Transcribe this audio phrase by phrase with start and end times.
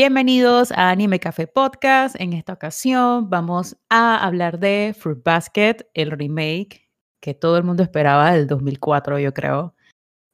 [0.00, 2.14] Bienvenidos a Anime Café Podcast.
[2.20, 6.88] En esta ocasión vamos a hablar de Fruit Basket, el remake
[7.20, 9.74] que todo el mundo esperaba del 2004, yo creo.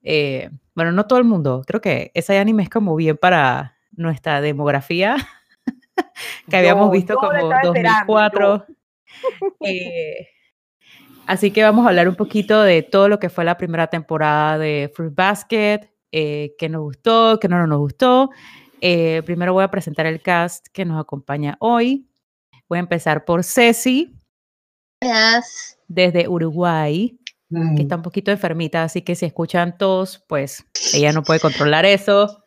[0.03, 4.43] Eh, bueno, no todo el mundo, creo que ese anime es como bien para nuestra
[4.43, 5.17] demografía,
[6.51, 8.67] que habíamos visto como 2004.
[9.61, 10.29] Eh,
[11.27, 14.59] así que vamos a hablar un poquito de todo lo que fue la primera temporada
[14.59, 18.31] de Fruit Basket, eh, qué nos gustó, qué no nos gustó.
[18.87, 22.07] Eh, primero voy a presentar el cast que nos acompaña hoy.
[22.69, 24.15] Voy a empezar por Ceci.
[25.03, 25.79] Gracias.
[25.89, 31.23] Desde Uruguay, que está un poquito enfermita, así que si escuchan tos, pues ella no
[31.23, 32.45] puede controlar eso.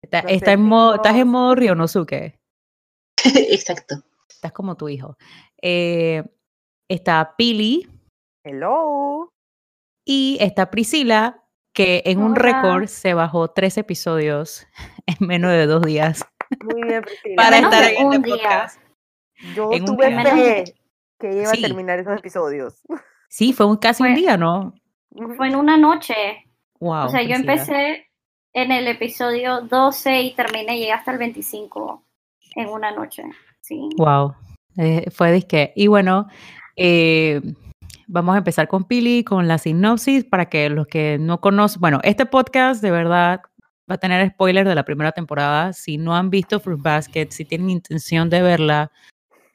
[0.00, 2.40] Está, en modo, estás en modo Ryonosuke.
[3.24, 3.96] Exacto.
[4.30, 5.18] Estás como tu hijo.
[5.60, 6.24] Eh,
[6.88, 7.86] está Pili
[8.42, 9.34] Hello.
[10.06, 11.43] y está Priscila,
[11.74, 14.66] que en un récord se bajó tres episodios
[15.06, 16.24] en menos de dos días
[16.62, 17.34] Muy bien, Priscila.
[17.36, 18.34] para menos estar en este un día.
[18.36, 18.80] podcast.
[19.54, 20.22] Yo en un tuve día.
[20.24, 20.64] fe
[21.18, 21.64] que iba Sí.
[21.64, 22.80] a terminar esos episodios.
[23.28, 24.72] Sí, fue un, casi un día, ¿no?
[25.36, 26.14] Fue en una noche.
[26.78, 27.06] Wow.
[27.06, 28.06] o sea, yo empecé
[28.52, 32.04] en el episodio 12 y terminé, llegué hasta el 25
[32.54, 33.24] en una noche.
[33.60, 33.88] Sí.
[33.96, 34.36] Wow.
[34.76, 35.72] Eh, fue disque.
[35.74, 36.28] Y bueno,
[36.76, 37.40] eh,
[38.06, 42.00] vamos a empezar con Pili, con la sinopsis, para que los que no conocen, bueno,
[42.02, 43.40] este podcast de verdad
[43.90, 45.72] va a tener spoilers de la primera temporada.
[45.72, 48.92] Si no han visto Fruit Basket, si tienen intención de verla,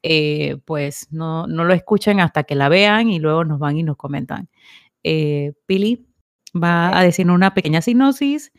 [0.03, 3.83] eh, pues no, no lo escuchen hasta que la vean y luego nos van y
[3.83, 4.50] nos comentan.
[5.03, 6.08] Eh, Pili
[6.55, 8.52] va a decir una pequeña sinopsis.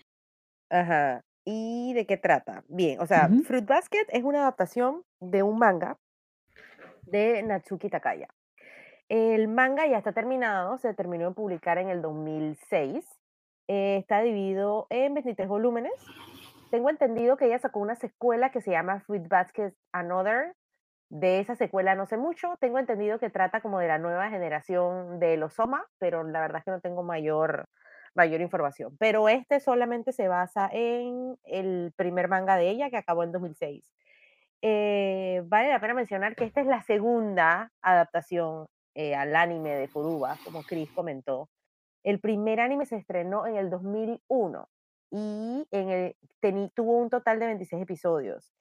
[0.71, 1.23] Ajá.
[1.45, 2.65] ¿Y de qué trata?
[2.69, 3.29] Bien, o sea.
[3.45, 5.99] Fruit Basket es una adaptación de un manga
[7.03, 8.29] de Natsuki Takaya.
[9.11, 13.04] El manga ya está terminado, se terminó de publicar en el 2006.
[13.66, 15.93] eh, está dividido en 23 volúmenes.
[16.71, 20.54] Tengo entendido que ella sacó una secuela que se llama Fruit Basket Another.
[21.09, 22.56] De esa secuela no sé mucho.
[22.60, 26.59] Tengo entendido que trata como de la nueva generación de los Soma, pero la verdad
[26.59, 27.66] es que no tengo mayor,
[28.15, 28.97] mayor información.
[29.00, 33.93] Pero este solamente se basa en el primer manga de ella que acabó en 2006.
[34.62, 39.89] Eh, vale la pena mencionar que esta es la segunda adaptación eh, al anime de
[39.89, 41.49] Furuba, como Chris comentó.
[42.03, 44.69] El primer anime se estrenó en el 2001
[45.11, 48.53] y en el, teni- tuvo un total de 26 episodios.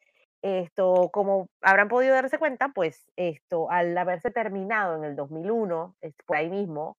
[0.41, 6.13] Esto, como habrán podido darse cuenta, pues esto, al haberse terminado en el 2001, es
[6.25, 6.97] por ahí mismo,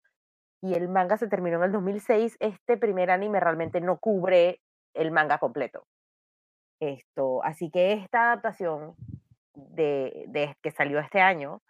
[0.62, 4.60] y el manga se terminó en el 2006, este primer anime realmente no cubre
[4.94, 5.86] el manga completo.
[6.80, 8.94] Esto, así que esta adaptación
[9.54, 11.62] de que salió este año,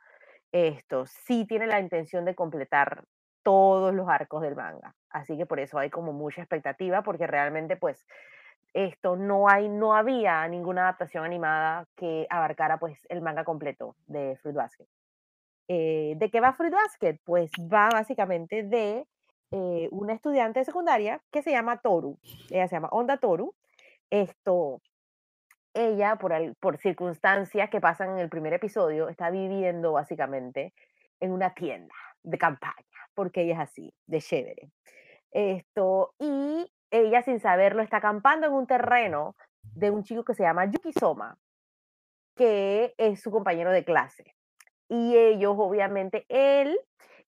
[0.53, 3.05] esto sí tiene la intención de completar
[3.43, 4.95] todos los arcos del manga.
[5.11, 8.07] Así que por eso hay como mucha expectativa, porque realmente pues
[8.75, 14.37] esto no hay, no había ninguna adaptación animada que abarcara pues el manga completo de
[14.37, 14.87] Fruit Basket.
[15.69, 17.19] Eh, ¿De qué va Fruit Basket?
[17.25, 19.07] Pues va básicamente de
[19.53, 22.19] eh, una estudiante de secundaria que se llama Toru.
[22.51, 23.55] Ella se llama Onda Toru.
[24.11, 24.81] Esto,
[25.75, 30.73] ella, por, al- por circunstancias que pasan en el primer episodio, está viviendo básicamente
[31.21, 32.75] en una tienda de campaña,
[33.15, 34.71] porque ella es así, de chévere.
[35.31, 40.43] Esto, y ella sin saberlo está acampando en un terreno de un chico que se
[40.43, 41.39] llama Yuki Soma,
[42.37, 44.35] que es su compañero de clase.
[44.89, 46.79] Y ellos, obviamente, él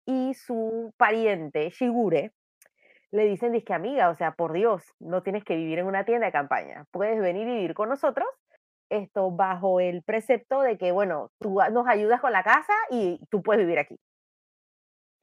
[0.05, 2.33] y su pariente, Shigure,
[3.13, 6.27] le dicen, disque amiga, o sea, por Dios, no tienes que vivir en una tienda
[6.27, 8.27] de campaña, puedes venir y vivir con nosotros,
[8.89, 13.43] esto bajo el precepto de que, bueno, tú nos ayudas con la casa y tú
[13.43, 13.99] puedes vivir aquí.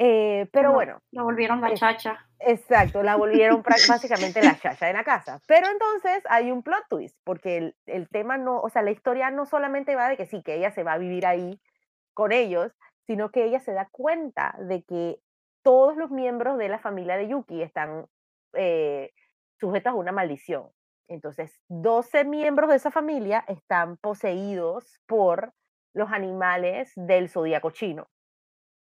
[0.02, 2.26] Eh, pero bueno, Lo volvieron la chacha.
[2.40, 5.42] Exacto, la volvieron básicamente la chacha de la casa.
[5.46, 9.30] Pero entonces hay un plot twist, porque el, el tema no, o sea, la historia
[9.30, 11.60] no solamente va de que sí, que ella se va a vivir ahí
[12.14, 12.72] con ellos,
[13.08, 15.20] sino que ella se da cuenta de que
[15.64, 18.08] todos los miembros de la familia de Yuki están
[18.54, 19.12] eh,
[19.60, 20.70] sujetos a una maldición.
[21.08, 25.54] Entonces, 12 miembros de esa familia están poseídos por
[25.94, 28.08] los animales del zodíaco chino.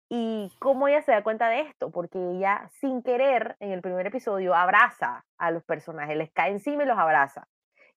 [0.10, 1.92] ¿Y cómo ella se da cuenta de esto?
[1.92, 6.84] Porque ella, sin querer, en el primer episodio, abraza a los personajes, les cae encima
[6.84, 7.48] y los abraza.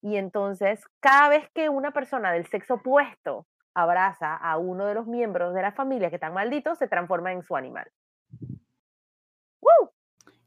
[0.03, 5.07] Y entonces, cada vez que una persona del sexo opuesto abraza a uno de los
[5.07, 7.91] miembros de la familia que están malditos, se transforma en su animal.
[9.61, 9.91] ¡Woo!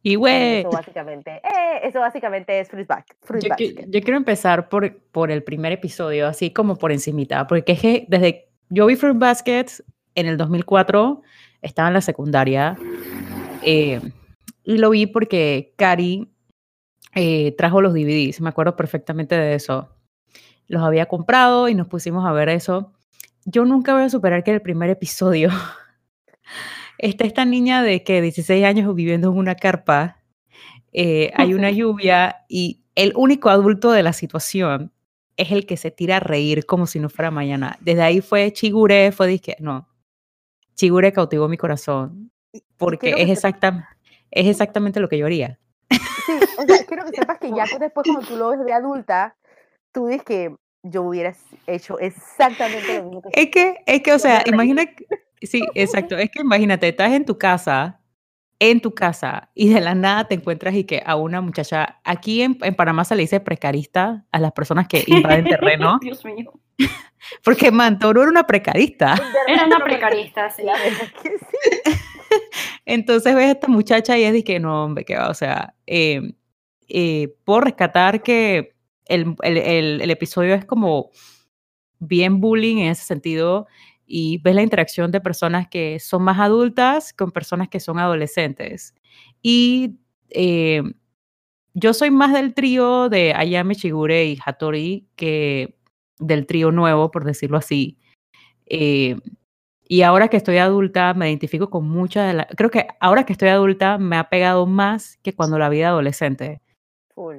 [0.06, 3.86] Y güey, eso básicamente, eh, eso básicamente es Fruit, Bas- Fruit yo, Basket.
[3.88, 8.06] yo quiero empezar por, por el primer episodio, así como por encimita, porque es que
[8.10, 9.66] desde yo vi Fruit Basket
[10.16, 11.22] en el 2004,
[11.62, 12.76] estaba en la secundaria,
[13.64, 14.02] eh,
[14.66, 16.30] y lo vi porque Cari
[17.16, 19.90] eh, trajo los DVDs, me acuerdo perfectamente de eso.
[20.68, 22.92] los había comprado y nos pusimos a ver eso.
[23.46, 25.50] Yo nunca voy a superar que el primer episodio
[27.04, 30.18] está esta niña de que 16 años viviendo en una carpa,
[30.94, 34.92] eh, hay una lluvia y el único adulto de la situación
[35.36, 37.78] es el que se tira a reír como si no fuera mañana.
[37.82, 39.90] Desde ahí fue Chigure, fue disque, no,
[40.76, 42.32] Chigure cautivó mi corazón
[42.78, 43.90] porque es, exacta,
[44.32, 45.60] es exactamente lo que yo haría.
[45.90, 49.36] Sí, o sea, quiero que sepas que ya después cuando tú lo ves de adulta,
[49.92, 51.34] tú dices que yo hubiera
[51.66, 54.84] hecho exactamente lo mismo que Es que, es que, o sea, imagina,
[55.48, 58.00] sí, exacto, es que imagínate, estás en tu casa,
[58.60, 62.42] en tu casa, y de la nada te encuentras y que a una muchacha, aquí
[62.42, 66.00] en, en Panamá se le dice precarista a las personas que invaden terreno.
[66.02, 66.54] Dios mío.
[67.44, 69.16] Porque Mantoro era una precarista.
[69.48, 70.64] Era una precarista, sí.
[70.64, 72.00] La verdad que sí.
[72.86, 75.76] Entonces ves a esta muchacha y es de que no, hombre, que va, o sea,
[75.88, 76.34] eh,
[76.90, 78.76] eh, puedo rescatar que
[79.06, 81.12] el, el, el, el episodio es como
[82.00, 83.68] bien bullying en ese sentido
[84.06, 88.94] y ves la interacción de personas que son más adultas con personas que son adolescentes.
[89.42, 89.98] Y
[90.30, 90.82] eh,
[91.74, 95.78] yo soy más del trío de Ayame Shigure y Hattori que
[96.20, 97.98] del trío nuevo, por decirlo así.
[98.66, 99.18] Eh,
[99.88, 102.48] y ahora que estoy adulta, me identifico con muchas de las...
[102.56, 106.62] Creo que ahora que estoy adulta me ha pegado más que cuando la vida adolescente.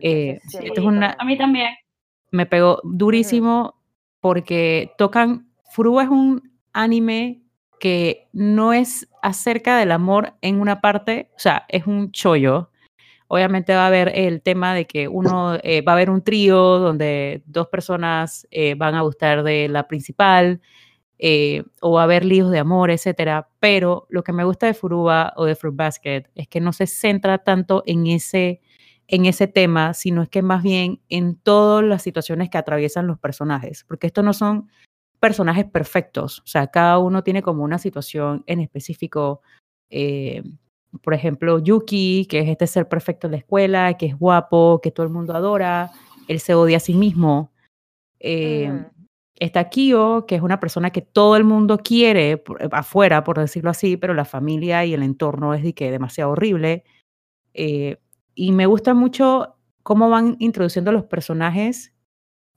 [0.00, 1.74] Eh, sí, esto es una- A mí también.
[2.30, 3.80] me pegó durísimo
[4.20, 5.48] porque tocan...
[5.70, 7.42] Furuba es un anime
[7.80, 12.70] que no es acerca del amor en una parte, o sea, es un chollo.
[13.28, 16.78] Obviamente va a haber el tema de que uno eh, va a haber un trío
[16.78, 20.60] donde dos personas eh, van a gustar de la principal
[21.18, 23.48] eh, o va a haber líos de amor, etcétera.
[23.60, 26.86] Pero lo que me gusta de Furuba o de Fruit Basket es que no se
[26.86, 28.60] centra tanto en ese
[29.08, 33.18] en ese tema, sino es que más bien en todas las situaciones que atraviesan los
[33.18, 34.70] personajes, porque estos no son
[35.24, 39.40] personajes perfectos, o sea, cada uno tiene como una situación en específico.
[39.88, 40.42] eh,
[41.02, 44.90] por ejemplo, Yuki, que es este ser perfecto en la escuela, que es guapo, que
[44.90, 45.92] todo el mundo adora,
[46.28, 47.52] él se odia a sí mismo.
[48.20, 48.70] Eh.
[49.36, 53.70] Está Kyo, que es una persona que todo el mundo quiere eh, afuera, por decirlo
[53.70, 56.84] así, pero la familia y el entorno es de que demasiado horrible.
[57.54, 57.96] Eh,
[58.34, 61.93] y me gusta mucho cómo van introduciendo los personajes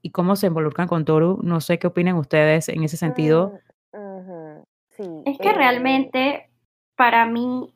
[0.07, 1.39] y cómo se involucran con Toru.
[1.43, 3.59] No sé qué opinan ustedes en ese sentido.
[3.91, 5.03] Mm, Sí.
[5.25, 6.49] Es que eh, realmente,
[6.95, 7.71] para mí,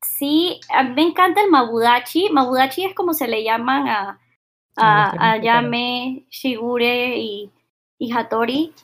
[0.00, 2.28] sí, a mí me encanta el Mabudachi.
[2.30, 4.20] Mabudachi es como se le llaman a,
[4.76, 7.50] a, a Yame, Shigure y,
[7.98, 8.74] y Hattori.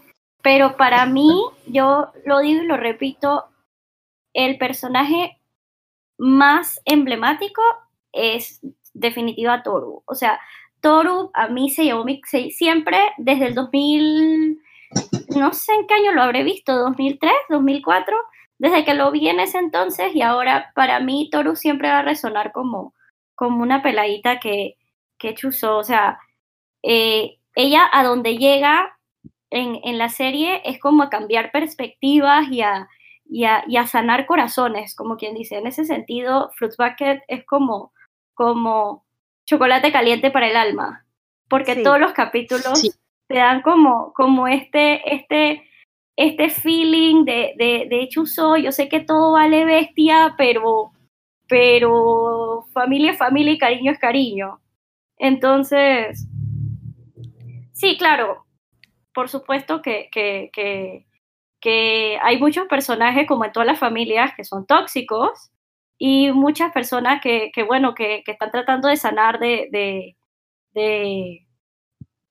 [0.43, 1.31] Pero para mí,
[1.67, 3.45] yo lo digo y lo repito,
[4.33, 5.39] el personaje
[6.19, 7.63] más emblemático
[8.13, 8.61] es
[8.95, 10.03] definitiva Toru.
[10.07, 10.41] O sea,
[10.83, 14.61] Toru a mí se llevó mi, se- siempre desde el 2000,
[15.37, 18.17] no sé en qué año lo habré visto, 2003, 2004,
[18.59, 22.03] desde que lo vi en ese entonces y ahora para mí Toru siempre va a
[22.03, 22.95] resonar como,
[23.35, 24.77] como una peladita que,
[25.19, 25.79] que chuzó.
[25.79, 26.19] O sea,
[26.83, 28.99] eh, ella a donde llega
[29.51, 32.89] en, en la serie es como a cambiar perspectivas y a,
[33.33, 35.57] y a, sanar corazones, como quien dice.
[35.57, 37.93] En ese sentido, Fruits Bucket es como,
[38.35, 39.05] como
[39.47, 41.05] chocolate caliente para el alma,
[41.49, 41.83] porque Sí.
[41.83, 42.91] todos los capítulos Sí.
[43.29, 45.63] te dan como, como este, este,
[46.17, 50.93] este feeling de, de, de chuzo, yo sé que todo vale bestia, pero,
[51.49, 54.61] pero familia es familia y cariño es cariño.
[55.19, 56.27] Entonces,
[57.73, 58.45] sí, claro,
[59.15, 61.07] por supuesto que, que, que,
[61.61, 65.52] que hay muchos personajes, como en todas las familias, que son tóxicos
[66.05, 70.17] y muchas personas que, que bueno, que, que están tratando de sanar de, de,
[70.75, 71.47] de,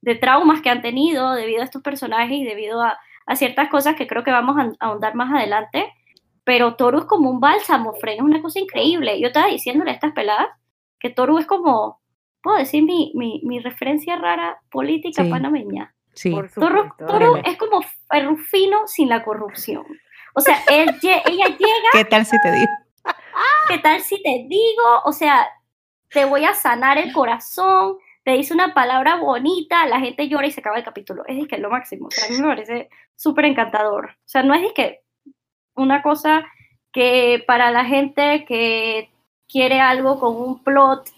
[0.01, 3.95] de traumas que han tenido debido a estos personajes y debido a, a ciertas cosas
[3.95, 5.89] que creo que vamos a a ahondar más adelante.
[6.43, 9.21] Pero Toru es como un bálsamo, Fren, es una cosa increíble.
[9.21, 10.49] Yo estaba diciéndole a estas peladas
[10.99, 12.01] que Toru es como,
[12.43, 15.29] puedo decir mi, mi, mi referencia rara política Sí.
[15.29, 15.93] panameña.
[16.13, 16.89] Sí, Toru.
[16.97, 19.85] Toru es como Ferrufino sin la corrupción.
[20.33, 22.71] O sea, él, ella llega, ¿qué tal si te digo?
[23.71, 25.01] ¿Qué tal si te digo?
[25.05, 25.47] O sea,
[26.09, 30.51] te voy a sanar el corazón, te dice una palabra bonita, la gente llora y
[30.51, 31.23] se acaba el capítulo.
[31.27, 32.07] Es que lo máximo.
[32.07, 34.07] O sea, a mí me parece súper encantador.
[34.11, 34.99] O sea, no es que
[35.75, 36.45] una cosa
[36.91, 39.09] que para la gente que
[39.47, 41.09] quiere algo con un plot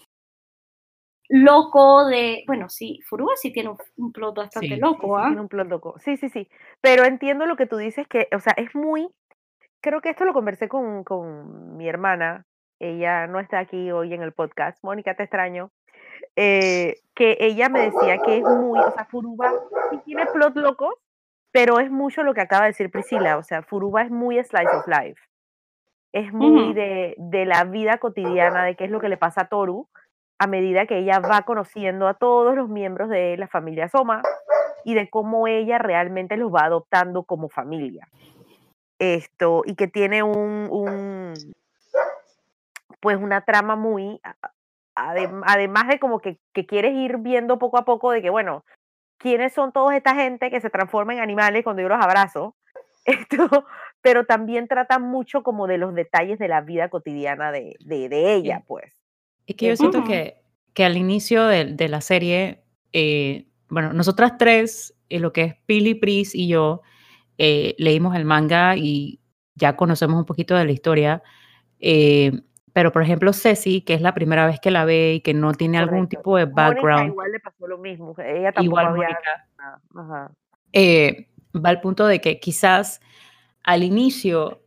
[1.29, 4.75] loco de, bueno, sí, Furuba sí tiene un, un plot bastante Sí.
[4.75, 5.25] loco, Sí, ¿ah?
[5.27, 5.95] tiene un plot loco.
[5.99, 6.47] Sí, sí, sí.
[6.81, 9.07] Pero entiendo lo que tú dices, que, o sea, es muy.
[9.83, 12.45] Creo que esto lo conversé con, con mi hermana.
[12.79, 14.81] Ella no está aquí hoy en el podcast.
[14.83, 15.71] Mónica, te extraño.
[16.37, 19.51] eh, que ella me decía que es muy, o sea, Furuba
[19.91, 20.95] sí tiene plot locos,
[21.51, 24.75] pero es mucho lo que acaba de decir Priscila, o sea, Furuba es muy slice
[24.75, 25.21] of life.
[26.13, 29.47] Es muy de, de la vida cotidiana, de qué es lo que le pasa a
[29.47, 29.87] Toru
[30.39, 34.21] a medida que ella va conociendo a todos los miembros de la familia Soma
[34.83, 38.07] y de cómo ella realmente los va adoptando como familia.
[39.03, 41.33] Esto, y que tiene un, un
[43.01, 44.21] pues una trama muy,
[44.95, 48.63] además de como que, que, quieres ir viendo poco a poco de que, bueno,
[49.17, 52.55] quiénes son toda esta gente que se transforma en animales cuando yo los abrazo,
[53.05, 53.65] esto,
[54.01, 58.63] pero también trata mucho como de los detalles de la vida cotidiana de, de, ella,
[58.65, 58.93] pues.
[59.47, 60.37] Es que yo siento que,
[60.73, 65.55] que al inicio de, de la serie, eh, bueno, nosotras tres, eh, lo que es
[65.65, 66.81] Pili, Pris y yo,
[67.37, 69.19] eh, leímos el manga y
[69.55, 71.23] ya conocemos un poquito de la historia.
[72.73, 75.53] pero, por ejemplo, Ceci, que es la primera vez que la ve y que no
[75.53, 77.07] tiene algún tipo de background.
[77.07, 78.15] igual le pasó lo mismo.
[78.17, 79.19] Ella tampoco igual había...
[79.95, 80.31] Ajá.
[81.55, 82.99] va al punto de que quizás
[83.63, 84.61] al inicio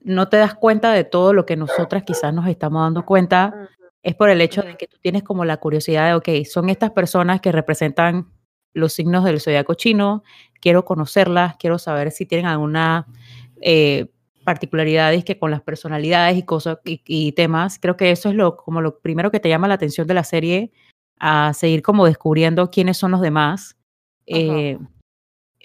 [0.00, 3.68] no te das cuenta de todo lo que nosotras quizás nos estamos dando cuenta
[4.04, 6.90] es por el hecho de que tú tienes como la curiosidad de, ok, son estas
[6.90, 8.30] personas que representan
[8.74, 10.22] los signos del zodiaco chino,
[10.64, 13.06] quiero conocerlas, quiero saber si tienen alguna
[13.60, 14.06] eh,
[14.44, 17.78] particularidades que con las personalidades y cosas y, temas.
[17.78, 20.24] Creo que eso es lo, como lo primero que te llama la atención de la
[20.24, 20.72] serie,
[21.18, 23.76] a seguir como descubriendo quiénes son los demás.
[24.24, 24.78] Eh,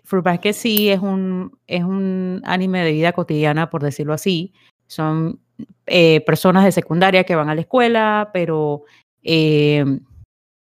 [0.04, 4.52] Fruit Basket sí es un, es un anime de vida cotidiana, por decirlo así.
[4.88, 5.40] Son
[5.86, 8.84] eh, personas de secundaria que van a la escuela, pero
[9.24, 9.86] eh,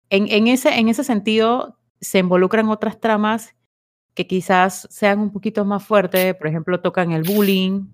[0.09, 3.55] en, ese, en ese sentido se involucran otras tramas
[4.15, 7.87] que quizás sean un poquito más fuertes, por ejemplo, tocan el bullying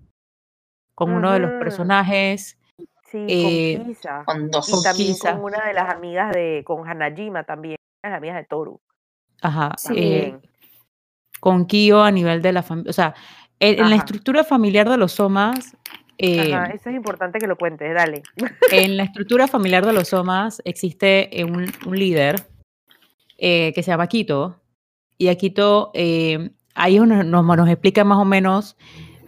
[0.94, 2.58] con uno de los personajes.
[3.04, 4.22] Sí, con eh, Kisa.
[4.24, 4.68] Con dos.
[4.68, 8.80] Y también con una de las amigas de, con Hanajima también, las amigas de Toru.
[9.42, 9.74] Ajá.
[11.40, 13.14] con Kyo a nivel de la familia, o sea,
[13.58, 15.76] en, la estructura familiar de los Somas
[16.18, 18.22] eh, eso es importante que lo cuentes, dale.
[18.70, 22.46] En la estructura familiar de los Somas existe eh, un, líder
[23.38, 24.61] eh, que se llama Quito,
[25.18, 25.92] y Aquito
[26.74, 28.76] ahí nos, nos, explica más o menos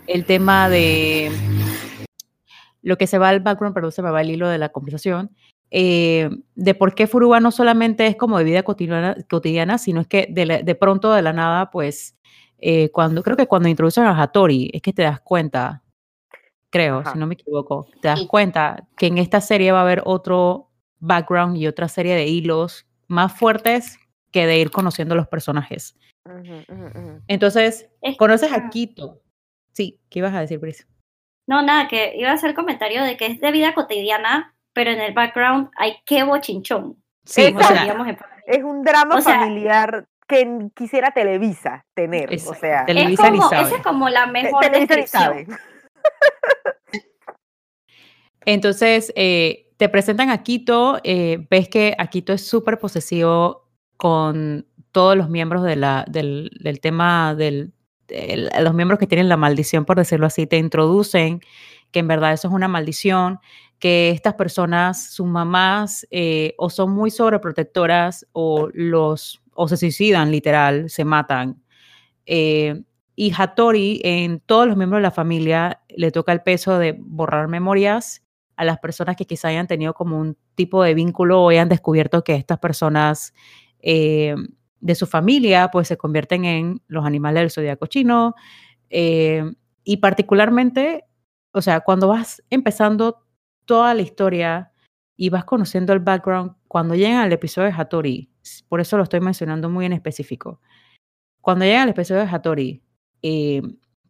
[0.07, 1.31] el tema de
[2.83, 5.31] lo que se va al background, perdón, se me va el hilo de la conversación,
[5.71, 10.27] de por qué Furuba no solamente es como de vida cotidiana, cotidiana sino es que
[10.31, 12.17] de, de, pronto de la nada, pues,
[12.93, 15.85] cuando creo que cuando introducen a Hattori, es que te das cuenta
[16.75, 20.03] creo, si no me equivoco, te das cuenta que en esta serie va a haber
[20.07, 23.97] otro background y otra serie de hilos más fuertes
[24.35, 25.97] que de ir conociendo los personajes.
[27.29, 27.89] Entonces,
[28.19, 29.21] conoces a Quito.
[29.73, 30.87] Sí, ¿qué ibas a decir, Brice?
[31.47, 35.01] No, nada, que iba a hacer comentario de que es de vida cotidiana, pero en
[35.01, 37.01] el background hay que bochinchón.
[37.25, 42.35] Sí, o sea, es un drama familiar que quisiera Televisa tener.
[42.35, 45.47] O sea, Televisa es como, Esa es como la mejor descripción.
[48.45, 53.64] Entonces, eh, te presentan a Quito, eh, ves que Quito es súper posesivo
[53.97, 57.73] con todos los miembros de la, del, tema del,
[58.61, 61.41] los miembros que tienen la maldición, por decirlo así, te introducen
[61.91, 63.39] que en verdad eso es una maldición,
[63.79, 70.33] que estas personas, sus mamás, eh, o son muy sobreprotectoras o los o se suicidan
[70.33, 71.63] literal, se matan.
[73.17, 77.47] Y Hattori, en todos los miembros de la familia, le toca el peso de borrar
[77.49, 78.25] memorias
[78.57, 82.25] a las personas que quizá hayan tenido como un tipo de vínculo o hayan descubierto
[82.25, 83.33] que estas personas
[83.87, 84.35] eh,
[84.81, 88.35] de su familia pues se convierten en los animales del zodiaco chino.
[88.89, 89.45] Eh,
[89.85, 91.05] y particularmente,
[91.53, 93.27] o sea, cuando vas empezando
[93.67, 94.73] toda la historia
[95.17, 98.31] y vas conociendo el background, cuando llegan al episodio de Hattori,
[98.69, 100.61] por eso lo estoy mencionando muy en específico,
[101.41, 102.83] cuando llegan al episodio de Hattori,
[103.23, 103.63] eh,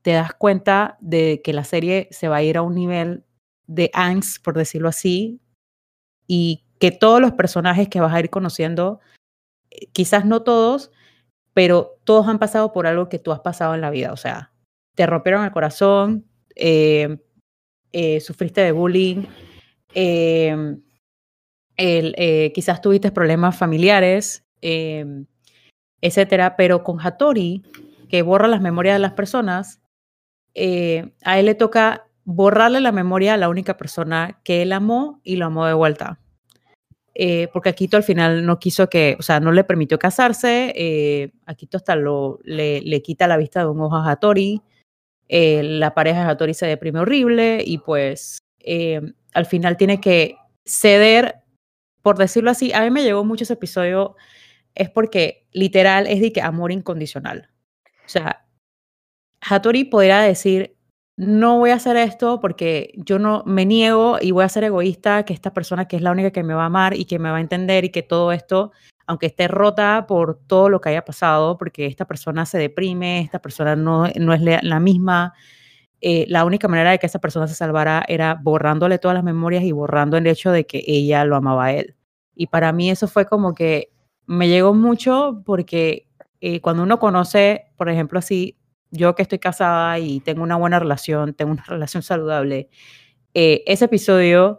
[0.02, 3.24] te das cuenta de que la serie se va a ir a un nivel
[3.66, 5.40] de angst, por decirlo así,
[6.26, 9.00] y que todos los personajes que vas a ir conociendo,
[9.92, 10.90] quizás no todos,
[11.52, 14.12] pero todos han pasado por algo que tú has pasado en la vida.
[14.12, 14.52] O sea,
[14.94, 16.26] te rompieron el corazón,
[16.56, 17.18] eh,
[18.20, 19.24] sufriste de bullying,
[19.94, 20.82] em,
[22.54, 25.26] quizás tuviste problemas familiares, em,
[26.00, 26.56] etcétera.
[26.56, 27.62] Pero con Hattori
[28.08, 29.80] que borra las memorias de las personas,
[30.54, 35.20] eh, a él le toca borrarle la memoria a la única persona que él amó
[35.24, 36.20] y lo amó de vuelta.
[37.14, 41.32] Eh, porque Akito al final no quiso que, o sea, no le permitió casarse, eh,
[41.46, 44.62] hasta lo, le, le, quita la vista de un ojo a Hattori,
[45.28, 48.38] eh, la pareja de Hattori se deprime horrible y pues
[49.34, 51.44] al final tiene que ceder
[52.04, 54.14] por decirlo así, a mí me llegó mucho ese episodio,
[54.74, 57.48] es porque literal es de que amor incondicional.
[58.04, 58.46] O sea,
[59.40, 60.73] Hattori podría decir,
[61.16, 65.24] no voy a hacer esto porque yo no me niego y voy a ser egoísta,
[65.24, 67.30] que esta persona que es la única que me va a amar y que me
[67.30, 68.72] va a entender y que todo esto,
[69.06, 73.38] aunque esté rota por todo lo que haya pasado, porque esta persona se deprime, esta
[73.40, 75.34] persona no, no es la misma,
[76.00, 79.64] eh, la única manera de que esa persona se salvara era borrándole todas las memorias
[79.64, 81.96] y borrando el hecho de que ella lo amaba a él.
[82.34, 83.90] Y para mí eso fue como que
[84.26, 86.08] me llegó mucho porque
[86.42, 88.58] eh, cuando uno conoce, por ejemplo, así,
[88.96, 92.68] yo que estoy casada y tengo una buena relación, tengo una relación saludable,
[93.34, 94.58] eh, ese episodio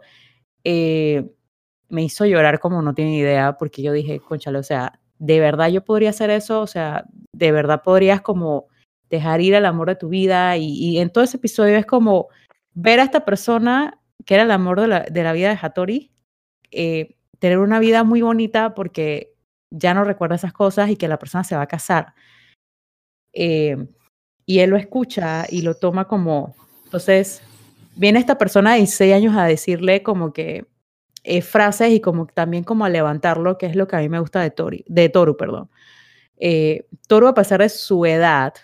[1.88, 5.68] me hizo llorar como no tiene idea porque yo dije, conchale, o sea, de verdad
[5.68, 8.66] yo podría hacer eso, o sea, de verdad podrías como
[9.08, 12.28] dejar ir al amor de tu vida y, en todo ese episodio es como
[12.74, 16.12] ver a esta persona que era el amor de la, de la vida de Hattori,
[16.72, 19.34] eh, tener una vida muy bonita porque
[19.70, 22.14] ya no recuerda esas cosas y que la persona se va a casar.
[23.32, 23.76] Eh,
[24.46, 27.42] y él lo escucha y lo toma como, entonces,
[27.96, 30.66] viene esta persona de 16 años a decirle como que
[31.24, 34.20] eh, frases y como también como a levantarlo, que es lo que a mí me
[34.20, 35.68] gusta de, Tori, de Toru, perdón.
[36.36, 38.54] Eh, Toru, a pesar de su edad,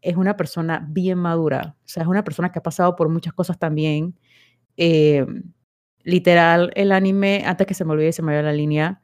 [0.00, 3.32] es una persona bien madura, o sea, es una persona que ha pasado por muchas
[3.32, 4.16] cosas también.
[4.76, 5.26] Eh,
[6.04, 9.00] literal, el anime, antes que se me olvide, se me vaya la línea,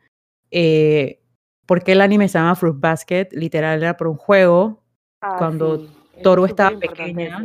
[0.51, 1.21] eh,
[1.67, 3.29] porque el anime se llama Fruit Basket?
[3.33, 4.85] Literal, era por un juego,
[5.21, 5.87] ah, cuando
[6.23, 7.45] Toru estaba pequeña,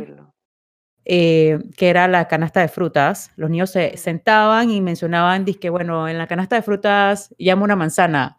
[1.04, 3.30] eh, que era la canasta de frutas.
[3.36, 7.76] Los niños se sentaban y mencionaban, que bueno, en la canasta de frutas llamo una
[7.76, 8.38] manzana.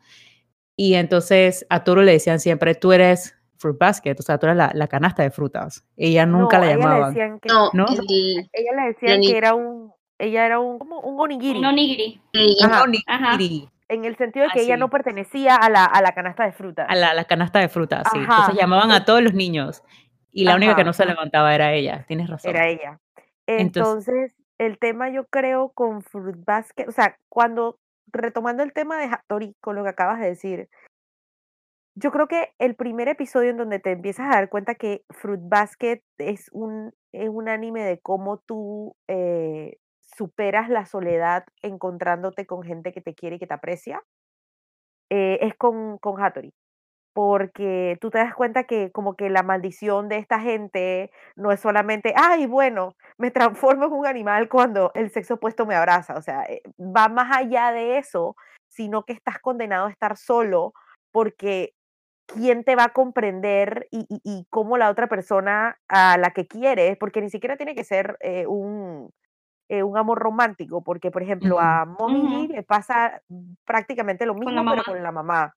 [0.75, 4.57] Y entonces a Toru le decían siempre, tú eres fruit basket, o sea, tú eras
[4.57, 5.85] la, la canasta de frutas.
[5.95, 7.13] Ella nunca la llamaban.
[7.13, 11.59] que, no, ella le decían que era un, ella era un, como un onigiri.
[11.59, 12.21] Un onigiri.
[12.33, 13.69] onigiri.
[13.87, 16.87] En el sentido de que ella no pertenecía a la, a la canasta de frutas.
[16.89, 18.17] A la, la canasta de frutas, sí.
[18.17, 19.83] Entonces llamaban a todos los niños.
[20.35, 22.51] Y la única que no se levantaba era ella, tienes razón.
[22.51, 22.99] Era ella.
[23.47, 29.05] Entonces, el tema yo creo con Fruit Basket, o sea, cuando, retomando el tema de
[29.05, 30.69] Hattori, con lo que acabas de decir,
[31.97, 35.39] yo creo que el primer episodio en donde te empiezas a dar cuenta que Fruit
[35.41, 42.61] Basket es un, es un anime de cómo tú eh, superas la soledad encontrándote con
[42.61, 44.03] gente que te quiere y que te aprecia,
[45.09, 46.53] eh, es con, con Hattori.
[47.15, 51.61] Porque tú te das cuenta que como que la maldición de esta gente no es
[51.61, 56.17] solamente, ay, bueno, me transformo en un animal cuando el sexo opuesto me abraza.
[56.17, 58.35] O sea, eh, va más allá de eso,
[58.67, 60.73] sino que estás condenado a estar solo
[61.13, 61.73] porque
[62.25, 66.97] quién te va a comprender y, y, cómo la otra persona a la que quieres,
[66.97, 69.09] porque ni siquiera tiene que ser eh, un,
[69.69, 73.21] eh, un amor romántico, porque por ejemplo a Mommy le pasa
[73.65, 75.55] prácticamente lo mismo, pero con la mamá.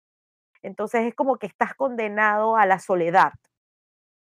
[0.63, 3.33] Entonces es como que estás condenado a la soledad.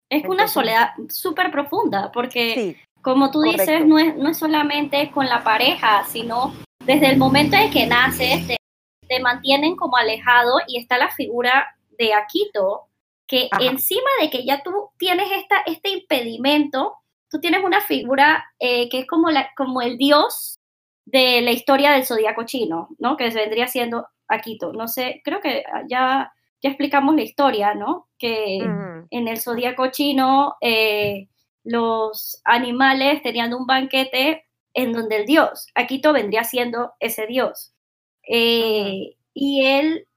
[0.09, 5.27] Es una soledad súper profunda, porque como tú dices, no es, no es solamente con
[5.27, 6.53] la pareja, sino
[6.85, 8.57] desde el momento en que naces, te,
[9.07, 12.87] te mantienen como alejado y está la figura de Aquito,
[13.27, 16.97] que encima de que ya tú tienes esta, este impedimento,
[17.29, 20.59] tú tienes una figura eh, que es como, la, como el dios
[21.05, 23.15] de la historia del zodiaco chino, ¿no?
[23.15, 24.73] Que vendría siendo Aquito.
[24.73, 28.07] No sé, creo que ya, ya explicamos la historia, ¿no?
[28.17, 31.27] Que en el zodiaco chino eh,
[31.63, 37.73] los animales tenían un banquete en donde el dios, Aquito vendría siendo ese dios.
[38.27, 40.07] Eh, y él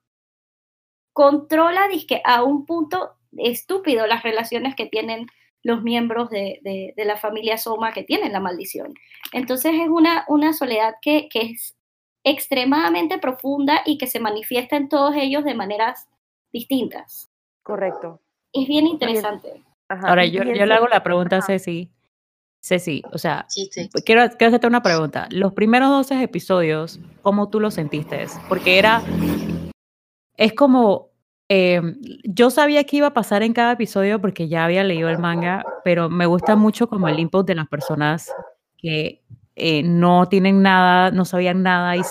[1.12, 5.26] controla disque, a un punto estúpido las relaciones que tienen
[5.62, 8.94] los miembros de, de, la familia Soma que tienen la maldición.
[9.32, 11.74] Entonces es una, una soledad que, que, es
[12.24, 16.08] extremadamente profunda y que se manifiesta en todos ellos de maneras
[16.52, 17.30] distintas.
[17.62, 18.20] Correcto.
[18.52, 19.62] Es bien interesante.
[19.88, 21.90] Ahora, yo, yo le hago la pregunta a Ceci.
[22.60, 23.46] Ceci, o sea,
[24.06, 25.28] Quiero, quiero hacerte una pregunta.
[25.30, 28.26] Los primeros 12 episodios, ¿cómo tú los sentiste?
[28.48, 29.02] Porque era
[30.36, 31.10] es como,
[31.48, 31.80] eh,
[32.24, 35.64] yo sabía que iba a pasar en cada episodio porque ya había leído el manga,
[35.84, 38.32] pero me gusta mucho como el input de las personas
[38.76, 39.22] que
[39.56, 42.02] eh, no tienen nada, no sabían nada y,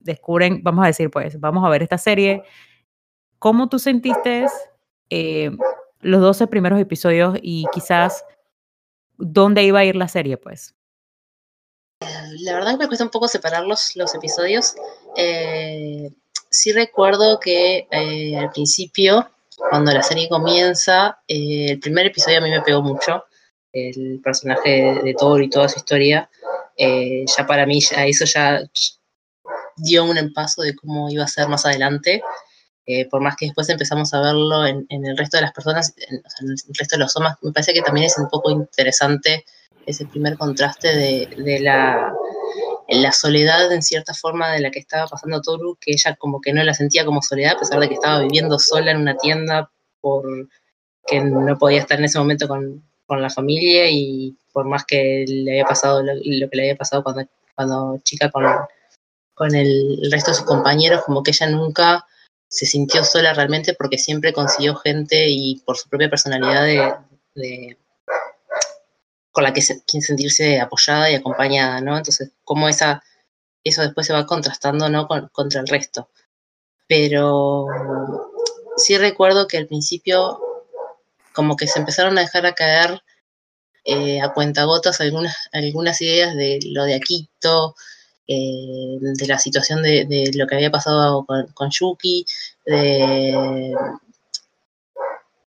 [0.00, 2.42] descubren, vamos a decir, pues, vamos a ver esta serie.
[3.38, 4.46] ¿Cómo tú sentiste
[5.10, 5.50] eh,
[6.00, 8.24] los 12 primeros episodios y quizás
[9.18, 10.74] dónde iba a ir la serie, pues?
[12.40, 14.74] La verdad que me cuesta un poco separar los, los episodios.
[15.16, 16.10] Eh,
[16.50, 19.30] sí recuerdo que eh, al principio,
[19.70, 23.24] cuando la serie comienza, el primer episodio a mí me pegó mucho.
[23.72, 26.30] El personaje de, Thor y toda su historia.
[26.76, 28.60] Eh, ya para mí, eso ya
[29.76, 32.22] dio un paso de cómo iba a ser más adelante.
[32.88, 36.22] Eh, por más que después empezamos a verlo en, el resto de las personas, en,
[36.48, 39.44] el resto de los hombres, me parece que también es un poco interesante
[39.86, 42.12] ese primer contraste de, la,
[42.88, 46.52] la, soledad en cierta forma de la que estaba pasando Toru, que ella como que
[46.52, 49.70] no la sentía como soledad, a pesar de que estaba viviendo sola en una tienda
[50.00, 50.24] por
[51.06, 55.26] que no podía estar en ese momento con, con la familia y por más que
[55.28, 58.46] le había pasado lo, que le había pasado cuando, cuando chica con,
[59.34, 62.06] con el, resto de sus compañeros, como que ella nunca
[62.48, 66.64] se sintió sola realmente porque siempre consiguió gente y por su propia personalidad
[67.34, 67.76] de,
[69.30, 71.98] con la que se, sentirse apoyada y acompañada, ¿no?
[71.98, 73.02] Entonces, como esa,
[73.62, 75.06] eso después se va contrastando, ¿no?
[75.32, 76.08] contra el resto.
[76.86, 77.66] Pero
[78.78, 80.40] sí recuerdo que al principio
[81.34, 83.02] como que se empezaron a dejar a caer
[83.86, 87.74] eh, a cuentagotas algunas, algunas ideas de lo de Akito,
[88.28, 92.26] eh, de la situación de, lo que había pasado con, Yuki,
[92.66, 93.74] de,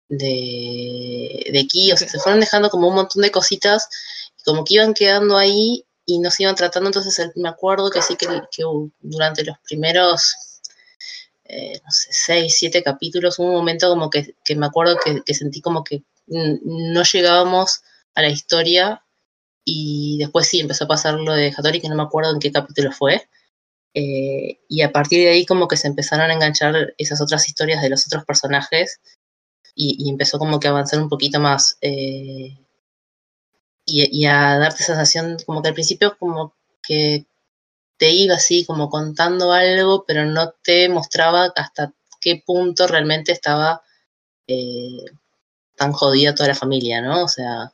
[0.10, 3.90] de, de Ki, o sea, se fueron dejando como un montón de cositas,
[4.46, 8.16] como que iban quedando ahí y no se iban tratando, entonces me acuerdo que sí
[8.16, 8.64] que, que
[9.02, 10.36] durante los primeros
[11.50, 15.62] eh, no sé, seis, siete capítulos, hubo un momento como que, me acuerdo que, sentí
[15.62, 17.82] como que no llegábamos
[18.18, 19.04] a la historia
[19.64, 22.52] y después sí empezó a pasar lo de Hattori, que no me acuerdo en qué
[22.52, 23.30] capítulo fue.
[23.94, 27.82] Eh, y a partir de ahí como que se empezaron a enganchar esas otras historias
[27.82, 29.00] de los otros personajes
[29.76, 32.58] y, empezó como que a avanzar un poquito más eh,
[33.86, 37.26] y, y, a darte sensación como que al principio como que
[37.98, 43.82] te iba así como contando algo, pero no te mostraba hasta qué punto realmente estaba
[44.48, 45.06] eh,
[45.76, 47.24] tan jodida toda la familia, ¿no?
[47.24, 47.74] O sea,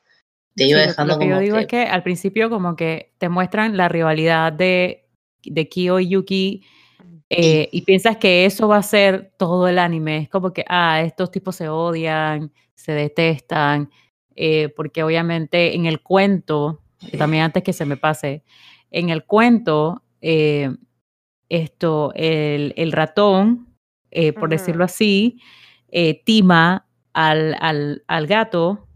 [0.55, 1.35] te iba dejando lo que como.
[1.35, 5.07] Yo digo es que al principio, como que te muestran la rivalidad de,
[5.43, 6.63] de Kyo y Yuki.
[7.29, 10.17] Eh, y piensas que eso va a ser todo el anime.
[10.17, 13.89] Es como que, ah, estos tipos se odian, se detestan,
[14.35, 16.81] eh, porque obviamente en el cuento,
[17.17, 18.43] también antes que se me pase,
[18.91, 20.69] en el cuento eh,
[21.49, 23.67] esto, el, el ratón,
[24.39, 25.39] por decirlo así,
[26.23, 28.87] tima al, al, al gato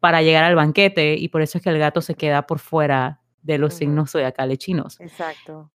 [0.00, 3.20] para llegar al banquete y por eso es que el gato se queda por fuera
[3.42, 5.00] de los signos zodiacales chinos.
[5.00, 5.70] Exacto.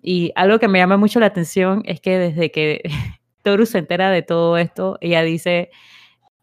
[0.00, 2.82] Y algo que me llama mucho la atención es que desde que
[3.42, 5.70] Toru se entera de todo esto, ella dice,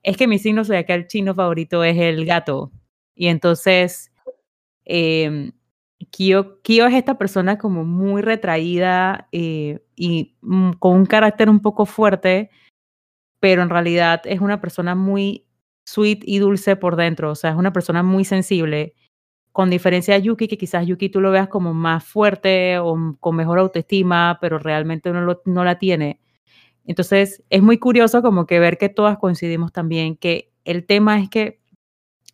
[0.04, 2.72] es que mi signo zodiacal chino favorito es el gato.
[3.16, 4.12] Y entonces,
[4.86, 5.52] eh,
[6.12, 11.86] Kyo, es esta persona como muy retraída eh, y mm, con un carácter un poco
[11.86, 12.50] fuerte,
[13.42, 15.46] pero en realidad es una persona muy
[15.90, 18.94] sweet y dulce por dentro, o sea, es una persona muy sensible,
[19.52, 23.36] con diferencia a Yuki, que quizás Yuki tú lo veas como más fuerte o con
[23.36, 26.22] mejor autoestima, pero realmente no, lo, no la tiene.
[26.86, 31.30] Entonces, es muy curioso como que ver que todas coincidimos también que el tema es
[31.30, 31.60] que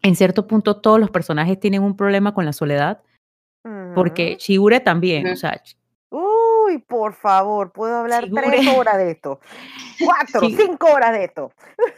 [0.03, 3.01] en cierto punto todos los personajes tienen un problema con la soledad
[3.95, 5.61] porque Chigure también, o sea.
[6.65, 9.39] Uy, por favor, puedo hablar tres horas de esto.
[10.03, 11.51] Cuatro, cinco horas de esto.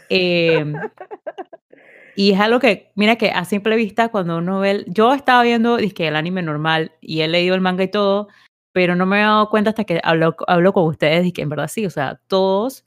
[0.10, 0.74] Em,
[2.16, 5.78] y es algo que, mira que a simple vista, cuando uno ve, yo estaba viendo
[5.96, 8.28] que el anime normal y he leído el manga y todo,
[8.72, 11.50] pero no me he dado cuenta hasta que hablo, hablo con ustedes y que en
[11.50, 12.86] verdad sí, o sea, todos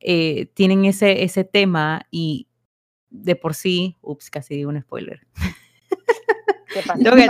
[0.00, 2.48] eh, tienen ese, ese tema y
[3.10, 5.26] de por sí, ups, casi digo un spoiler.
[6.72, 7.02] ¿Qué pasa?
[7.02, 7.28] Tengo, que,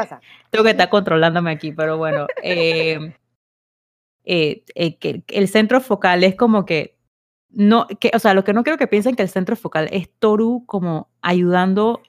[0.51, 2.27] tengo que estar controlándome aquí, pero bueno.
[2.43, 3.15] Eh,
[4.25, 6.97] eh, eh, que el centro focal es como que
[7.53, 10.09] no, que, o sea, lo que no creo que piensen que el centro focal es
[10.19, 12.01] Toru como ayudando,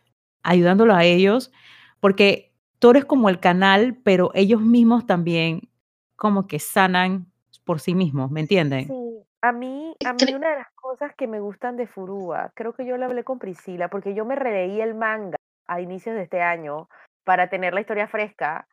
[0.43, 1.51] ayudándolo a ellos,
[1.99, 5.69] porque Toru es como el canal, pero ellos mismos también
[6.15, 7.25] como que sanan
[7.65, 8.87] por sí mismos, ¿me entienden?
[8.87, 12.73] Sí, a mí, a mí una de las cosas que me gustan de Furúa, creo
[12.73, 16.23] que yo lo hablé con Priscila, porque yo me releí el manga a inicios de
[16.23, 16.89] este año
[17.23, 18.67] para tener la historia fresca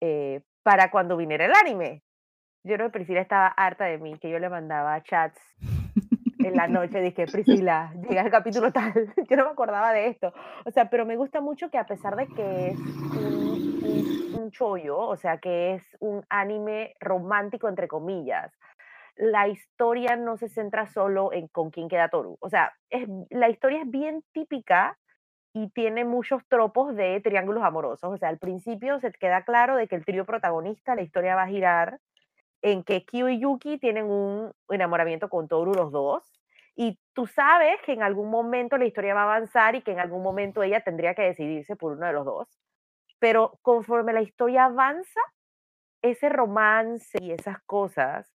[0.00, 2.02] eh, para cuando viniera el anime.
[2.64, 5.40] Yo creo que Priscila estaba harta de mí, que yo le mandaba chats
[6.38, 8.92] en la noche, dije, Priscila, llega el capítulo tal,
[9.28, 10.32] yo no me acordaba de esto.
[10.64, 14.98] O sea, pero me gusta mucho que a pesar de que es un, un, chollo,
[14.98, 18.52] o sea, que es un anime romántico, entre comillas,
[19.16, 22.36] la historia no se centra solo en con quién queda Toru.
[22.40, 24.96] O sea, es, la historia es bien típica
[25.52, 28.12] y tiene muchos tropos de triángulos amorosos.
[28.12, 31.42] O sea, al principio se queda claro de que el trío protagonista, la historia va
[31.42, 31.98] a girar
[32.62, 36.32] en que Kyo y Yuki tienen un enamoramiento con Toru los dos.
[36.76, 40.00] Y tú sabes que en algún momento la historia va a avanzar y que en
[40.00, 42.48] algún momento ella tendría que decidirse por uno de los dos.
[43.18, 45.20] Pero conforme la historia avanza,
[46.02, 48.32] ese romance y esas cosas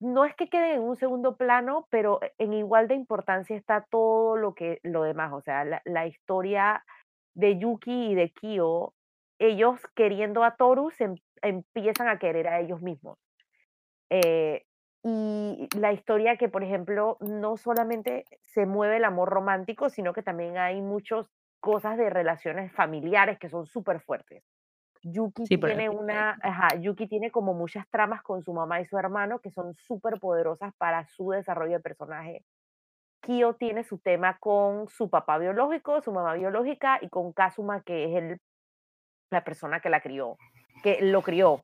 [0.00, 4.36] no es que queden en un segundo plano, pero en igual de importancia está todo
[4.36, 6.84] lo que lo demás, o sea, la, la historia
[7.34, 8.92] de Yuki y de Kyo,
[9.38, 13.18] ellos queriendo a Toru se em- empiezan a querer a ellos mismos.
[14.10, 14.64] Eh,
[15.02, 20.22] y la historia que, por ejemplo, no solamente se mueve el amor romántico, sino que
[20.22, 21.28] también hay muchas
[21.60, 24.42] cosas de relaciones familiares que son súper fuertes.
[25.02, 28.98] Yuki Sí, tiene una, ajá, Yuki tiene como muchas tramas con su mamá y su
[28.98, 32.44] hermano que son súper poderosas para su desarrollo de personaje.
[33.22, 38.04] Kyo tiene su tema con su papá biológico, su mamá biológica y con Kazuma, que
[38.04, 38.40] es el,
[39.30, 40.36] la persona que la crió,
[40.82, 41.60] que lo crió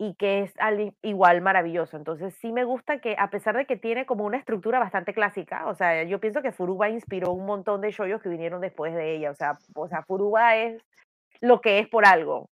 [0.00, 1.96] y que es al- igual maravilloso.
[1.96, 5.66] Entonces sí me gusta que a pesar de que tiene como una estructura bastante clásica,
[5.66, 9.16] o sea, yo pienso que Furuba inspiró un montón de shoyos que vinieron después de
[9.16, 10.80] ella, o sea, o sea, Furuba es
[11.40, 12.48] lo que es por algo.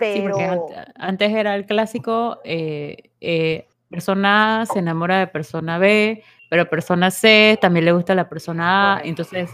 [0.00, 5.26] Sí, porque Pero ant- antes era el clásico, eh, eh, persona A se enamora de
[5.28, 9.50] persona B, pero persona C también le gusta la persona A, entonces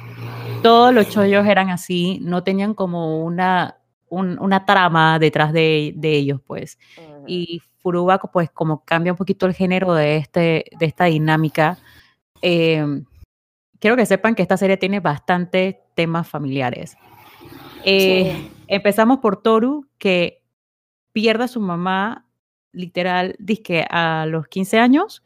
[0.63, 3.77] todos los chollos eran así, no tenían como una,
[4.11, 6.79] un- una trama detrás de, de ellos, pues.
[7.27, 11.79] Y Furuba, pues como cambia un poquito el género de, este, de esta dinámica,
[12.43, 12.85] eh,
[13.79, 16.97] quiero que sepan que esta serie tiene bastantes temas familiares.
[17.85, 20.43] Eh, Empezamos por Toru, que
[21.13, 22.27] pierde a su mamá,
[22.73, 25.23] literal, dizque a los 15 años,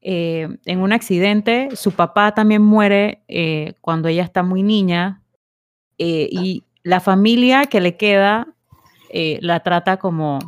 [0.00, 1.68] eh, en un accidente.
[1.76, 5.22] Su papá también muere eh, cuando ella está muy niña.
[5.98, 8.46] eh, y la familia que le queda
[9.10, 10.38] eh, la trata como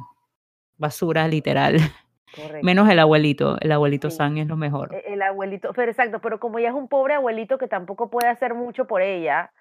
[0.78, 1.76] basura, literal.
[2.34, 2.64] correcto.
[2.64, 3.58] Menos el abuelito.
[3.60, 4.16] El abuelito Sí.
[4.16, 4.94] San es lo mejor.
[4.94, 8.28] E- El abuelito, pero exacto, pero como ella es un pobre abuelito que tampoco puede
[8.28, 9.52] hacer mucho por ella,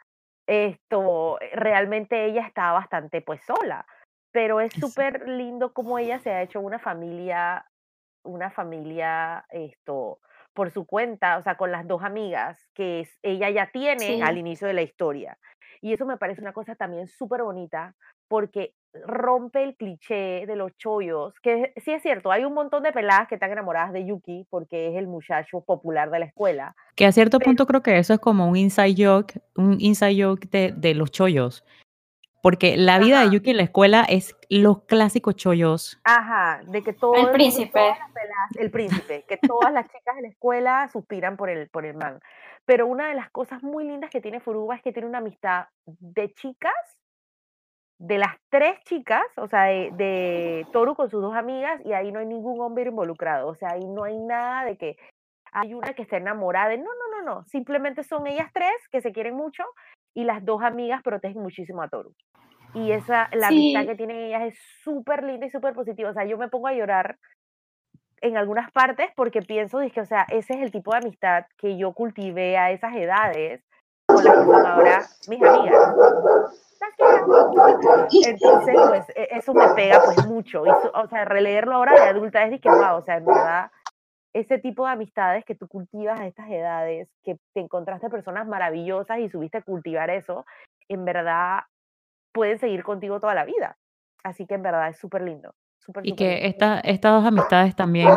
[0.47, 3.86] esto, realmente ella está bastante pues sola,
[4.31, 7.65] pero es súper lindo como ella se ha hecho una familia,
[8.23, 10.19] una familia, esto,
[10.53, 14.67] por su cuenta, o sea, con las dos amigas que ella ya tiene al inicio
[14.67, 15.38] de la historia.
[15.82, 17.96] Y eso me parece una cosa también súper bonita
[18.28, 18.74] porque
[19.06, 23.28] rompe el cliché de los chollos, que sí es cierto, hay un montón de peladas
[23.28, 26.76] que están enamoradas de Yuki porque es el muchacho popular de la escuela.
[26.96, 30.22] Que a cierto Pero- punto creo que eso es como un inside joke, un inside
[30.24, 31.65] joke de, de los chollos.
[32.44, 33.30] Porque la vida de.
[33.30, 36.00] Yuki en la escuela es los clásicos chollos.
[36.04, 37.72] Ajá, de que todo mundo- príncipe.
[37.72, 41.70] todas las peladas- el príncipe, que todas las chicas de la escuela suspiran por el,
[41.70, 42.20] por el man.
[42.65, 45.65] Pero una de las cosas muy lindas que tiene Furuba es que tiene una amistad
[45.86, 46.97] de chicas,
[47.97, 52.12] de las tres chicas, o sea, de, de Toru con sus dos amigas, y ahí
[52.12, 53.47] no hay ningún hombre involucrado.
[53.47, 54.97] O sea, ahí no hay nada de que
[55.52, 56.78] hay una que está enamorada de.
[56.78, 57.45] No, no, no, no.
[57.45, 59.63] Simplemente son ellas tres que se quieren mucho
[60.13, 62.13] y las dos amigas protegen muchísimo a Toru.
[62.74, 66.10] Y esa, la amistad que tienen ellas es súper linda y súper positiva.
[66.10, 67.17] O sea, yo me pongo a llorar
[68.21, 71.77] en algunas partes porque pienso, dije, o sea, ese es el tipo de amistad que
[71.77, 73.63] yo cultivé a esas edades
[74.05, 75.95] con las que son ahora mis amigas.
[78.25, 80.65] Entonces, pues, e- eso me pega pues mucho.
[80.65, 83.71] Y, o sea, releerlo ahora de adulta es de que, wow, o sea, en verdad,
[84.34, 89.19] ese tipo de amistades que tú cultivas a estas edades, que te encontraste personas maravillosas
[89.19, 90.45] y subiste a cultivar eso,
[90.89, 91.62] en verdad
[92.34, 93.77] pueden seguir contigo toda la vida.
[94.23, 95.53] Así que en verdad es súper lindo.
[96.04, 98.10] Y que esta, estas dos amistades también.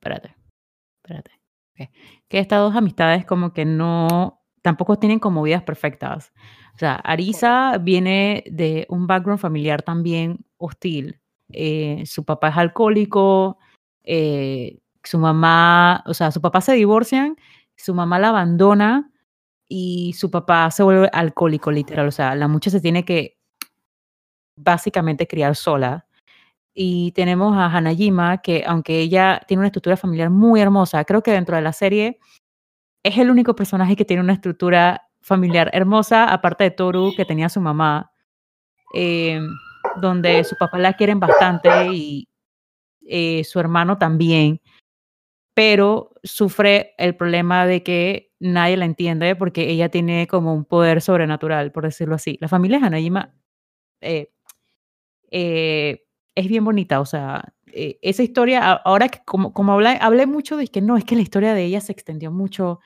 [0.00, 0.34] Espérate,
[1.02, 1.30] espérate.
[2.28, 4.42] Que estas dos amistades, como que no.
[4.62, 6.32] Tampoco tienen como vidas perfectas.
[6.74, 11.20] O sea, Arisa viene de un background familiar también hostil.
[11.50, 13.58] Eh, su papá es alcohólico,
[14.04, 17.36] eh, su mamá, o sea, su papá se divorcian,
[17.76, 19.10] su mamá la abandona
[19.66, 22.08] y su papá se vuelve alcohólico, literal.
[22.08, 23.38] O sea, la muchacha se tiene que
[24.56, 26.06] básicamente criar sola.
[26.80, 31.32] Y tenemos a Hanajima, que aunque ella tiene una estructura familiar muy hermosa, creo que
[31.32, 32.20] dentro de la serie
[33.02, 37.48] es el único personaje que tiene una estructura familiar hermosa, aparte de Toru, que tenía
[37.48, 38.12] su mamá,
[38.94, 39.40] eh,
[40.00, 42.28] donde su papá la quieren bastante y
[43.08, 44.60] eh, su hermano también,
[45.54, 51.02] pero sufre el problema de que nadie la entiende porque ella tiene como un poder
[51.02, 52.38] sobrenatural, por decirlo así.
[52.40, 53.34] La familia de Hanajima
[54.00, 54.30] eh,
[55.32, 56.07] eh,
[56.38, 60.56] es bien bonita, o sea, eh, esa historia, ahora que como, como hablé, hablé mucho
[60.56, 62.78] de que no, es que la historia de ella se extendió mucho,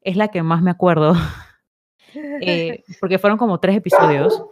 [0.00, 1.12] es la que más me acuerdo,
[2.40, 4.42] eh, porque fueron como tres episodios.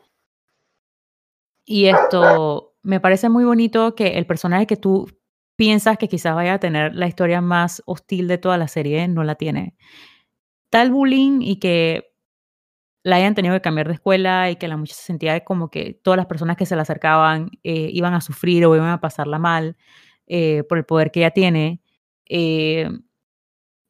[1.64, 5.08] Y esto me parece muy bonito que el personaje que tú
[5.56, 9.24] piensas que quizás vaya a tener la historia más hostil de toda la serie, no
[9.24, 9.76] la tiene.
[10.68, 12.11] Tal bullying y que
[13.04, 15.94] la hayan tenido que cambiar de escuela y que la muchacha se sentía como que
[16.02, 19.38] todas las personas que se le acercaban eh, iban a sufrir o iban a pasarla
[19.38, 19.76] mal
[20.26, 21.80] eh, por el poder que ella tiene.
[22.28, 22.88] Eh,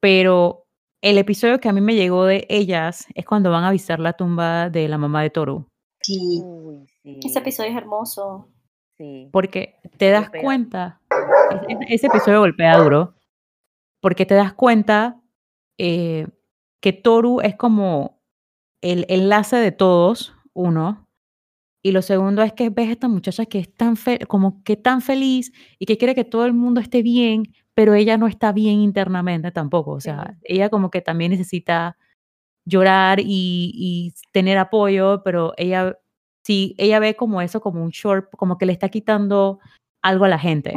[0.01, 0.67] pero
[1.03, 4.15] el episodio que a mí me llegó de ellas es cuando van a visitar la
[4.15, 5.67] tumba de la mamá de Toru.
[6.01, 6.41] Sí.
[6.43, 7.21] Uy, sí.
[7.25, 8.49] Ese episodio es hermoso.
[8.97, 9.29] Sí.
[9.33, 10.43] Porque te das Golpea.
[10.43, 11.01] cuenta,
[11.69, 13.15] e- e- ese episodio golpea duro,
[14.01, 15.21] porque te das cuenta
[15.79, 16.27] eh,
[16.81, 18.22] que Toru es como
[18.83, 21.07] el enlace de todos, uno,
[21.85, 23.97] y lo segundo es que ves a esta muchacha que es tan
[24.29, 27.43] como que tan feliz y que quiere que todo el mundo esté bien,
[27.75, 29.93] pero ella no está bien internamente tampoco.
[29.93, 31.97] O sea, ella como que también necesita
[32.65, 35.99] llorar y, y tener apoyo, pero ella
[36.45, 39.59] sí, ella ve como eso como un short, como que le está quitando
[40.03, 40.73] algo a la gente.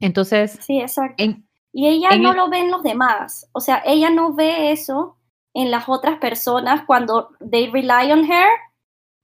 [0.00, 1.22] Entonces, Sí, exacto.
[1.22, 3.48] en, Y ella en no el- lo ve en los demás.
[3.52, 5.16] O sea, ella no ve eso
[5.54, 8.48] en las otras personas cuando they rely on her.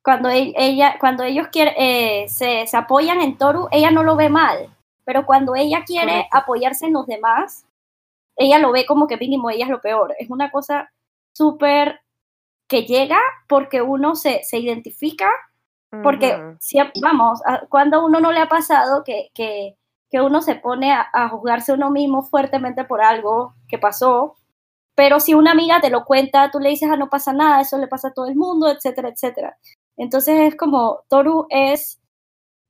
[0.02, 4.16] Cuando e- ella, cuando ellos quieren, eh, se, se apoyan en Toru, ella no lo
[4.16, 4.68] ve mal.
[5.04, 6.36] Pero cuando ella quiere Correcto.
[6.36, 7.64] apoyarse en los demás,
[8.36, 10.14] ella lo ve como que mínimo ella es lo peor.
[10.18, 10.90] Es una cosa
[11.32, 12.00] súper
[12.68, 15.28] que llega porque uno se, se identifica
[16.02, 16.56] porque, Ujú.
[16.60, 19.76] si, vamos, cuando a uno no le ha pasado que, que,
[20.10, 24.34] que uno se pone a, a juzgarse uno mismo fuertemente por algo que pasó,
[24.96, 27.78] pero si una amiga te lo cuenta, tú le dices, ah, no pasa nada, eso
[27.78, 29.58] le pasa a todo el mundo, etcétera, etcétera.
[29.98, 32.00] Entonces es como, Toru es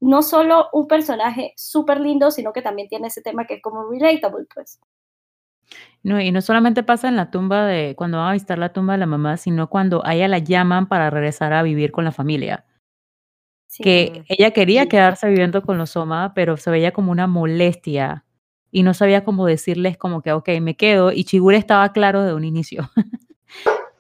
[0.00, 3.90] no solo un personaje súper lindo, sino que también tiene ese tema que es como
[3.90, 4.78] relatable, pues.
[6.02, 8.94] no, y no solamente pasa en la tumba de, cuando van a visitar la tumba
[8.94, 12.12] de la mamá, sino cuando a ella la llaman para regresar a vivir con la
[12.12, 12.64] familia.
[13.68, 13.82] Sí.
[13.82, 14.88] que ella quería Sí.
[14.88, 18.24] quedarse viviendo con los Soma, pero se veía como una molestia
[18.76, 22.34] y no sabía cómo decirles como que, ok, me quedo, y Chigure estaba claro de
[22.34, 22.90] un inicio.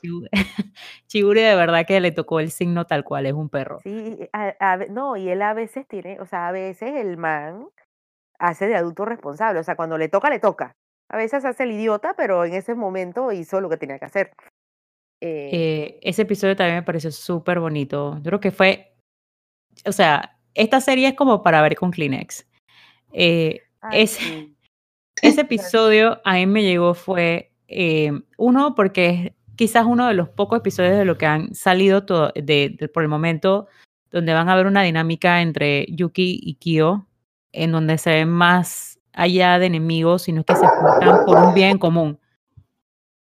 [1.08, 3.80] Chigure- de verdad que le tocó el signo tal cual, es un perro.
[3.82, 7.68] Sí, a- a no, y él a veces tiene, o sea, a veces el man
[8.38, 10.72] hace de adulto responsable, o sea, cuando le toca, le toca.
[11.08, 14.32] A veces hace el idiota, pero en ese momento hizo lo que tenía que hacer.
[15.22, 18.16] Eh, Eh, ese episodio también me pareció súper bonito.
[18.16, 18.94] Yo creo que fue,
[19.86, 22.46] o sea, esta serie es como para ver con Kleenex.
[23.14, 24.55] Eh, ay, ese, sí.
[25.22, 30.28] Ese episodio a mí me llegó fue, eh, uno, porque es quizás uno de los
[30.28, 33.66] pocos episodios de lo que han salido to- de, de- por el momento,
[34.10, 37.06] donde van a ver una dinámica entre Yuki y Kyo,
[37.52, 41.78] en donde se ven más allá de enemigos, sino que se juntan por un bien
[41.78, 42.18] común.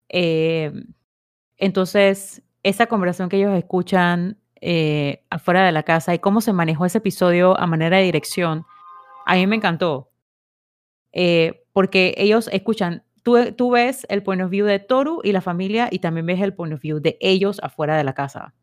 [0.09, 0.73] Eh,
[1.57, 6.87] entonces, esa conversación que ellos escuchan eh, afuera de la casa y cómo se manejó
[6.87, 8.65] ese episodio a manera de dirección,
[9.27, 10.11] a mí me encantó.
[11.13, 15.41] Eh, porque ellos escuchan, tú, tú ves el point of view de Toru y la
[15.41, 18.55] familia y también ves el point of view de ellos afuera de la casa.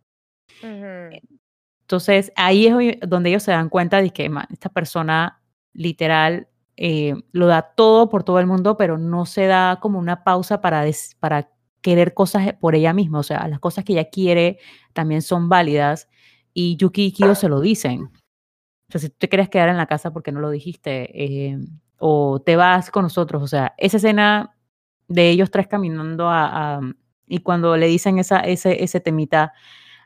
[1.82, 5.42] Entonces, ahí es donde ellos se dan cuenta de que "Man, esta persona
[5.74, 10.24] literal eh, lo da todo por todo el mundo, pero no se da como una
[10.24, 11.50] pausa para, des- para
[11.82, 13.20] querer cosas por ella misma.
[13.20, 14.60] O sea, las cosas que ella quiere
[14.94, 16.08] también son válidas
[16.54, 18.04] y Yuki y Kyo se lo dicen.
[18.90, 21.58] O sea, si tú te quieres quedar en la casa porque no lo dijiste, eh,
[21.98, 23.44] o te vas con nosotros.
[23.44, 24.56] O sea, esa escena
[25.08, 26.82] de ellos tres caminando a,
[27.28, 29.54] y cuando le dicen esa, ese, ese temita,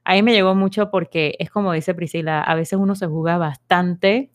[0.03, 3.37] a mí me llegó mucho porque es como dice Priscila, a veces uno se juzga
[3.37, 4.31] bastante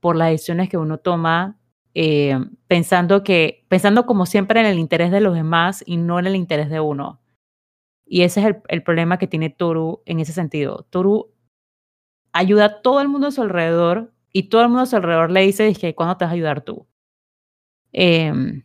[0.00, 1.58] por las decisiones que uno toma,
[1.94, 6.26] eh, pensando que, pensando como siempre en el interés de los demás y no en
[6.26, 7.20] el interés de uno.
[8.04, 10.86] Y ese es el, el problema que tiene Toru en ese sentido.
[10.90, 11.32] Toru
[12.32, 15.30] ayuda a todo el mundo a su alrededor y todo el mundo a su alrededor
[15.30, 16.86] le dice, que ¿cuándo te vas a ayudar tú?
[17.90, 18.62] Em,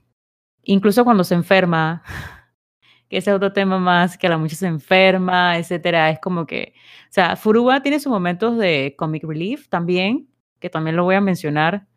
[0.64, 2.04] incluso cuando se enferma,
[3.08, 6.74] que ese es otro tema más, que la muchacha se enferma, etcétera, es como que,
[7.06, 10.28] o sea, Furuba tiene sus momentos de comic relief también,
[10.60, 11.88] que también lo voy a mencionar,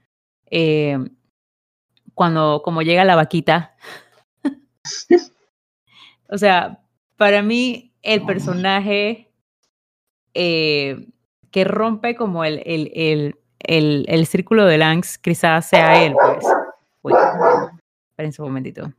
[0.47, 0.97] eh,
[2.14, 3.75] cuando, como llega la vaquita.
[6.29, 6.81] o sea,
[7.16, 9.33] para mí, el personaje
[10.33, 11.09] eh,
[11.51, 16.45] que rompe como el, el, el, el, el círculo de Langs, quizás sea él, pues.
[17.03, 17.13] Uy,
[18.13, 18.93] espérense un momentito.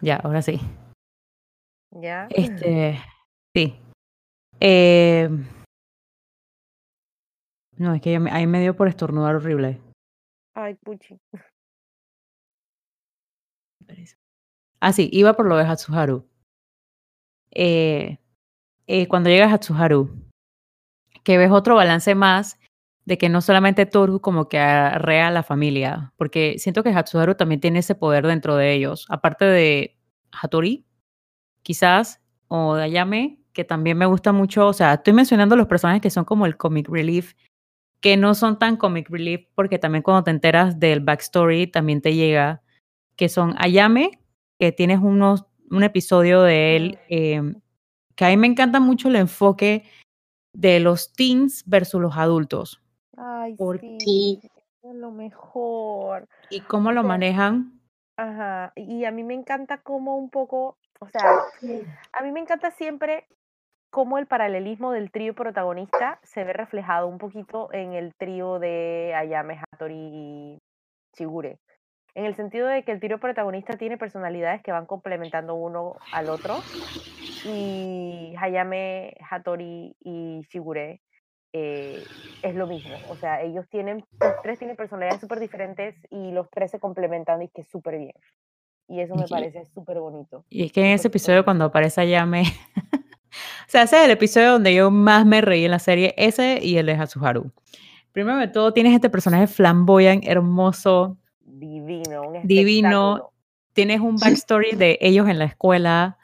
[0.00, 0.60] Ya, ahora sí.
[1.92, 2.26] ¿Ya?
[2.30, 3.00] Este,
[3.54, 3.78] sí.
[4.60, 5.28] Eh,
[7.76, 9.80] no, es que me- ahí me dio por estornudar horrible.
[10.54, 11.18] Ay, puchi.
[14.80, 16.26] Ah, sí, iba por lo de Hatsuharu.
[17.50, 18.18] Eh,
[18.86, 20.10] eh, cuando llega Hatsuharu,
[21.24, 22.58] que ves otro balance más
[23.04, 27.34] de que no solamente Toru como que arrea a la familia, porque siento que Hatsuharu
[27.34, 29.98] también tiene ese poder dentro de ellos, aparte de
[30.32, 30.86] Hattori,
[31.62, 34.68] quizás o de Ayame, que también me gusta mucho.
[34.68, 37.34] O sea, estoy mencionando los personajes que son como el comic relief,
[38.00, 42.14] que no son tan comic relief, porque también cuando te enteras del backstory también te
[42.14, 42.62] llega,
[43.16, 44.20] que son Ayame,
[44.58, 47.54] que tienes unos, un episodio de él, em,
[48.16, 49.84] que a mí me encanta mucho el enfoque
[50.54, 52.80] de los teens versus los adultos.
[53.16, 54.40] Ay, Por- sí,
[54.82, 56.28] es lo mejor.
[56.50, 57.80] Y cómo lo sea, manejan.
[58.16, 61.40] Ajá, y a mí me encanta como un poco, o sea,
[62.12, 63.26] a mí me encanta siempre
[63.90, 69.14] cómo el paralelismo del trío protagonista se ve reflejado un poquito en el trío de
[69.16, 70.58] Ayame, Hattori y
[71.16, 71.58] Shigure.
[72.14, 76.30] En el sentido de que el trío protagonista tiene personalidades que van complementando uno al
[76.30, 76.54] otro.
[77.44, 81.00] Y Hayame, Hattori y Shigure
[81.52, 82.04] eh,
[82.42, 82.98] es lo mismo.
[83.08, 87.42] O sea, ellos tienen, los tres tienen personalidades súper diferentes y los tres se complementan
[87.42, 88.14] y que súper bien.
[88.88, 90.44] Y eso me Y- parece súper bonito.
[90.50, 92.42] Y es que en ese episodio cuando aparece Ayame,
[92.84, 96.58] o sea, ese es el episodio donde yo más me reí en la serie, ese
[96.62, 97.50] y el de Hatsuharu.
[98.12, 103.30] Primero de todo, tienes este personaje flamboyant, hermoso, Divino, un divino.
[103.72, 106.18] Tienes un backstory de ellos en la escuela,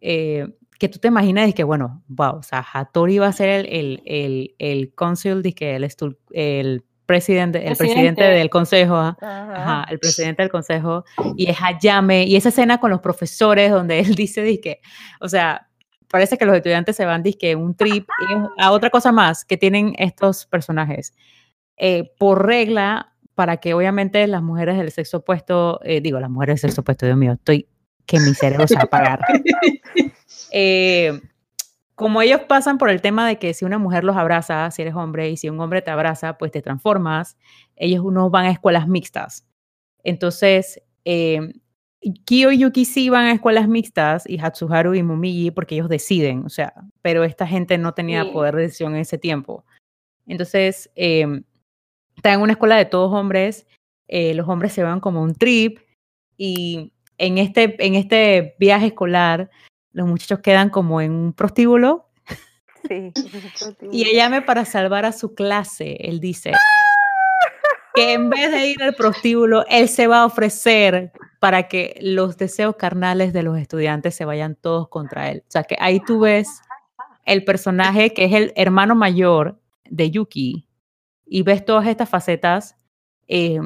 [0.00, 0.48] eh,
[0.84, 3.66] que tú te imaginas y que, bueno, wow, o sea, Hattori va a ser el,
[3.70, 5.88] el, el, el cónsul, dizque el,
[6.32, 8.24] el presidente, el presidente Presidente.
[8.24, 8.96] del consejo.
[8.96, 9.16] Ajá.
[9.20, 11.06] Ajá, el presidente del consejo,
[11.36, 14.80] y es Hayame, y esa escena con los profesores donde él dice, dizque,
[15.20, 15.68] o sea,
[16.08, 19.46] parece que los estudiantes se van, dizque, un trip, y es a otra cosa más
[19.46, 21.14] que tienen estos personajes.
[21.78, 26.60] Eh, por regla, para que obviamente las mujeres del sexo opuesto, eh, digo, las mujeres
[26.60, 27.68] del sexo opuesto, Dios mío, estoy,
[28.06, 29.20] que mi cerebro se va a apagar.
[30.56, 31.20] Eh,
[31.96, 34.94] como ellos pasan por el tema de que si una mujer los abraza, si eres
[34.94, 37.36] hombre, y si un hombre te abraza, pues te transformas,
[37.76, 39.46] ellos no van a escuelas mixtas.
[40.04, 41.40] Entonces, eh,
[42.26, 46.44] Kyo y Yuki sí van a escuelas mixtas y Hatsuharu y Momiji porque ellos deciden,
[46.46, 48.30] o sea, pero esta gente no tenía Sí.
[48.30, 49.64] poder de decisión en ese tiempo.
[50.26, 51.42] Entonces, eh,
[52.16, 53.66] están en una escuela de todos hombres,
[54.08, 55.78] eh, los hombres se van como un trip
[56.36, 59.50] y en este, en este viaje escolar
[59.94, 62.10] los muchachos quedan como en un prostíbulo
[62.88, 63.12] Sí.
[63.92, 66.52] y ella me para salvar a su clase, él dice
[67.94, 72.36] que en vez de ir al prostíbulo, él se va a ofrecer para que los
[72.36, 75.44] deseos carnales de los estudiantes se vayan todos contra él.
[75.46, 76.48] O sea, que ahí tú ves
[77.24, 80.66] el personaje que es el hermano mayor de Yuki
[81.24, 82.76] y ves todas estas facetas
[83.28, 83.60] eh,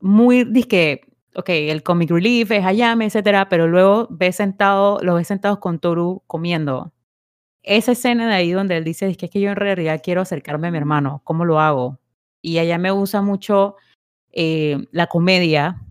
[0.00, 1.02] muy, disque,
[1.36, 5.78] ok, el comic relief es Hayame, etcétera, pero luego ves sentado, los ves sentados con
[5.78, 6.92] Toru comiendo.
[7.62, 10.22] Esa escena de ahí donde él dice, es que, es que yo en realidad quiero
[10.22, 11.98] acercarme a mi hermano, ¿cómo lo hago?
[12.40, 13.76] Y ella me usa mucho
[14.32, 15.82] eh, la comedia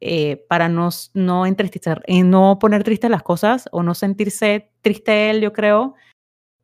[0.00, 5.30] eh, para no, no, entristecer, eh, no poner tristes las cosas o no sentirse triste
[5.30, 5.94] él, yo creo.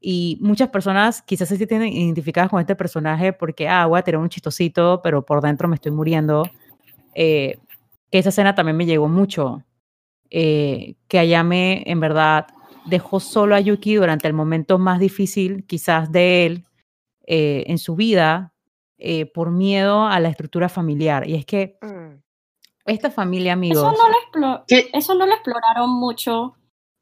[0.00, 4.18] Y muchas personas quizás se sienten identificadas con este personaje porque, ah, voy a tener
[4.18, 6.50] un chistosito, pero por dentro me estoy muriendo.
[7.14, 7.58] Eh,
[8.12, 9.64] que esa escena también me llegó mucho.
[10.30, 12.46] Eh, que Ayame, en verdad,
[12.86, 16.64] dejó solo a Yuki durante el momento más difícil, quizás de él,
[17.26, 18.52] eh, en su vida,
[18.98, 21.26] eh, por miedo a la estructura familiar.
[21.28, 22.20] Y es que Mm,
[22.84, 23.78] esta familia, amigos.
[23.78, 24.90] Eso no, lo explo- ¿Qué?
[24.92, 26.54] eso no lo exploraron mucho.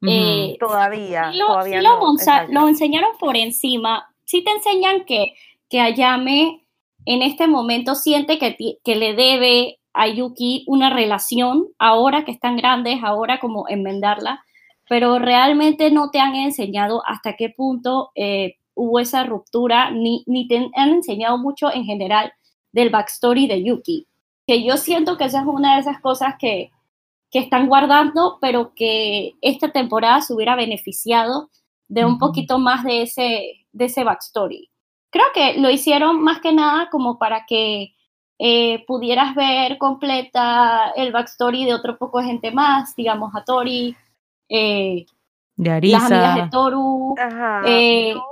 [0.07, 2.61] eh, Todavía, sí lo, todavía sí lo no.
[2.61, 4.07] lo enseñaron por encima.
[4.23, 5.33] Sí te enseñan que,
[5.69, 6.65] que Ayame
[7.05, 12.57] en este momento siente que, que le debe a Yuki una relación, ahora que están
[12.57, 14.43] grandes, ahora como enmendarla,
[14.89, 20.47] pero realmente no te han enseñado hasta qué punto eh, hubo esa ruptura, ni, ni
[20.47, 22.33] te han enseñado mucho en general
[22.71, 24.07] del backstory de Yuki.
[24.47, 26.71] Que yo siento que esa es una de esas cosas que,
[27.29, 31.49] que están guardando, pero que esta temporada se hubiera beneficiado
[31.87, 34.69] de un poquito más de ese, de ese backstory.
[35.09, 37.93] Creo que lo hicieron más que nada como para que
[38.43, 43.95] eh, pudieras ver completa el backstory de otro poco de gente más, digamos a Tori,
[44.49, 45.05] eh,
[45.57, 46.49] de las amigas de Arisa.
[46.49, 47.61] Toru, Ajá.
[47.67, 48.23] eh, yo-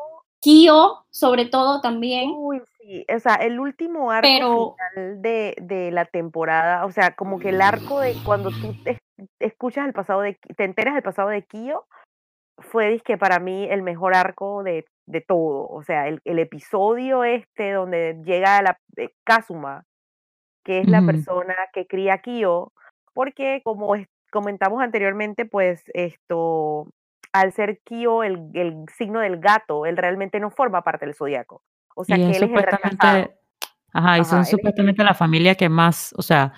[0.41, 2.32] Kyo, sobre todo también.
[2.34, 7.14] Uy, sí, o sea, el último arco Pero- final de, de la temporada, o sea,
[7.16, 8.97] como que el arco de cuando tú te-
[9.39, 11.86] escuchas el pasado de, te enteras del pasado de Kyo,
[12.57, 17.24] fue que para mí el mejor arco de, de todo, o sea, el, el episodio
[17.26, 19.84] este donde llega la eh, Kazuma,
[20.64, 21.07] que es la Ujú.
[21.07, 22.72] persona que cría a Kyo,
[23.14, 23.95] porque como
[24.32, 26.88] comentamos anteriormente, pues esto,
[27.34, 31.62] al ser Kyo el, el signo del gato, él realmente no forma parte del zodiaco.
[31.95, 32.82] O sea, y que es él es el rechazado.
[32.88, 33.39] supuestamente,
[33.93, 36.53] ajá, y Ajá, son él es- supuestamente la familia que más, o sea,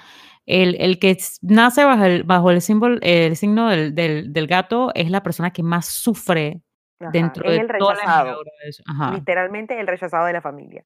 [0.45, 4.91] el, el que nace bajo el, bajo el, símbolo, el signo del, del, del gato
[4.95, 6.61] es la persona que más sufre
[6.99, 8.43] Ajá, dentro es de el toda la rechazado.
[8.43, 8.83] de eso.
[8.87, 9.13] Ajá.
[9.13, 10.83] literalmente el rechazado de la familia.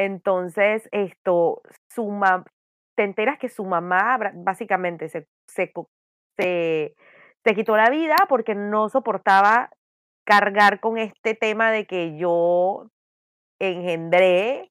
[0.00, 1.60] Entonces, esto,
[1.94, 2.44] su ma-
[2.96, 5.26] te enteras que su mamá básicamente se,
[7.44, 9.70] se quitó la vida porque no soportaba
[10.24, 12.88] cargar con este tema de que yo
[13.60, 14.70] engendré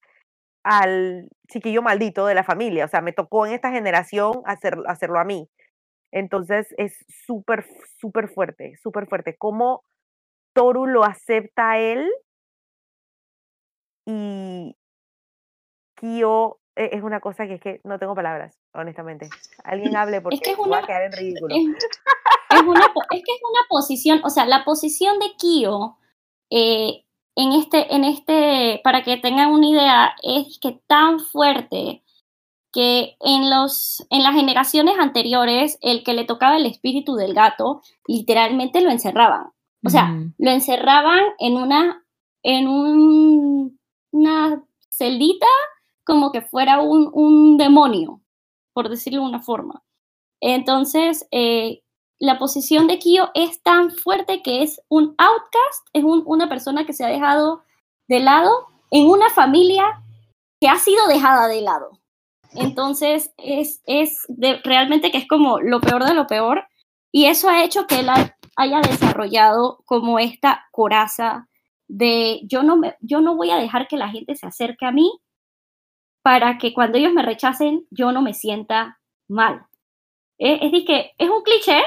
[0.63, 2.85] al chiquillo maldito de la familia.
[2.85, 5.49] O sea, me tocó en esta generación hacer, hacerlo a mí.
[6.11, 6.95] Entonces, es
[7.27, 7.65] súper,
[7.99, 9.37] súper fuerte, súper fuerte.
[9.37, 9.83] Cómo
[10.53, 12.09] Toru lo acepta a él
[14.05, 14.75] y
[15.99, 19.29] Kyo e- es una cosa que es que no tengo palabras, honestamente.
[19.63, 21.55] Alguien hable porque que es voy a una- quedar en ridículo.
[21.55, 21.61] Es,
[22.57, 25.97] es una, po- es que es una posición, o sea, la posición de Kyo
[26.49, 32.03] eh, en este, en este, para que tengan una idea, es que tan fuerte
[32.73, 37.81] que en los, en las generaciones anteriores, el que le tocaba el espíritu del gato,
[38.07, 39.51] literalmente lo encerraban.
[39.85, 42.03] O sea, lo encerraban en una,
[42.43, 43.79] en un,
[44.11, 45.47] una celdita
[46.09, 48.21] como que fuera un, un demonio,
[48.73, 49.83] por decirlo de una forma.
[50.41, 51.81] Entonces, eh,
[52.19, 56.85] la posición de Kyo es tan fuerte que es un outcast, es un- una persona
[56.85, 57.63] que se ha dejado
[58.07, 58.51] de lado
[58.91, 59.83] en una familia
[60.59, 61.91] que ha sido dejada de lado.
[62.55, 64.25] Entonces, es, es
[64.63, 66.65] realmente que es como lo peor de lo peor.
[67.11, 71.47] Y eso ha hecho que él ha- haya desarrollado como esta coraza
[71.87, 74.91] de yo no, me, yo no voy a dejar que la gente se acerque a
[74.91, 75.11] mí
[76.21, 79.65] para que cuando ellos me rechacen yo no me sienta mal.
[80.37, 81.81] Es, es, que es un cliché,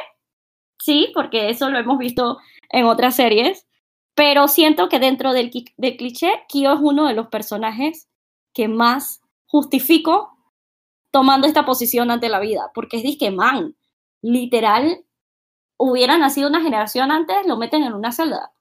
[0.79, 2.39] sí, porque eso lo hemos visto
[2.71, 3.67] en otras series,
[4.15, 8.09] pero siento que dentro del, del cliché, Kyo es uno de los personajes
[8.53, 10.37] que más justifico
[11.11, 13.77] tomando esta posición ante la vida, porque es disque man,
[14.23, 15.05] literal,
[15.77, 18.53] hubiera nacido una generación antes, lo meten en una celda.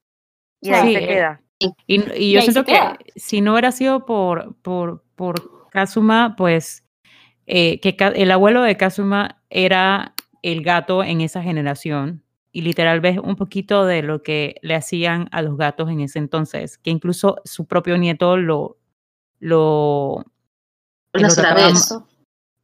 [0.62, 1.42] Y ahí Sí, se eh, queda.
[1.60, 2.80] Y, y Y yo se siento que
[3.16, 6.86] si no hubiera sido por, por, por Kazuma, pues
[7.48, 10.14] eh, que el abuelo de Kazuma era
[10.44, 12.24] el gato en esa generación.
[12.52, 16.20] Y literal ves un poquito de lo que le hacían a los gatos en ese
[16.20, 18.78] entonces, que incluso su propio nieto lo...
[19.40, 20.26] lo
[21.14, 21.70] lo trataba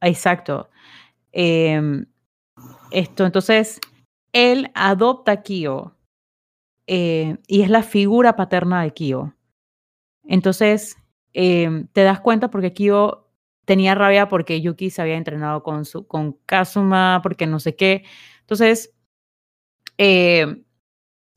[0.00, 0.68] Exacto.
[1.32, 2.06] Em,
[2.90, 3.80] esto, entonces,
[4.32, 5.94] él adopta a Kyo
[6.86, 9.34] eh, y es la figura paterna de Kyo.
[10.24, 10.96] Entonces,
[11.40, 13.28] em, te das cuenta porque Kyo
[13.64, 18.02] tenía rabia porque Yuki se había entrenado con, su, con Kazuma, porque no sé qué.
[18.40, 18.92] Entonces,
[19.98, 20.64] eh,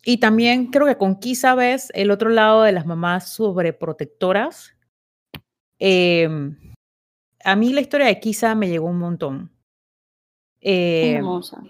[0.04, 4.76] y también creo que con Kisa ves el otro lado de las mamás sobreprotectoras.
[5.78, 6.58] Em,
[7.44, 9.52] a mí la historia de Kisa me llegó un montón.
[10.62, 11.62] Eh, Hermosa.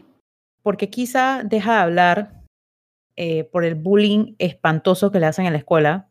[0.64, 2.44] porque Kisa deja de hablar
[3.18, 6.11] eh, por el bullying espantoso que le hacen en la escuela.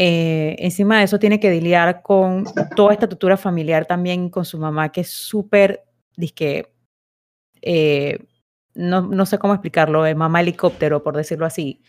[0.00, 2.44] Eh, encima de eso tiene que lidiar con
[2.76, 5.82] toda esta estructura familiar también con su mamá, que es súper,
[6.16, 6.72] dizque,
[7.60, 8.24] eh,
[8.76, 11.82] no, no sé cómo explicarlo, eh, mamá helicóptero, por decirlo así.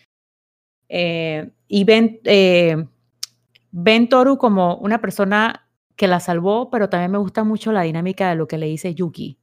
[0.87, 2.19] Eh, y ven,
[3.69, 8.31] ven Toru como una persona que la salvó, pero también me gusta mucho la dinámica
[8.31, 9.37] de lo que le dice Yuki,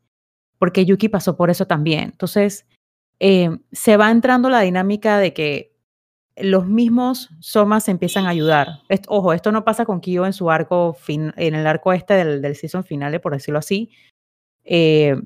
[0.59, 2.03] porque Yuki pasó por eso también.
[2.03, 2.67] Entonces,
[3.21, 5.76] se va entrando la dinámica de que
[6.37, 8.81] los mismos Somas se empiezan a ayudar.
[9.09, 12.43] Ojo, esto no pasa con Kyo en su arco, fin- en el arco este del,
[12.43, 13.91] del season finale, por decirlo así.
[14.65, 15.17] Eh,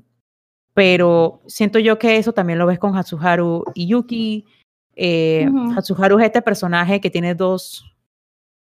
[0.73, 4.45] pero siento yo que eso también lo ves con Hatsuharu y Yuki.
[4.95, 5.73] Eh, Ujú.
[5.77, 7.83] Hatsuharu es este personaje que tiene dos,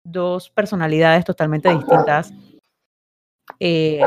[0.04, 2.32] dos personalidades totalmente distintas.
[3.58, 4.00] Eh,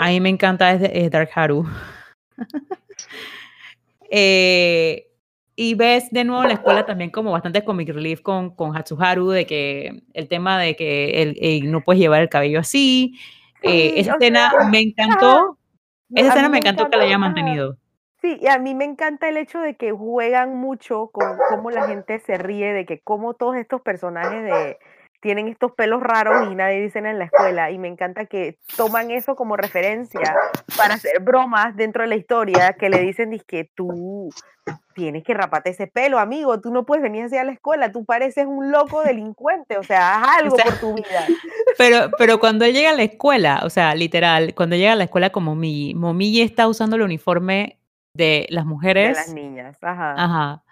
[0.00, 1.64] a mí me encanta es, es Dark Haru.
[4.10, 5.08] Eh,
[5.56, 9.46] y ves de nuevo la escuela también como bastante comic relief con, con Hatsuharu, de
[9.46, 13.18] que el tema de que él, él no puedes llevar el cabello así.
[13.62, 15.58] Eh, Sí, esa escena sea, me encantó.
[16.14, 17.78] Esa a escena mí me encantó que la haya mantenido.
[18.20, 21.88] Sí, y a mí me encanta el hecho de que juegan mucho con cómo la
[21.88, 24.78] gente se ríe, de que cómo todos estos personajes de,
[25.26, 27.72] tienen estos pelos raros y nadie dice nada en la escuela.
[27.72, 30.36] Y me encanta que toman eso como referencia
[30.76, 34.30] para hacer bromas dentro de la historia, que le dicen, que tú
[34.94, 38.04] tienes que raparte ese pelo, amigo, tú no puedes venir así a la escuela, tú
[38.04, 41.26] pareces un loco delincuente, o sea, haz algo sea, por tu vida.
[41.76, 45.04] Pero, pero cuando él llega a la escuela, o sea, literal, cuando llega a la
[45.04, 47.78] escuela como Momiji, Momiji está usando el uniforme
[48.14, 49.16] de las De mujeres.
[49.18, 50.14] las niñas, ajá.
[50.16, 50.62] Ajá.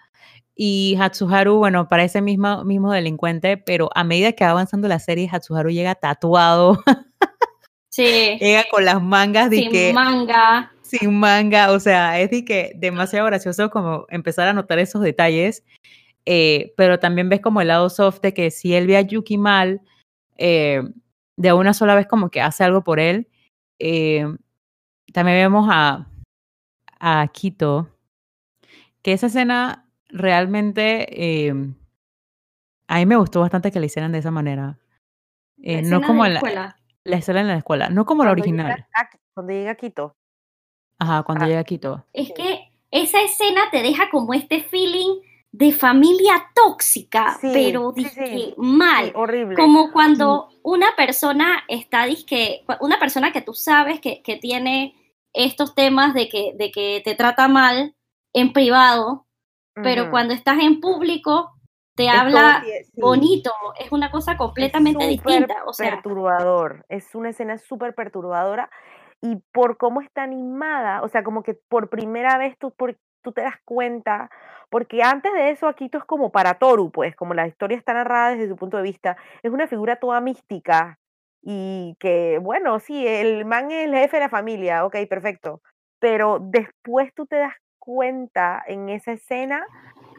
[0.55, 5.29] Y Hatsuharu, bueno, parece mismo, mismo delincuente, pero a medida que va avanzando la serie,
[5.31, 6.81] Hatsuharu llega tatuado.
[7.95, 8.37] Sí.
[8.41, 10.69] Llega con las mangas de Sin que manga.
[10.81, 15.63] sin manga, o sea, es de que demasiado gracioso como empezar a notar esos detalles,
[16.25, 19.37] eh, pero también ves como el lado soft de que si él ve a Yuki
[19.37, 19.79] mal,
[20.37, 20.83] eh,
[21.37, 23.29] de una sola vez como que hace algo por él.
[23.79, 24.25] Eh,
[25.13, 26.09] también vemos a,
[26.99, 27.87] a Kito,
[29.01, 31.53] que esa escena realmente eh,
[32.87, 34.77] a mí me gustó bastante que la hicieran de esa manera.
[35.61, 36.75] Eh, no como de la, escuela.
[37.03, 38.87] la escena en la escuela, no como la Cuando original.
[38.93, 40.15] a- cuando llega a Quito.
[40.99, 41.47] Ajá, cuando Ah.
[41.47, 42.05] llega a Quito.
[42.13, 48.03] Es que esa escena te deja como este feeling de familia tóxica, Sí, pero sí,
[48.03, 48.53] dizque sí.
[48.57, 49.05] mal.
[49.07, 49.55] Sí, horrible.
[49.55, 54.95] Como cuando una persona está, disque, una persona que tú sabes que, que tiene
[55.33, 57.95] estos temas de que, de que te trata mal
[58.33, 59.24] en privado,
[59.81, 60.11] pero Ujú.
[60.11, 61.51] cuando estás en público
[61.95, 62.91] te Es habla tie- sí.
[63.01, 65.63] bonito, es una cosa completamente distinta.
[65.65, 68.69] O sea, perturbador, es una escena súper perturbadora
[69.21, 73.31] y por cómo está animada, o sea, como que por primera vez tú, por- tú
[73.31, 74.29] te das cuenta,
[74.69, 78.31] porque antes de eso Akito es como para Toru, pues, como la historia está narrada
[78.31, 80.99] desde su punto de vista, es una figura toda mística
[81.41, 85.61] y que, bueno, sí, el man es el jefe de la familia, ok, perfecto,
[85.99, 87.53] pero después tú te das
[87.85, 89.65] cuenta en esa escena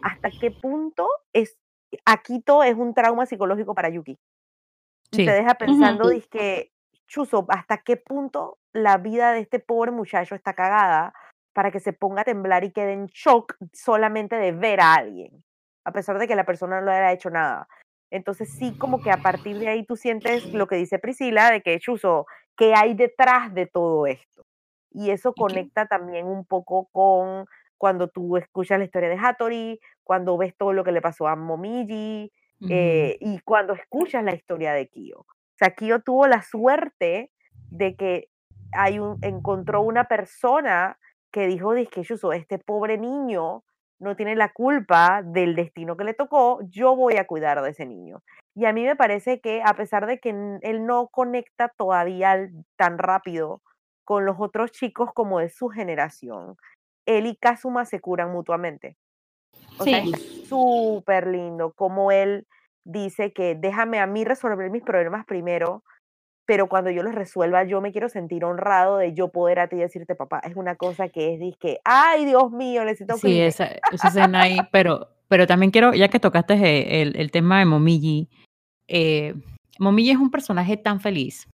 [0.02, 1.58] hasta qué punto es
[2.04, 4.18] Akito es un trauma psicológico para Yuki.
[5.12, 5.24] Y Sí.
[5.24, 6.22] te deja pensando, Sí.
[6.30, 6.72] que
[7.06, 11.14] Chuzo, ¿hasta qué punto la vida de este pobre muchacho está cagada
[11.54, 15.44] para que se ponga a temblar y quede en shock solamente de ver a alguien?
[15.84, 17.68] A pesar de que la persona no le haya hecho nada.
[18.10, 21.62] Entonces sí, como que a partir de ahí tú sientes lo que dice Priscila, de
[21.62, 24.42] que Chuzo, ¿qué hay detrás de todo esto?
[24.96, 27.44] Y eso conecta también un poco con
[27.76, 31.36] cuando tú escuchas la historia de Hattori, cuando ves todo lo que le pasó a
[31.36, 32.32] Momiji,
[32.70, 35.20] eh, y cuando escuchas la historia de Kyo.
[35.20, 37.30] O sea, Kyo tuvo la suerte
[37.70, 38.30] de que
[38.72, 40.98] hay un, encontró una persona
[41.30, 43.64] que dijo, que este pobre niño
[43.98, 47.84] no tiene la culpa del destino que le tocó, yo voy a cuidar de ese
[47.84, 48.22] niño.
[48.54, 50.30] Y a mí me parece que a pesar de que
[50.62, 53.60] él no conecta todavía tan rápido
[54.06, 56.56] con los otros chicos como de su generación,
[57.06, 58.96] él y Kazuma se curan mutuamente.
[59.78, 60.12] O sea, Sí.
[60.14, 62.46] es súper lindo como él
[62.84, 65.82] dice que déjame a mí resolver mis problemas primero,
[66.46, 69.74] pero cuando yo los resuelva, yo me quiero sentir honrado de yo poder a ti
[69.76, 73.54] decirte, papá, es una cosa que es, disque, ay, Dios mío, necesito Sí, Kleenex".
[73.60, 77.58] esa, esa escena ahí, pero, pero también quiero, ya que tocaste eh, el, el tema
[77.58, 78.28] de Momiji,
[78.86, 79.34] eh,
[79.80, 81.48] Momiji es un personaje tan feliz,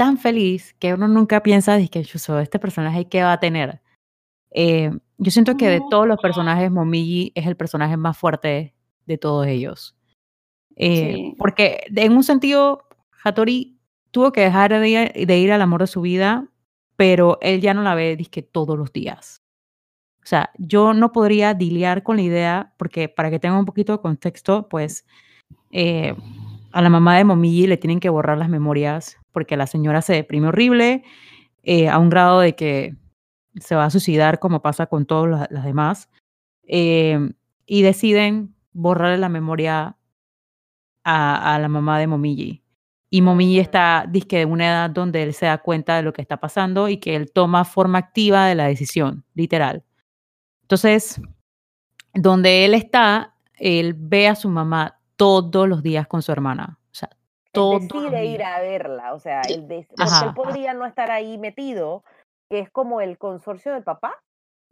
[0.00, 3.82] tan feliz que uno nunca piensa, que este personaje qué va a tener.
[4.50, 8.74] Eh, yo siento que de todos los personajes, Momiji es el personaje más fuerte
[9.04, 9.94] de todos ellos.
[10.76, 11.34] Eh, Sí.
[11.36, 12.88] Porque en un sentido,
[13.22, 13.78] Hattori
[14.10, 16.48] tuvo que dejar de ir, de ir al amor de su vida,
[16.96, 19.42] pero él ya no la ve dizque, todos los días.
[20.22, 23.92] O sea, yo no podría diliar con la idea, porque para que tenga un poquito
[23.92, 25.04] de contexto, pues
[25.72, 26.14] eh,
[26.72, 30.14] a la mamá de Momiji le tienen que borrar las memorias porque la señora se
[30.14, 31.04] deprime horrible
[31.62, 32.96] eh, a un grado de que
[33.60, 36.08] se va a suicidar como pasa con todas las las demás.
[36.64, 37.32] eh,
[37.66, 39.96] y deciden borrarle la memoria
[41.04, 42.62] a, a la mamá de Momiji.
[43.10, 43.62] Y Momiji Ujú.
[43.62, 46.88] está, disque, en una edad donde él se da cuenta de lo que está pasando
[46.88, 49.84] y que él toma forma activa de la decisión, literal.
[50.62, 51.20] Entonces,
[52.14, 56.79] donde él está, él ve a su mamá todos los días con su hermana.
[57.52, 60.26] O sea, Él todos los decide ir a verla, o sea, él des- porque Ajá.
[60.26, 62.04] él podría no estar ahí metido,
[62.48, 64.14] que es como el consorcio del papá,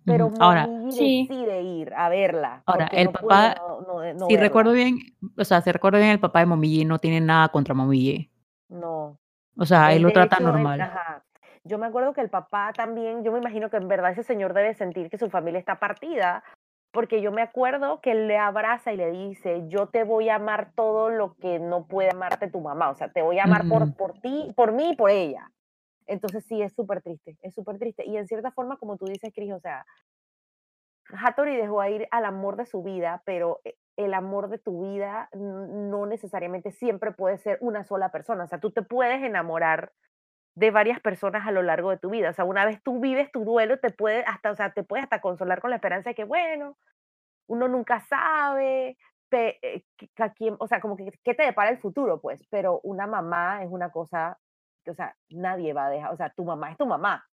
[0.04, 0.30] pero.
[0.38, 1.26] Ahora, Sí.
[1.28, 2.62] decide ir a verla.
[2.66, 4.46] Ahora, el no puede papá, no- no si verla.
[4.48, 4.98] recuerdo bien,
[5.36, 8.30] o sea, si recuerdo bien, el papá de Momiji no tiene nada contra Momiji.
[8.68, 9.18] No.
[9.56, 10.80] O sea, él Él, lo trata hecho, él- normal.
[10.80, 11.24] ajá.
[11.64, 14.54] Yo me acuerdo que el papá también, yo me imagino que en verdad ese señor
[14.54, 16.44] debe sentir que su familia está partida,
[16.92, 20.36] porque yo me acuerdo que él le abraza y le dice, yo te voy a
[20.36, 23.68] amar todo lo que no puede amarte tu mamá, o sea, te voy a amar
[23.68, 25.50] por, por ti, por mí y por ella.
[26.06, 28.04] Entonces sí, es súper triste, es súper triste.
[28.06, 29.84] Y en cierta forma, como tú dices, Cris, o sea,
[31.10, 34.82] Hattori dejó a ir al amor de su vida, pero e- el amor de tu
[34.82, 38.44] vida no necesariamente siempre puede ser una sola persona.
[38.44, 39.92] O sea, tú te puedes enamorar
[40.58, 42.30] de varias personas a lo largo de tu vida.
[42.30, 45.04] O sea, una vez tú vives tu duelo, te puede hasta, o sea, te puedes
[45.04, 46.76] hasta consolar con la esperanza de que, bueno,
[47.46, 48.96] uno nunca sabe,
[49.28, 49.84] pe- eh,
[50.18, 53.62] a quién- o sea, como que qué te depara el futuro, pues, pero una mamá
[53.62, 54.36] es una cosa,
[54.84, 57.24] que, o sea, nadie va a dejar, o sea, tu mamá es tu mamá.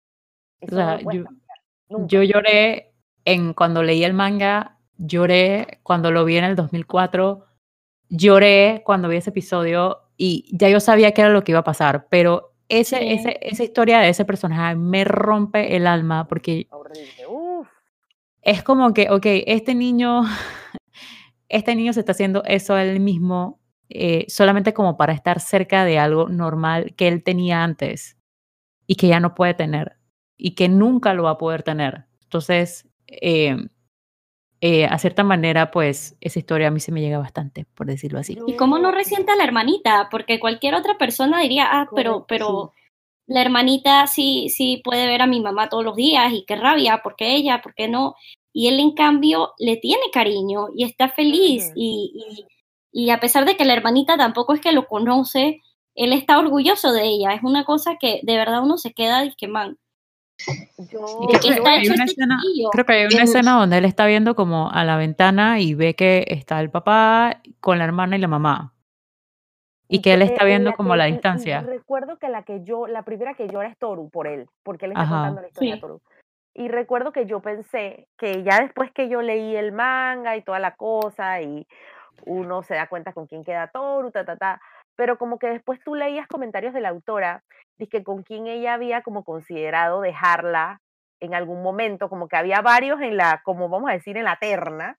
[0.62, 2.94] O Eso no sea, puedes yo, cambiar, yo lloré
[3.26, 7.46] en cuando leí el manga, lloré cuando lo vi en el 2004,
[8.10, 11.64] lloré cuando vi ese episodio y ya yo sabía que era lo que iba a
[11.64, 13.06] pasar, pero ese, Sí.
[13.10, 16.68] ese, esa historia de ese personaje me rompe el alma porque
[18.42, 20.24] es como que, ok, este niño,
[21.50, 23.60] este niño se está haciendo eso él mismo
[23.90, 28.18] eh, solamente como para estar cerca de algo normal que él tenía antes
[28.88, 29.98] y que ya no puede tener
[30.38, 32.06] y que nunca lo va a poder tener.
[32.24, 33.58] Entonces, eh,
[34.68, 38.18] eh, a cierta manera, pues esa historia a mí se me llega bastante, por decirlo
[38.18, 38.36] así.
[38.48, 40.08] ¿Y cómo no resiente a la hermanita?
[40.10, 42.74] Porque cualquier otra persona diría, ah, pero, pero
[43.28, 47.04] la hermanita sí, sí puede ver a mi mamá todos los días y qué rabia,
[47.04, 47.62] ¿por qué ella?
[47.62, 48.16] ¿Por qué no?
[48.54, 51.72] Y él, en cambio, le tiene cariño y está feliz.
[51.76, 52.48] Y,
[52.92, 55.62] y, y a pesar de que la hermanita tampoco es que lo conoce,
[55.94, 57.36] él está orgulloso de ella.
[57.36, 59.78] Es una cosa que de verdad uno se queda que man.
[60.92, 62.38] Yo, Y ¿De que qué creo está que hay hecho una este escena,
[62.72, 65.74] creo que hay una En- escena donde él está viendo como a la ventana y
[65.74, 68.74] ve que está el papá con la hermana y la mamá.
[69.88, 71.62] Y que él está en viendo la como que- la distancia.
[71.62, 74.92] recuerdo que la que yo, la primera que llora es Toru por él, porque él
[74.92, 75.16] está Ajá.
[75.16, 75.82] contando la historia de Sí.
[75.82, 76.02] Toru.
[76.58, 80.60] Y recuerdo que yo pensé que ya después que yo leí el manga y toda
[80.60, 81.68] la cosa, y
[82.26, 84.62] uno se da cuenta con quién queda Toru, ta, ta, ta,
[84.96, 87.44] pero como que después tú leías comentarios de la autora,
[87.90, 90.82] que con quién ella había como considerado dejarla
[91.20, 94.38] en algún momento, como que había varios en la, como vamos a decir, en la
[94.38, 94.98] terna,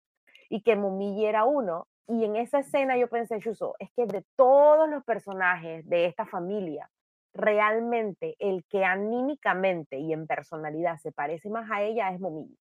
[0.48, 1.86] y que Momiji era uno.
[2.08, 6.24] Y en esa escena yo pensé, Yuso, es que de todos los personajes de esta
[6.26, 6.88] familia,
[7.34, 12.56] realmente el que anímicamente y en personalidad se parece más a ella es Momiji.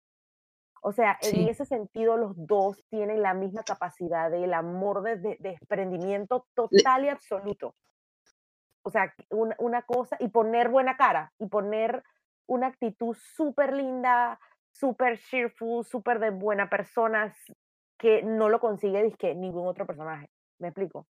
[0.82, 5.38] O sea, en ese sentido los dos tienen la misma capacidad del amor de, de-
[5.40, 7.76] desprendimiento total y absoluto.
[8.84, 12.04] O sea, una, una cosa, y poner buena cara, y poner
[12.48, 14.40] una actitud súper linda,
[14.72, 17.32] súper cheerful, súper de buena persona,
[18.00, 20.30] que no lo consigue dizque, ningún otro personaje.
[20.58, 21.06] ¿Me explico?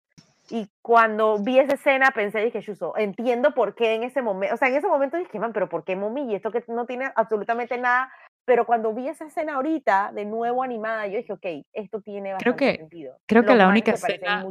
[0.50, 4.58] Y cuando vi esa escena pensé, dije, Shuso, entiendo por qué en ese momento, o
[4.58, 6.30] sea, en ese momento dije, man, pero ¿por qué Momi?
[6.30, 8.12] Y esto que no tiene absolutamente nada.
[8.52, 12.52] Pero cuando vi esa escena ahorita, de nuevo animada, yo dije, ok, esto tiene Creo
[12.52, 13.16] bastante que- sentido.
[13.26, 14.46] creo que la única escena-.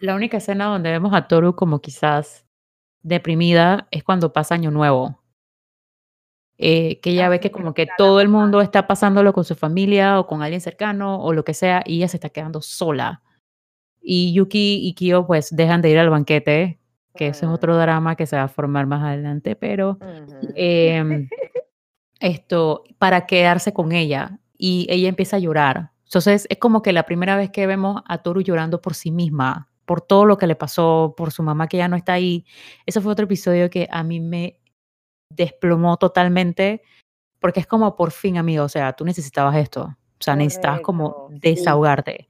[0.00, 2.44] La única escena donde vemos a Toru como quizás
[3.00, 5.22] deprimida es cuando pasa Año Nuevo.
[6.58, 9.54] Eh, que ella Ah, ve que como que todo el mundo está pasándolo con su
[9.54, 13.22] familia o con alguien cercano o lo que sea y ella se está quedando sola.
[14.00, 16.80] Y Yuki y Kyo pues dejan de ir al banquete,
[17.14, 17.54] que ese es Mm.
[17.54, 20.52] otro drama que se va a formar más adelante, pero Ujú.
[20.56, 21.28] em,
[22.22, 25.92] esto, para quedarse con ella y ella empieza a llorar.
[26.04, 29.70] Entonces es como que la primera vez que vemos a Toru llorando por sí misma,
[29.84, 32.44] por todo lo que le pasó, por su mamá que ya no está ahí.
[32.86, 34.60] Ese fue otro episodio que a mí me
[35.30, 36.82] desplomó totalmente
[37.40, 39.82] porque es como por fin, amigo, o sea, tú necesitabas esto.
[39.84, 41.38] O sea, necesitabas como sí.
[41.40, 42.28] desahogarte.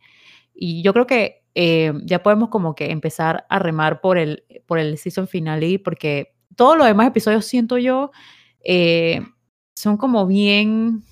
[0.55, 4.79] Y yo creo que eh, ya podemos como que empezar a remar por el, por
[4.79, 8.11] el season finale porque todos los demás episodios, siento yo,
[8.65, 9.21] eh,
[9.77, 11.03] son como bien,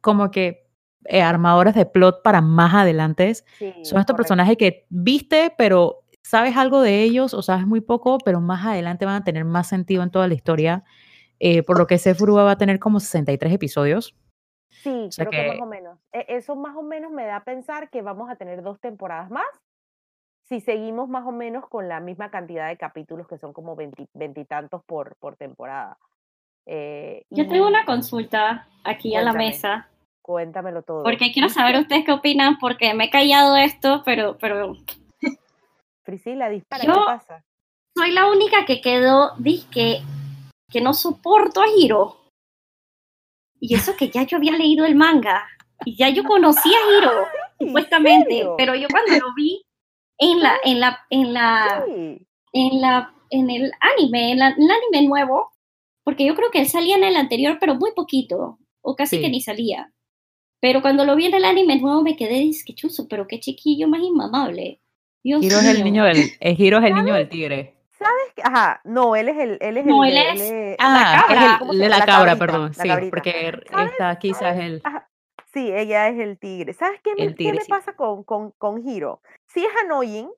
[0.00, 0.66] como que
[1.06, 3.34] eh, armadores de plot para más adelante.
[3.34, 3.44] Sí,
[3.82, 4.16] Son estos correcto.
[4.16, 9.04] personajes que viste, pero sabes algo de ellos o sabes muy poco, pero más adelante
[9.04, 10.84] van a tener más sentido en toda la historia.
[11.40, 14.14] Eh, por lo que Sefuruba va a tener como 63 episodios.
[14.70, 15.98] Sí, O sea creo que más o menos.
[16.12, 19.30] E- Eso más o menos me da a pensar que vamos a tener dos temporadas
[19.30, 19.44] más.
[20.44, 24.08] Si seguimos más o menos con la misma cantidad de capítulos, que son como veinti-
[24.14, 25.98] veintitantos por, por temporada.
[26.66, 29.46] Eh, Yo tengo una consulta aquí a la Cuéntame.
[29.50, 29.88] mesa,
[30.22, 31.02] Cuéntamelo todo.
[31.02, 34.74] porque quiero saber ustedes qué opinan, porque me he callado esto, pero, pero
[36.04, 37.44] Priscila, dispara, Yo- ¿qué pasa?
[37.96, 40.00] soy la única que quedó, disque,
[40.70, 42.16] que no soporto a Hiro.
[43.60, 45.46] Y eso que ya yo había leído el manga,
[45.84, 47.12] y ya yo conocía a Hiro,
[47.58, 48.54] ¿En supuestamente, serio?
[48.58, 49.62] pero yo cuando lo vi
[50.18, 52.26] en la, en la, en la, Sí.
[52.52, 55.50] en la, en el anime, en, la- en el anime nuevo,
[56.04, 59.26] porque yo creo que él salía en el anterior, pero muy poquito, o casi que
[59.26, 59.32] Sí.
[59.32, 59.90] ni salía.
[60.60, 63.88] Pero cuando lo vi en el anime nuevo me quedé, que chuzo, pero qué chiquillo
[63.88, 64.80] más inmamable.
[65.22, 67.74] Dios Hiro es el niño del, el Hiro es el niño del tigre.
[67.98, 68.32] ¿Sabes?
[68.42, 69.58] Ajá, no, él es el.
[69.62, 71.44] Él es No, el él es- es- Ah, cabra.
[71.46, 71.90] es el- ¿Cómo se de llama?
[71.90, 72.72] la, La cabra, cabrita, perdón.
[72.76, 73.10] la Sí, cabrita.
[73.10, 73.90] porque ¿Sabes?
[73.92, 75.08] está quizás el, Ajá,
[75.54, 76.72] Sí, ella es el tigre.
[76.72, 79.22] ¿Sabes qué me, El qué me pasa con, con, con Hiro?
[79.46, 80.28] Sí es annoying,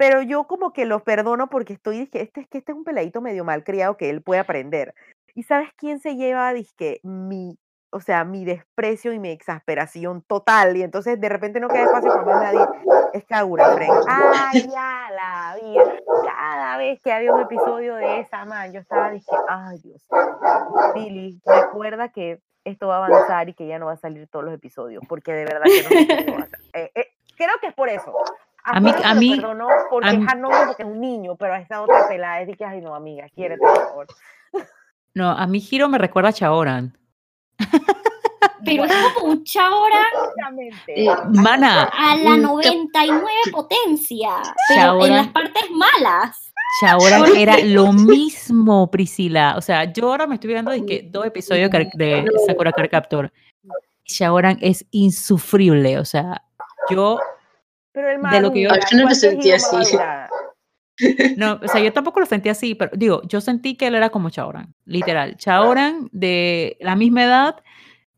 [0.00, 2.84] pero yo como que lo perdono porque estoy, dije, este, es que este es un
[2.84, 4.94] peladito medio malcriado que él puede aprender.
[5.34, 7.58] ¿Y sabes quién se lleva, dizque, mi,
[7.90, 10.74] o sea, mi desprecio y mi exasperación total?
[10.78, 12.66] Y entonces de repente no queda espacio para más nadie.
[13.12, 13.90] Es Kagura Fren.
[14.08, 16.00] ¡Ay, ya la vida!
[16.24, 20.02] Cada vez que había un episodio de esa, man, yo estaba, dije, ¡ay, Dios!
[20.94, 24.46] Billy, recuerda que esto va a avanzar y que ya no va a salir todos
[24.46, 26.78] los episodios, porque de verdad que no cómo va a.
[26.78, 28.14] Eh, eh, creo que es por eso.
[28.72, 31.54] A mí- a mí- perdonó porque a mí- es Hanomi, porque es un niño, pero
[31.54, 34.06] a esta otra pelada es de que, ay no, amiga, quiérete, por favor.
[35.14, 36.96] No, a mí Hiro me recuerda a Chaoran.
[38.64, 41.04] Pero es como un Chaoran Exactamente.
[41.04, 44.30] Eh, Mana, a la un- 99 potencia,
[44.68, 46.52] pero Chaoran- en las partes malas.
[46.80, 49.54] Chaoran era lo mismo, Priscila.
[49.56, 53.32] O sea, yo ahora me estoy viendo de que dos episodios de, Sakura Card Captor.
[54.04, 55.98] Shaoran es insufrible.
[55.98, 56.42] O sea,
[56.90, 57.18] yo
[57.92, 59.76] Pero el de lo que yo- madura, Yo no lo ¿cuánto es sentí así.
[59.76, 60.30] madura?
[61.38, 64.10] No, o sea, yo tampoco lo sentí así, pero digo, yo sentí que él era
[64.10, 65.36] como Chaoran, literal.
[65.38, 67.62] Chaoran, de la misma edad,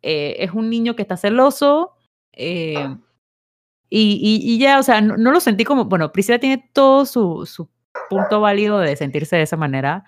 [0.03, 1.93] eh, es un niño que está celoso,
[2.33, 2.97] eh,
[3.89, 7.07] y, y- y ya, o sea, no, no lo sentí como, bueno, Priscila tiene todo
[7.07, 7.69] su, su
[8.11, 10.05] punto válido de sentirse de esa manera.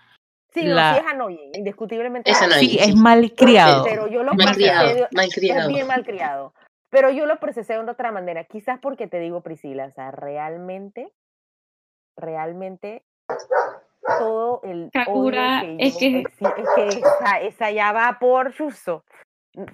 [0.53, 2.31] Sí, no, La- sí es Hanoi, indiscutiblemente.
[2.31, 2.59] Es Hanoi.
[2.61, 2.79] Sí, sí.
[2.81, 3.85] es malcriado.
[3.85, 5.61] Pero yo lo Malcriado, malcriado.
[5.69, 6.55] Es bien malcriado.
[6.95, 8.45] Pero yo lo procesé de una otra manera.
[8.45, 11.12] Quizás porque te digo, Priscila, o sea, realmente,
[12.16, 13.03] realmente,
[14.20, 19.05] todo el Kakura, odio es yo que- es que esa, esa ya va por chuzo.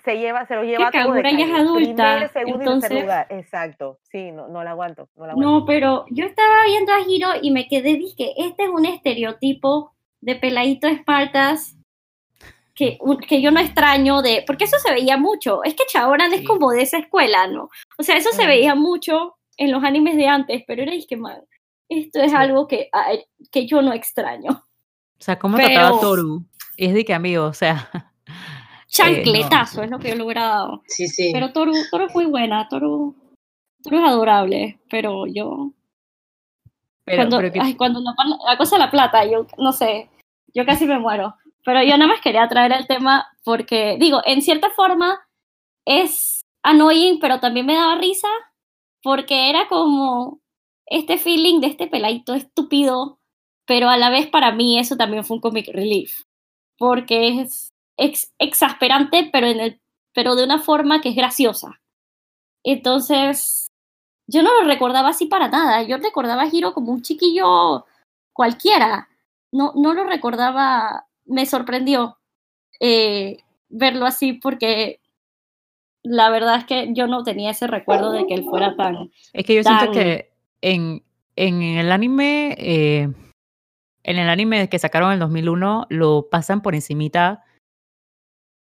[0.02, 1.76] Se lleva, se lo lleva todo de ya es adulta,
[2.14, 3.26] Primer, segundo y tercer entonces- lugar.
[3.28, 3.98] Exacto.
[4.04, 5.10] Sí, no, no la aguanto.
[5.14, 5.50] No la aguanto.
[5.60, 9.94] No, pero yo estaba viendo a Hiro y me quedé, dije, este es un estereotipo
[10.22, 11.76] de peladito espaldas
[12.80, 16.32] que, un- que yo no extraño de, porque eso se veía mucho, es que Chaoran
[16.32, 17.68] es como de esa escuela, ¿no?
[17.98, 21.42] O sea, eso se veía mucho en los animes de antes, pero era, que man,
[21.90, 22.36] esto es Sí.
[22.38, 23.22] algo que, ay,
[23.52, 24.50] que yo no extraño.
[24.52, 26.44] O sea, ¿cómo trataba a Pero- Toru?
[26.78, 27.90] Y es de que, amigo, o sea,
[28.88, 30.82] Chancletazo es lo que yo le hubiera dado.
[30.86, 31.30] Sí, sí.
[31.34, 33.14] Pero Toru, Toru es muy buena, Toru,
[33.82, 35.70] Toru es adorable, pero yo
[37.04, 38.14] pero, cuando, pero que- ay, cuando la,
[38.48, 40.08] la cosa de la plata, yo no sé,
[40.54, 41.34] yo casi me muero.
[41.64, 45.20] Pero yo nada más quería traer el tema porque, digo, en cierta forma
[45.86, 48.28] es annoying, pero también me daba risa
[49.02, 50.40] porque era como
[50.86, 53.18] este feeling de este peladito estúpido,
[53.66, 56.12] pero a la vez para mí eso también fue un comic relief,
[56.78, 59.80] porque es ex- exasperante, pero, en el,
[60.14, 61.80] pero de una forma que es graciosa.
[62.64, 63.70] Entonces,
[64.26, 65.82] yo no lo recordaba así para nada.
[65.82, 67.86] Yo recordaba a Hiro como un chiquillo
[68.32, 69.08] cualquiera.
[69.52, 72.18] No, no lo recordaba, me sorprendió
[72.80, 75.00] eh, verlo así porque
[76.02, 79.10] la verdad es que yo no tenía ese recuerdo de que él fuera tan...
[79.32, 81.02] Es que yo siento que en,
[81.36, 83.02] en el anime, eh,
[84.02, 87.44] en el anime que sacaron en el 2001, lo pasan por encimita.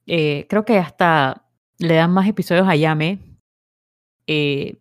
[0.06, 1.44] Eh, creo que hasta
[1.78, 3.18] le dan más episodios a Yame
[4.26, 4.76] eh,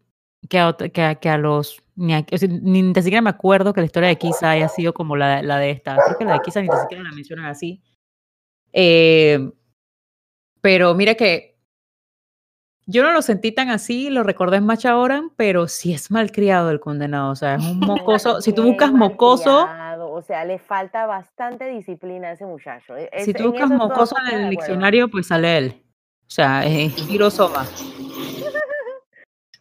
[0.49, 1.81] que, a, ot- que, a, que a los...
[1.95, 4.93] Ni, o sea, ni, ni siquiera me acuerdo que la historia de Kisa haya sido
[4.93, 5.95] como la, la de esta.
[6.05, 7.81] Creo que la de Kisa ni siquiera la mencionan así.
[8.73, 9.39] Eh,
[10.61, 11.55] pero mira que
[12.87, 16.79] yo no lo sentí tan así, lo recordé en Machaoran, pero sí es malcriado el
[16.79, 17.31] condenado.
[17.31, 18.41] O sea, es un mocoso.
[18.41, 19.67] si tú buscas mocoso,
[20.07, 22.95] O sea, le falta bastante disciplina a ese muchacho.
[22.95, 25.81] e- si es- tú en buscas mocoso en el diccionario, pues sale él.
[26.27, 27.65] O sea, es Hirosoma.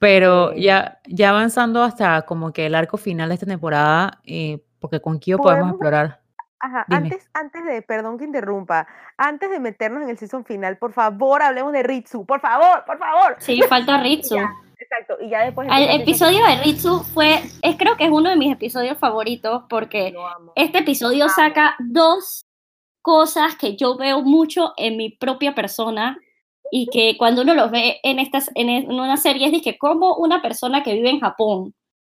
[0.04, 5.00] Pero ya, ya avanzando hasta como que el arco final de esta temporada, eh, porque
[5.00, 6.20] con Kyo podemos Podemos- explorar.
[6.60, 6.96] Ajá, Dime.
[6.98, 8.86] antes, antes de, perdón que interrumpa,
[9.16, 12.98] antes de meternos en el season final, por favor, hablemos de Ritsu, por favor, por
[12.98, 13.36] favor.
[13.38, 14.36] Sí, falta Ritsu.
[14.76, 15.66] Ya, Exacto, y ya después...
[15.70, 19.62] El el episodio de Ritsu fue, es, creo que es uno de mis episodios favoritos
[19.70, 20.14] porque
[20.56, 22.44] este episodio saca dos
[23.00, 26.18] cosas que yo veo mucho en mi propia persona
[26.76, 29.78] y que cuando uno los ve en, estas, en, en una serie es de que
[29.78, 31.72] como una persona que vive en Japón,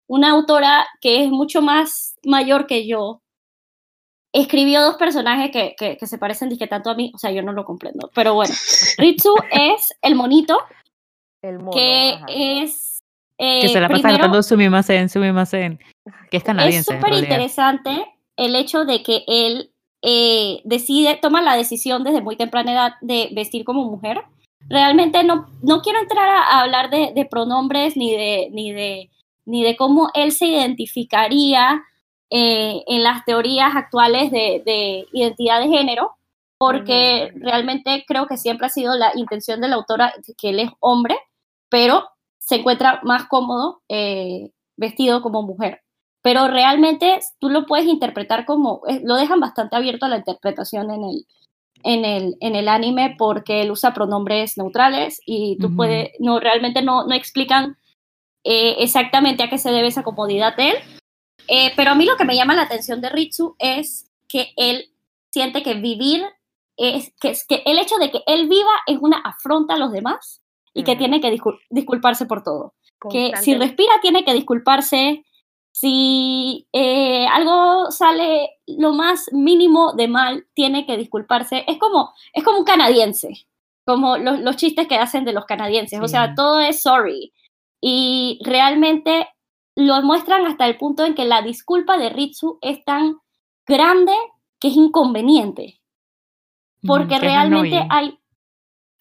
[0.08, 3.22] una autora que es mucho más mayor que yo,
[4.32, 7.40] escribió dos personajes que, que, que se parecen dizque tanto a mí, o sea, yo
[7.40, 8.52] no lo comprendo, pero bueno,
[8.98, 10.58] Ritsu es el monito
[11.40, 12.26] El mono, que ajá.
[12.28, 12.98] es...
[13.38, 15.78] que eh, se la pasa primero- cantando Sumimasen, Sumimasen,
[16.32, 16.94] que es es canadiense.
[16.94, 19.70] en súper interesante el hecho de que él
[20.02, 24.24] eh, decide, toma la decisión desde muy temprana edad de vestir como mujer.
[24.68, 29.10] Realmente no, no quiero entrar a, a hablar de, de pronombres ni de, ni, de,
[29.46, 31.82] ni de cómo él se identificaría
[32.30, 36.12] eh, en las teorías actuales de, de identidad de género,
[36.58, 40.70] porque realmente creo que siempre ha sido la intención de la autora que él es
[40.80, 41.16] hombre,
[41.70, 45.80] pero se encuentra más cómodo eh, vestido como mujer.
[46.20, 50.90] Pero realmente tú lo puedes interpretar como, eh, lo dejan bastante abierto a la interpretación
[50.90, 51.26] en el,
[51.84, 55.76] en el, en el anime porque él usa pronombres neutrales y tú Ujú.
[55.76, 57.76] puedes, no, realmente no, no explican
[58.44, 60.76] eh, exactamente a qué se debe esa comodidad de él.
[61.48, 64.90] Eh, pero a mí lo que me llama la atención de Ritsu es que él
[65.30, 66.24] siente que vivir
[66.76, 69.90] es que, es que el hecho de que él viva es una afronta a los
[69.92, 70.42] demás
[70.74, 70.98] y que Ujú.
[70.98, 72.74] tiene que discul- disculparse por todo.
[73.10, 75.24] Que si respira tiene que disculparse,
[75.80, 81.64] Si eh, algo sale lo más mínimo de mal, tiene que disculparse.
[81.68, 83.46] Es como, es como un canadiense,
[83.86, 86.00] como los, los chistes que hacen de los canadienses.
[86.00, 86.34] O sea, Sí.
[86.34, 87.32] todo es sorry.
[87.80, 89.28] Y realmente
[89.76, 93.18] lo muestran hasta el punto en que la disculpa de Ritsu es tan
[93.64, 94.12] grande
[94.58, 95.80] que es inconveniente.
[96.84, 97.92] Porque Mm, que es realmente annoying.
[97.92, 98.18] hay,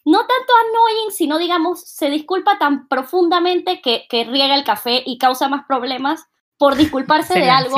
[0.05, 5.17] no tanto annoying, sino digamos, se disculpa tan profundamente que, que riega el café y
[5.17, 6.28] causa más problemas
[6.58, 7.78] por disculparse Se de algo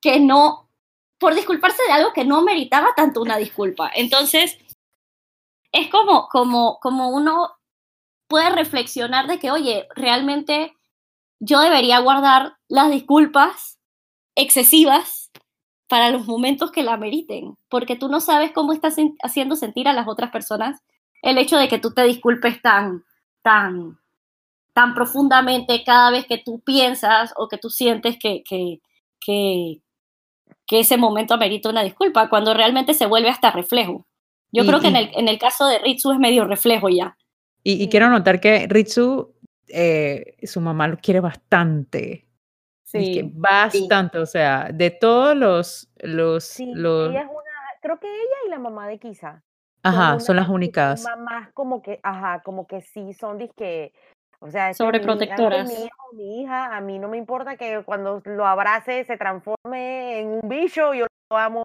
[0.00, 0.70] que no,
[1.18, 3.90] por disculparse de algo que no meritaba tanto una disculpa.
[3.94, 4.58] Entonces,
[5.72, 7.56] es como, como, como uno
[8.28, 10.76] puede reflexionar de que, oye, realmente
[11.40, 13.78] yo debería guardar las disculpas
[14.34, 15.30] excesivas
[15.88, 19.92] para los momentos que la meriten, porque tú no sabes cómo estás haciendo sentir a
[19.92, 20.80] las otras personas
[21.20, 23.04] el hecho de que tú te disculpes tan,
[23.42, 23.98] tan,
[24.72, 28.80] tan profundamente cada vez que tú piensas o que tú sientes que, que,
[29.20, 29.80] que,
[30.66, 34.06] que ese momento amerita una disculpa, cuando realmente se vuelve hasta reflejo.
[34.52, 36.88] Yo Y- creo que en y- el, en el caso de Ritsu es medio reflejo
[36.88, 37.16] ya.
[37.64, 37.88] Y, y Sí.
[37.90, 39.34] quiero notar que Ritsu,
[39.68, 42.26] eh, su mamá lo quiere bastante.
[42.94, 47.50] dizque bastante, o sea, de todos los, los, Sí, los, ella es una,
[47.80, 49.42] creo que ella y la mamá de Kisa.
[49.82, 51.02] ajá, son las unas únicas.
[51.04, 53.94] Mamás como que, ajá, como que sí son disque,
[54.42, 55.70] o sea, este mi- Sobreprotectoras.
[55.70, 59.16] es mi hijo, mi hija, a mí no me importa que cuando lo abrace se
[59.16, 61.62] transforme en un bicho, yo lo amo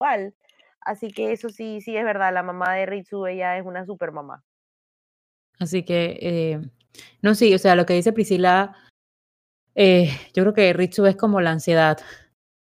[0.00, 0.34] igual.
[0.80, 4.12] Así que eso sí, sí es verdad, la mamá de Ritsu, ella es una super
[4.12, 4.42] mamá.
[5.58, 6.60] Así que, eh,
[7.22, 8.76] no, sí, o sea, lo que dice Priscila,
[9.74, 11.98] eh, yo creo que Ritsu es como la ansiedad.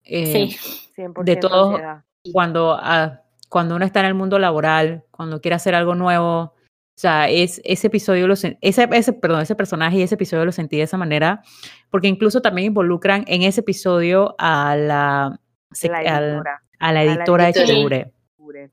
[0.03, 0.57] eh, Sí.
[0.96, 2.05] 100% todos- ansiedad.
[2.32, 6.55] Cuando, ah, cuando uno está en el mundo laboral, cuando quiere hacer algo nuevo,
[7.01, 10.53] o sea, es, ese episodio, lo, ese, ese, perdón, ese personaje y ese episodio lo
[10.53, 11.40] sentí de esa manera,
[11.88, 15.40] porque incluso también involucran en ese episodio a la,
[15.72, 16.61] editora.
[16.78, 17.66] a la la editora de editora.
[17.74, 18.12] Chigure.
[18.36, 18.70] Jure.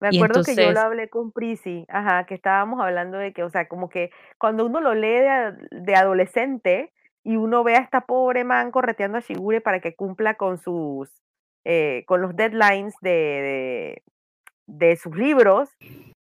[0.00, 3.50] Me acuerdo que yo lo hablé con Prisi, ajá, que estábamos hablando de que, o
[3.50, 6.92] sea, como que cuando uno lo lee de, a- de adolescente
[7.24, 11.10] y uno ve a esta pobre man correteando a Shigure para que cumpla con sus,
[11.64, 14.02] eh, con los deadlines de, de,
[14.68, 15.70] de sus libros,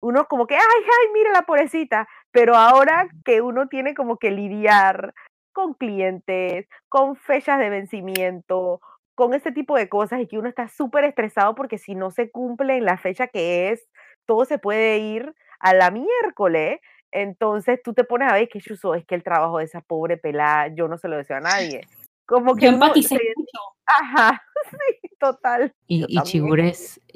[0.01, 4.31] uno como que, ay, ay, mira la pobrecita, pero ahora que uno tiene como que
[4.31, 5.13] lidiar
[5.51, 8.81] con clientes, con fechas de vencimiento,
[9.15, 12.31] con ese tipo de cosas y que uno está súper estresado porque si no se
[12.31, 13.89] cumple en la fecha que es,
[14.25, 16.79] todo se puede ir a la miércoles.
[17.11, 20.15] Entonces tú te pones a ver que chuzo, es que el trabajo de esa pobre
[20.15, 21.81] pelada, yo no se lo deseo a nadie.
[22.25, 23.59] Como que Yo uno se- mucho.
[23.85, 24.41] Ajá,
[24.71, 25.73] sí, total.
[25.87, 26.21] Y, y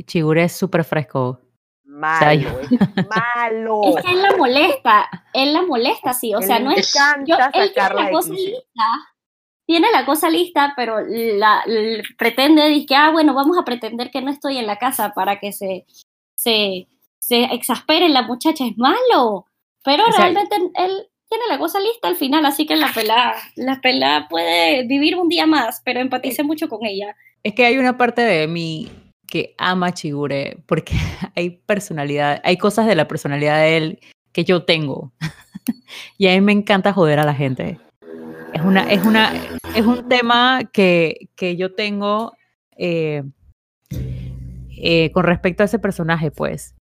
[0.06, 1.43] Chigure es súper fresco.
[1.94, 3.82] Malo, es malo.
[3.98, 6.92] Es que él la molesta, él la molesta, sí, o Él sea, no es...
[7.26, 8.86] Yo, él tiene la cosa lista,
[9.66, 11.64] tiene la cosa lista, pero la,
[12.18, 15.52] pretende, dice, ah, bueno, vamos a pretender que no estoy en la casa para que
[15.52, 15.86] se,
[16.36, 16.88] se,
[17.20, 19.46] se exaspere la muchacha, es malo,
[19.84, 23.36] pero O sea, realmente él tiene la cosa lista al final, así que la pelada,
[23.56, 27.16] la pelada puede vivir un día más, pero empaticé mucho con ella.
[27.44, 28.90] Es que hay una parte de mí
[29.34, 30.94] que ama a Chigure porque
[31.36, 34.00] hay personalidad, hay cosas de la personalidad de él
[34.32, 35.12] que yo tengo.
[36.20, 37.80] y a mí me encanta joder a la gente.
[38.54, 39.34] Es una, es una,
[39.76, 42.34] es un tema que, que yo tengo
[42.78, 43.24] eh,
[43.90, 46.76] eh, con respecto a ese personaje, pues.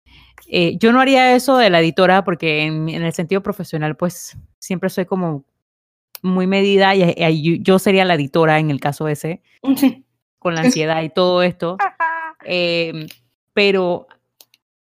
[0.48, 4.36] Eh, yo no haría eso de la editora porque en, en el sentido profesional, pues
[4.58, 5.46] siempre soy como
[6.24, 9.44] muy medida y, y yo- sería la editora en el caso ese,
[10.40, 11.78] con la ansiedad y todo esto.
[12.44, 13.08] Eh,
[13.54, 14.08] pero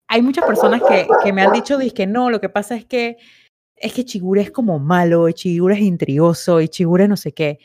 [0.08, 3.18] hay muchas personas que, que me han dicho que no, lo que pasa es que
[3.80, 7.60] es que Chigure es como malo, y Chigure es intrigoso, y Chigure no sé qué.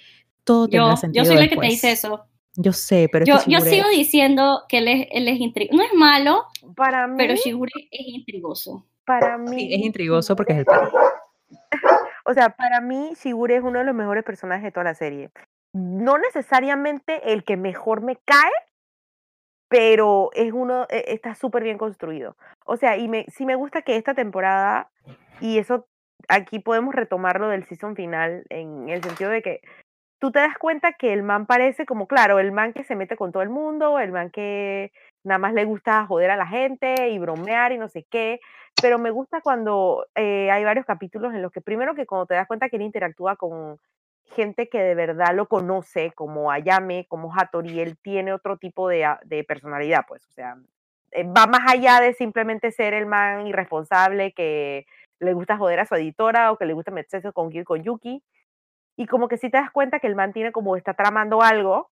[0.45, 2.27] Todo tendrá Yo, sentido yo soy la que te dice eso.
[2.57, 5.77] Yo sé, pero es Yo, que yo sigo diciendo que él es, él es intrigoso.
[5.77, 6.45] No es malo,
[6.77, 8.87] Para mí, pero Shigure es intrigoso.
[9.05, 9.57] para mí.
[9.59, 10.93] Sí, es intrigoso porque es el perro.
[12.27, 15.31] O sea, para mí, Shigure es uno de los mejores personajes de toda la serie.
[15.75, 18.51] No necesariamente el que mejor me cae,
[19.75, 22.37] pero es uno, e- está súper bien construido.
[22.65, 24.89] O sea, y me, sí me gusta que esta temporada,
[25.41, 25.89] y eso
[26.29, 29.61] aquí podemos retomarlo del season final, en el sentido de que
[30.21, 33.17] tú te das cuenta que el man parece como, claro, el man que se mete
[33.17, 34.93] con todo el mundo, el man que
[35.25, 38.39] nada más le gusta joder a la gente y bromear y no sé qué,
[38.81, 42.35] pero me gusta cuando eh, hay varios capítulos en los que primero que cuando te
[42.35, 43.81] das cuenta que él interactúa con
[44.27, 49.05] gente que de verdad lo conoce, como Ayame, como Hattori, él tiene otro tipo de,
[49.05, 50.57] a- de personalidad, pues, o sea,
[51.13, 54.87] eh, va más allá de simplemente ser el man irresponsable que
[55.21, 58.23] le gusta joder a su editora o que le gusta meterse con, Yu- con Yuki.
[58.97, 61.91] y como que si te das cuenta que el man tiene como está tramando algo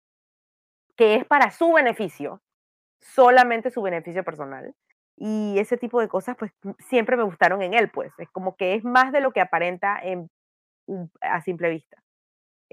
[0.95, 2.41] que es para su beneficio,
[3.01, 4.75] solamente su beneficio personal.
[5.17, 8.13] Y ese tipo de cosas, pues siempre me gustaron en él, pues.
[8.19, 10.29] Es como que es más de lo que aparenta en,
[11.21, 11.97] a simple vista.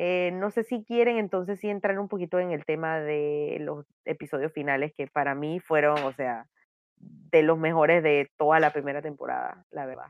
[0.00, 3.84] Eh, no sé si quieren entonces sí entrar un poquito en el tema de los
[4.04, 6.46] episodios finales, que para mí fueron, o sea,
[7.00, 10.06] de los mejores de toda la primera temporada, la verdad.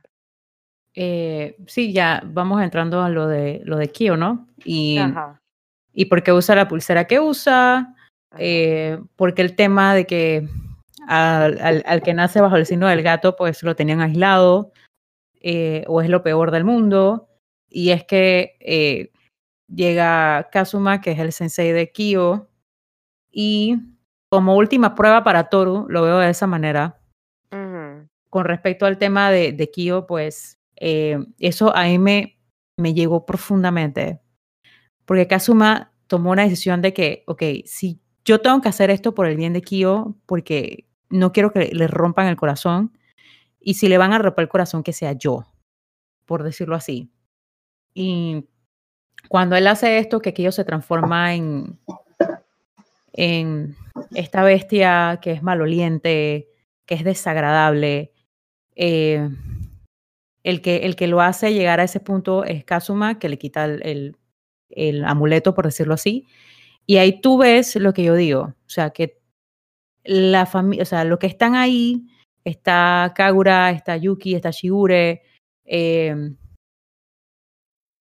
[0.95, 4.47] Eh, sí, ya vamos entrando a lo de lo de Kyo, ¿no?
[4.63, 4.99] Y,
[5.95, 7.95] y por qué usa la pulsera que usa,
[8.37, 10.47] eh, porque el tema de que
[11.07, 14.71] al, al, que nace bajo el signo del gato, pues lo tenían aislado,
[15.41, 17.31] eh, o es lo peor del mundo,
[17.71, 19.11] y es que
[19.69, 22.49] llega Kazuma, que es el sensei de Kyo,
[23.31, 23.77] y
[24.29, 27.01] como última prueba para Toru, lo veo de esa manera,
[28.31, 32.39] con respecto al tema de, de Kyo, pues eh, eso a mí me,
[32.77, 34.21] me llegó profundamente,
[35.07, 39.27] porque Kazuma tomó una decisión de que, ok, si yo tengo que hacer esto por
[39.27, 42.93] el bien de Kyo, porque no quiero que le rompan el corazón,
[43.61, 45.47] y si le van a romper el corazón, que sea yo,
[46.27, 47.11] por decirlo así.
[47.95, 48.47] Y
[49.29, 51.79] cuando él hace esto, que Kyo se transforma en,
[53.13, 53.77] en
[54.15, 56.49] esta bestia que es maloliente,
[56.87, 58.13] que es desagradable,
[58.75, 59.29] eh,
[60.45, 63.67] el que, el que lo hace llegar a ese punto es Kazuma, que le quita
[63.67, 64.17] el,
[64.71, 66.27] el, amuleto, por decirlo así.
[66.87, 69.21] Y ahí tú ves lo que yo digo, o sea, que
[70.05, 72.07] la familia, o sea, lo que están ahí,
[72.45, 75.23] está Kagura, está Yuki, está Shigure,
[75.67, 76.33] eh,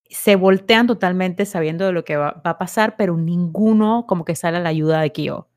[0.10, 4.58] se voltean totalmente sabiendo de lo que va, a pasar, pero ninguno como que sale
[4.58, 5.48] a la ayuda de Kyo.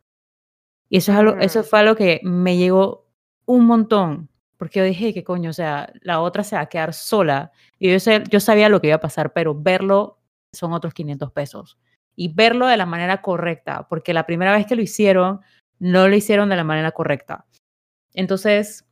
[0.89, 3.09] Y eso, es algo, eso fue algo que me llegó
[3.47, 5.51] un montón, porque yo dije, ¿qué coño?
[5.51, 7.53] O sea, la otra se va a quedar sola.
[7.79, 10.19] Y yo, sé, yo sabía lo que iba a pasar, pero verlo
[10.53, 11.79] son otros 500 pesos.
[12.17, 15.41] Y verlo de la manera correcta, porque la primera vez que lo hicieron,
[15.79, 17.47] no lo hicieron de la manera correcta.
[18.13, 18.87] Entonces,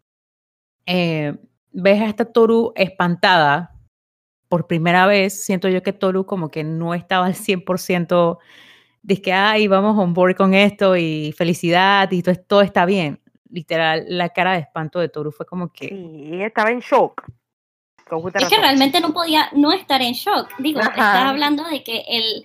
[0.87, 1.37] eh,
[1.73, 3.78] ves a esta Toru espantada
[4.49, 5.45] por primera vez.
[5.45, 8.39] Siento yo que Toru como que no estaba al 100%,
[9.03, 13.21] de que, ay, vamos on board con esto y felicidad y todo, todo está bien
[13.51, 15.89] literal, la cara de espanto de Toru fue como que...
[15.89, 17.23] Sí, estaba en shock.
[18.35, 20.49] Es que realmente no podía no estar en shock.
[20.59, 22.43] Digo, estás hablando de que el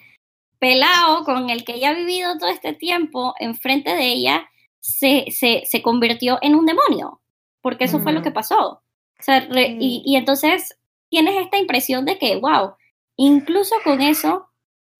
[0.60, 4.50] pelado con el que ella ha vivido todo este tiempo enfrente de ella
[4.82, 7.22] se, se, se convirtió en un demonio,
[7.62, 8.82] porque eso fue lo que pasó.
[9.20, 10.78] O sea, y, y, entonces
[11.14, 12.74] tienes esta impresión de que, wow,
[13.18, 14.50] incluso con eso,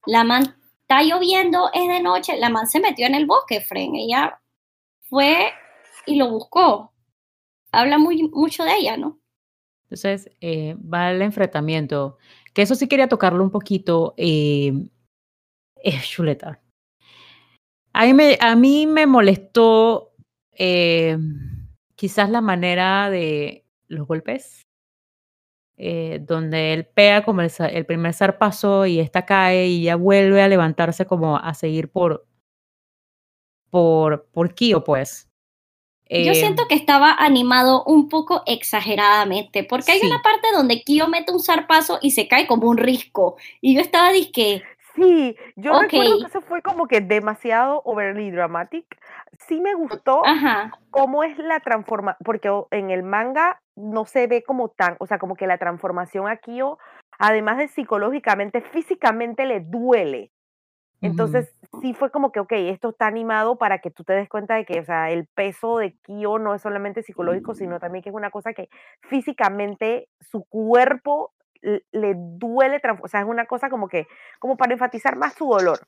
[0.06, 3.96] la man está lloviendo, es de noche, la man se metió en el bosque, Fren.
[3.96, 4.40] Ella
[5.10, 5.52] fue
[6.06, 6.94] y lo buscó.
[7.72, 9.20] Habla muy, mucho de ella, ¿no?
[9.86, 12.20] Entonces, eh, va el enfrentamiento,
[12.54, 14.14] que eso sí quería tocarlo un poquito.
[14.16, 14.72] Eh,
[15.78, 16.62] es chuleta.
[17.92, 18.06] A
[18.56, 20.14] mí me, molestó
[20.52, 21.18] eh,
[21.96, 24.64] quizás la manera de los golpes,
[25.86, 30.42] eh, donde él pega como el, el, primer zarpazo y esta cae y ya vuelve
[30.42, 32.26] a levantarse como a seguir por,
[33.70, 35.30] por, por Kio, pues.
[36.10, 41.10] Yo em, siento que estaba animado un poco exageradamente, porque hay una parte donde Kyo
[41.10, 43.36] mete un zarpazo y se cae como un risco.
[43.60, 44.64] Y yo estaba disque.
[44.96, 48.86] Sí, yo recuerdo que eso fue como que demasiado overly dramatic.
[49.48, 50.22] Sí me gustó
[50.92, 55.18] cómo es la transformación, porque en el manga no se ve como tan, o sea,
[55.18, 56.78] como que la transformación a Kyo,
[57.18, 60.32] además de psicológicamente, físicamente le duele.
[61.02, 64.56] Entonces, sí fue como que, ok, esto está animado para que tú te des cuenta
[64.56, 68.10] de que, o sea, el peso de Kyo no es solamente psicológico, sino también que
[68.10, 68.70] es una cosa que
[69.02, 71.34] físicamente su cuerpo
[71.64, 74.08] le duele, o sea, es una cosa como que,
[74.40, 75.80] como para enfatizar más su dolor.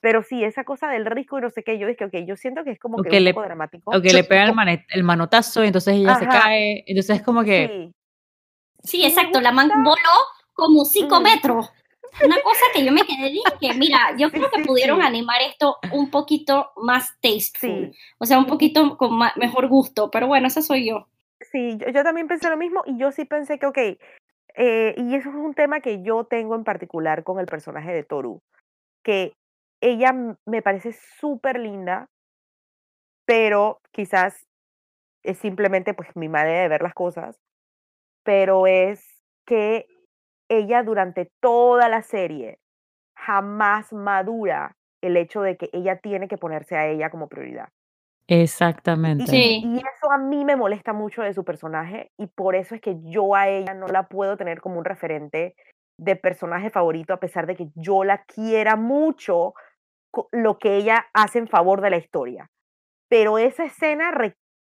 [0.00, 2.62] Pero sí, esa cosa del riesgo y no sé qué, yo dije, ok, yo siento
[2.64, 3.90] que es como que, un poco dramático.
[3.90, 7.90] O que le pega el, manotazo y entonces ella se cae, entonces es como que...
[8.82, 10.12] Sí, exacto, la man voló
[10.52, 11.70] como cinco metros.
[12.24, 16.10] Una cosa que yo me quedé dije, mira, yo creo que pudieron animar esto un
[16.10, 21.08] poquito más tasteful, o sea, un poquito con mejor gusto, pero bueno, esa soy yo.
[21.50, 23.78] Sí, yo, también pensé lo mismo y yo sí pensé que, ok,
[24.54, 28.04] eh, y eso es un tema que yo tengo en particular con el personaje de
[28.04, 28.40] Toru,
[29.04, 29.34] que
[29.80, 30.14] ella
[30.46, 32.08] me parece súper linda,
[33.26, 34.46] pero quizás
[35.24, 37.38] es simplemente pues mi manera de ver las cosas,
[38.24, 39.86] pero es que
[40.48, 42.58] ella durante toda la serie
[43.16, 47.68] jamás madura el hecho de que ella tiene que ponerse a ella como prioridad.
[48.26, 49.36] Exactamente.
[49.36, 52.96] Y, eso a mí me molesta mucho de su personaje y por eso es que
[53.02, 55.54] yo a ella no la puedo tener como un referente
[55.98, 59.54] de personaje favorito, a pesar de que yo la quiera mucho,
[60.32, 62.50] lo que ella hace en favor de la historia.
[63.08, 64.12] Pero esa escena,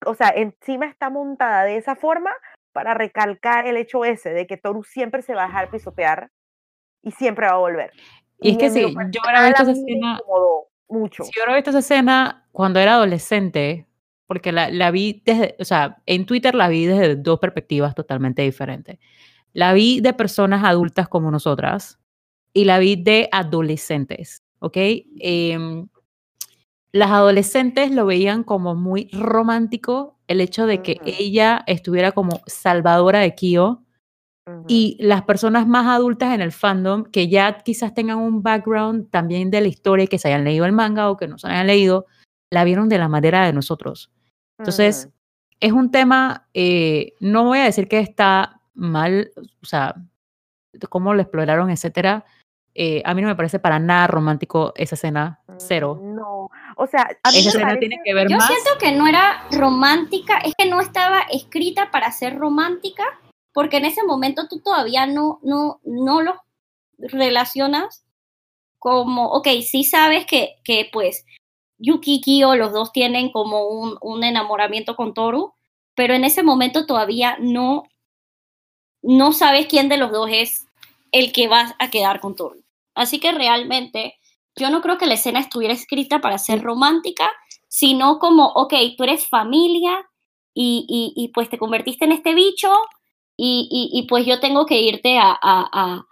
[0.07, 2.33] o sea, encima está montada de esa forma
[2.73, 6.31] para recalcar el hecho ese de que Toru siempre se va a dejar pisotear
[7.03, 7.93] y siempre va a volver.
[8.41, 10.19] Y, es que sí, yo ahora esa escena.
[10.93, 11.25] Mucho.
[11.25, 13.87] Sí, yo ahora visto esa escena cuando era adolescente,
[14.27, 18.43] porque la, la vi desde, o sea, en Twitter la vi desde dos perspectivas totalmente
[18.43, 18.99] diferentes.
[19.55, 21.99] La vi de personas adultas como nosotras
[22.53, 24.77] y la vi de adolescentes, ¿ok?
[24.77, 25.89] Em,
[26.93, 33.21] las adolescentes lo veían como muy romántico el hecho de que ella estuviera como salvadora
[33.21, 33.82] de Kyo
[34.67, 39.51] y las personas más adultas en el fandom que ya quizás tengan un background también
[39.51, 42.07] de la historia, que se hayan leído el manga o que no se hayan leído,
[42.51, 44.11] la vieron de la manera de nosotros.
[44.59, 45.09] Entonces,
[45.61, 49.31] es un tema, eh, no voy a decir que está mal,
[49.63, 49.95] o sea,
[50.89, 52.25] cómo lo exploraron, etcétera.
[52.75, 56.01] Eh, a mí no me parece para nada romántico esa escena, cero.
[56.03, 60.39] Mm, no, o sea, esa escena tiene que ver Yo siento que no era romántica,
[60.39, 63.05] es que no estaba escrita para ser romántica,
[63.53, 66.43] porque en ese momento tú todavía no, no, no lo
[66.99, 68.05] relacionas
[68.79, 71.25] como, ok, sí sabes que, que pues
[71.79, 75.53] Yuki y Kyo, los dos tienen como un, un enamoramiento con Toru,
[75.95, 77.85] pero en ese momento todavía no,
[79.03, 80.67] no sabes quién de los dos es
[81.13, 82.63] el que va a quedar con Toru.
[82.95, 84.17] Así que realmente
[84.57, 87.31] yo no creo que la escena estuviera escrita para ser romántica,
[87.69, 90.09] sino como, ok, tú eres familia
[90.55, 92.73] y, y, y pues te convertiste en este bicho
[93.45, 96.07] y, y, pues yo tengo que irte a, a,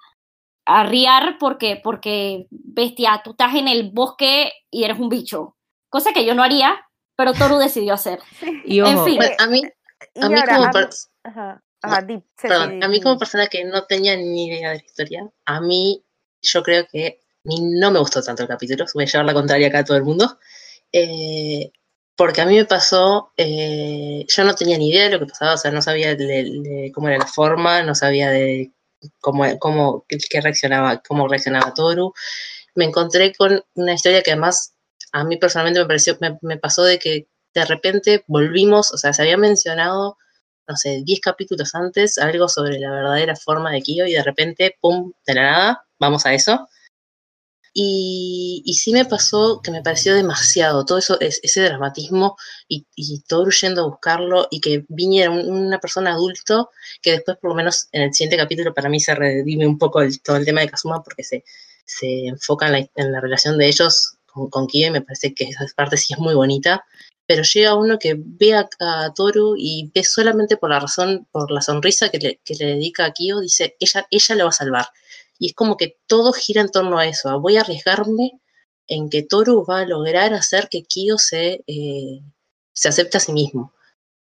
[0.66, 5.57] a, riar porque, porque, bestia, tú estás en el bosque y eres un bicho.
[5.89, 6.85] Cosa que yo no haría,
[7.15, 8.19] pero Toru decidió hacer.
[8.65, 9.20] Y en fin.
[9.39, 9.62] a mí,
[10.20, 10.70] a mí como...
[12.82, 16.02] a mí como persona que no tenía ni idea de la historia, a mí
[16.43, 19.78] yo creo que no me gustó tanto el capítulo, voy a llevar la contraria acá
[19.78, 20.36] a todo el mundo,
[20.90, 21.70] eh,
[22.21, 25.55] porque a mí me pasó, eh, yo no tenía ni idea de lo que pasaba,
[25.55, 28.73] o sea, no sabía de, cómo era la forma, no sabía de
[29.21, 32.13] cómo, cómo qué reaccionaba, cómo reaccionaba Toru.
[32.75, 34.75] Me encontré con una historia que además
[35.13, 39.15] a mí personalmente me pareció, me, me pasó de que de repente volvimos, o sea,
[39.15, 40.19] se había mencionado
[40.69, 44.77] no sé, 10 capítulos antes algo sobre la verdadera forma de Kyo y de repente,
[44.83, 46.69] pum, de la nada, vamos a eso.
[47.73, 52.37] Y, sí me pasó que me pareció demasiado todo eso, ese dramatismo
[52.69, 56.71] y, y todo yendo a buscarlo y que viniera una persona adulto
[57.03, 60.01] que después por lo menos en el siguiente capítulo para mí se redime un poco
[60.25, 61.45] todo el tema de Kazuma porque se,
[61.85, 65.97] se enfoca en la, relación de ellos con, con y me parece que esa parte
[65.97, 66.85] sí es muy bonita
[67.31, 68.69] pero llega uno que ve a,
[69.15, 73.05] Toru y ve solamente por la razón, por la sonrisa que le, que le dedica
[73.05, 74.87] a Kyo, dice, ella, ella le va a salvar.
[75.41, 78.41] Y es como que todo gira en torno a eso, voy a arriesgarme
[78.87, 82.21] en que Toru va a lograr hacer que Kyo se, eh,
[82.73, 83.73] se acepte a sí mismo.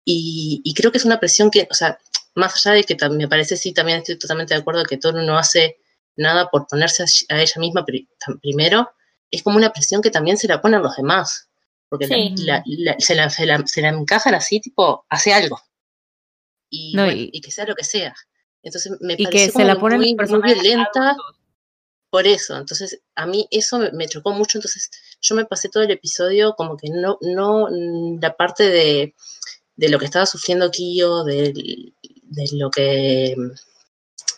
[0.04, 2.00] Y, y, creo que es una presión que, o sea,
[2.34, 5.38] más allá de que me parece, sí, también estoy totalmente de acuerdo que Toru no
[5.38, 5.78] hace
[6.16, 7.86] nada por ponerse a, ella misma
[8.42, 8.92] primero,
[9.30, 11.50] es como una presión que también se la ponen los demás
[11.90, 15.60] porque la, se, la, se, la, se, la, encajan así, tipo, hace algo.
[16.70, 16.94] Y,
[17.34, 18.14] y, que sea lo que sea.
[18.64, 21.16] Entonces me y que se la ponen muy, muy violenta
[22.10, 22.58] por eso.
[22.58, 24.58] Entonces a mí eso me, chocó mucho.
[24.58, 24.90] Entonces
[25.22, 29.16] yo me pasé todo el episodio como que no, no, mm, la parte de,
[29.76, 33.36] de lo que estaba sufriendo Kyo, de, de lo que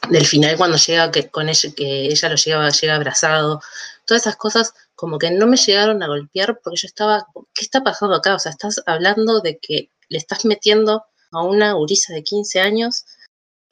[0.10, 3.62] del final cuando llega que con ella, que ella lo llega, llega abrazado,
[4.06, 7.84] todas esas cosas como que no me llegaron a golpear porque yo estaba, ¿qué está
[7.84, 8.36] pasando acá?
[8.36, 13.06] O sea, estás hablando de que le estás metiendo a una gurisa de 15 años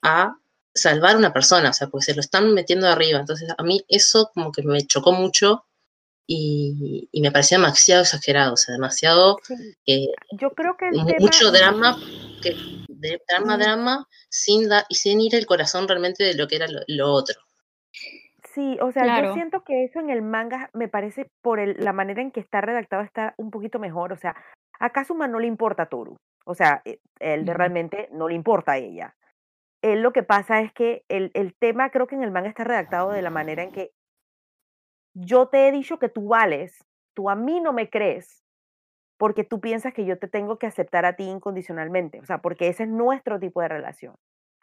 [0.01, 0.38] a
[0.73, 3.19] salvar a una persona, o sea, porque se lo están metiendo arriba.
[3.19, 5.65] Entonces, a mí eso como que me chocó mucho
[6.31, 9.37] y, me parecía demasiado exagerado, o sea, demasiado...
[9.85, 10.91] Eh, yo creo que...
[11.19, 11.97] mucho drama,
[12.41, 12.55] que,
[12.87, 17.11] de drama, drama, sin, y sin ir el corazón realmente de lo que era lo,
[17.11, 17.35] otro.
[18.53, 21.93] Sí, o sea, yo siento que eso en el manga me parece por el, la
[21.93, 24.13] manera en que está redactado está un poquito mejor.
[24.13, 24.35] O sea,
[24.79, 26.15] a Kazuma no le importa a Toru.
[26.45, 29.15] O sea, e, él realmente no le importa a ella.
[29.81, 32.63] Él lo que pasa es que el, el tema creo que en el manga está
[32.63, 33.91] redactado de la manera en que
[35.13, 38.43] yo te he dicho que tú vales, tú a mí no me crees,
[39.17, 42.69] porque tú piensas que yo te tengo que aceptar a ti incondicionalmente, o sea, porque
[42.69, 44.15] ese es nuestro tipo de relación.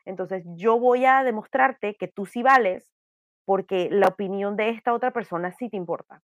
[0.06, 2.90] Entonces, yo voy a demostrarte que tú sí vales
[3.44, 6.22] porque la opinión de esta otra persona sí te importa.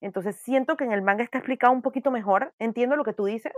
[0.00, 3.26] Entonces, siento que en el manga está explicado un poquito mejor, entiendo lo que tú
[3.26, 3.52] dices,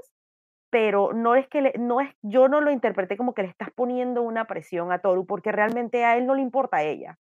[0.72, 4.22] pero no es que no es yo no lo interpreté como que le estás poniendo
[4.22, 7.18] una presión a Toru porque realmente a él no le importa a ella.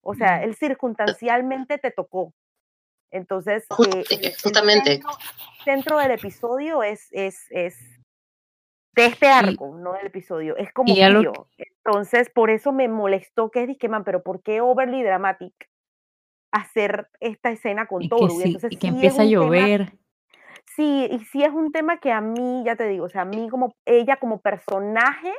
[0.00, 2.32] O sea, él circunstancialmente te tocó.
[3.10, 4.90] Entonces, Just- eh, que el- el justamente.
[4.92, 5.10] centro,
[5.64, 7.78] centro del episodio es, es, es
[8.94, 11.48] de este arco, no del episodio, es como algo Pío.
[11.58, 15.52] Entonces, por eso me molestó que es disque, man, pero ¿por qué overly dramatic
[16.52, 18.32] hacer esta escena con y que, Toru?
[18.32, 19.92] Y sí, entonces y que sí empieza a tema llover.
[20.74, 23.24] Sí, y sí es un tema que a mí, ya te digo, o sea, a
[23.24, 25.32] mí como ella como personaje,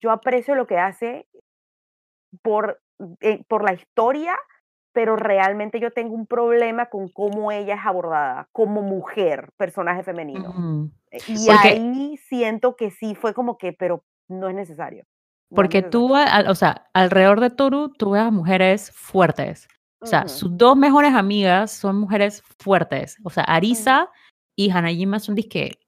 [0.00, 1.26] yo aprecio lo que hace
[2.42, 2.80] por,
[3.20, 4.36] eh, por la historia,
[4.92, 10.90] pero realmente yo tengo un problema con cómo ella es abordada como mujer, personaje femenino.
[11.10, 15.04] Eh, Y Porque, ahí siento que sí fue como que, pero no es necesario.
[15.50, 16.44] No es porque necesario.
[16.44, 19.68] tú, o sea, alrededor de Toru, tú ves a mujeres fuertes.
[20.00, 23.16] O sea, sus dos mejores amigas son mujeres fuertes.
[23.24, 23.44] O sea.
[23.44, 24.10] Arisa
[24.56, 25.82] y Hanajima son disque Pero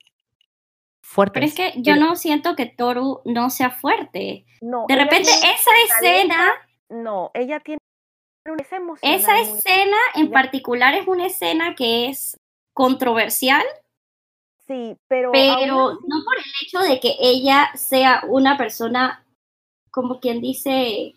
[1.00, 1.54] es fuertes.
[1.54, 4.44] que yo Pero, no siento que Toru no sea fuerte.
[4.60, 6.52] No, De repente esa escena,
[6.88, 7.78] no, ella tiene
[8.46, 12.36] una esa esa escena en ella- particular es una escena que es
[12.74, 13.64] controversial,
[14.66, 19.24] Sí, pero pero así, no por el hecho de que ella sea una persona,
[19.92, 21.14] como quien dice,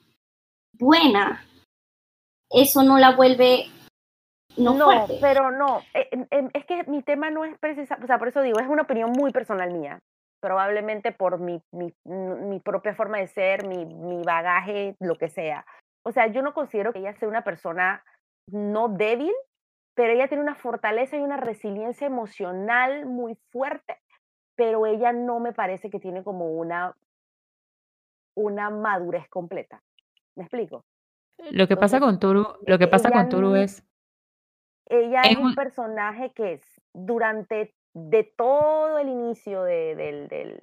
[0.74, 1.44] buena.
[2.52, 3.68] Eso no la vuelve
[4.58, 5.18] no, no, fuerte.
[5.22, 6.10] pero no, eh,
[6.54, 9.12] es que mi tema no es precisa, o sea, por eso digo, es una opinión
[9.12, 10.00] muy personal mía,
[10.42, 15.30] probablemente por mi, mi, n- mi propia forma de ser, mi, mi bagaje, lo que
[15.30, 15.66] sea.
[16.04, 18.04] O sea, yo no considero que ella sea una persona
[18.52, 19.34] no débil,
[19.96, 23.98] pero ella tiene una fortaleza y una resiliencia emocional muy fuerte,
[24.56, 26.96] pero ella no me parece que tiene como una,
[28.36, 29.82] una madurez completa.
[30.36, 30.86] ¿Me explico?
[31.52, 33.84] lo que pasa con Toru, lo que pasa con Toru n- es,
[34.90, 40.60] ella es un personaje que es durante de todo el inicio de- del, del-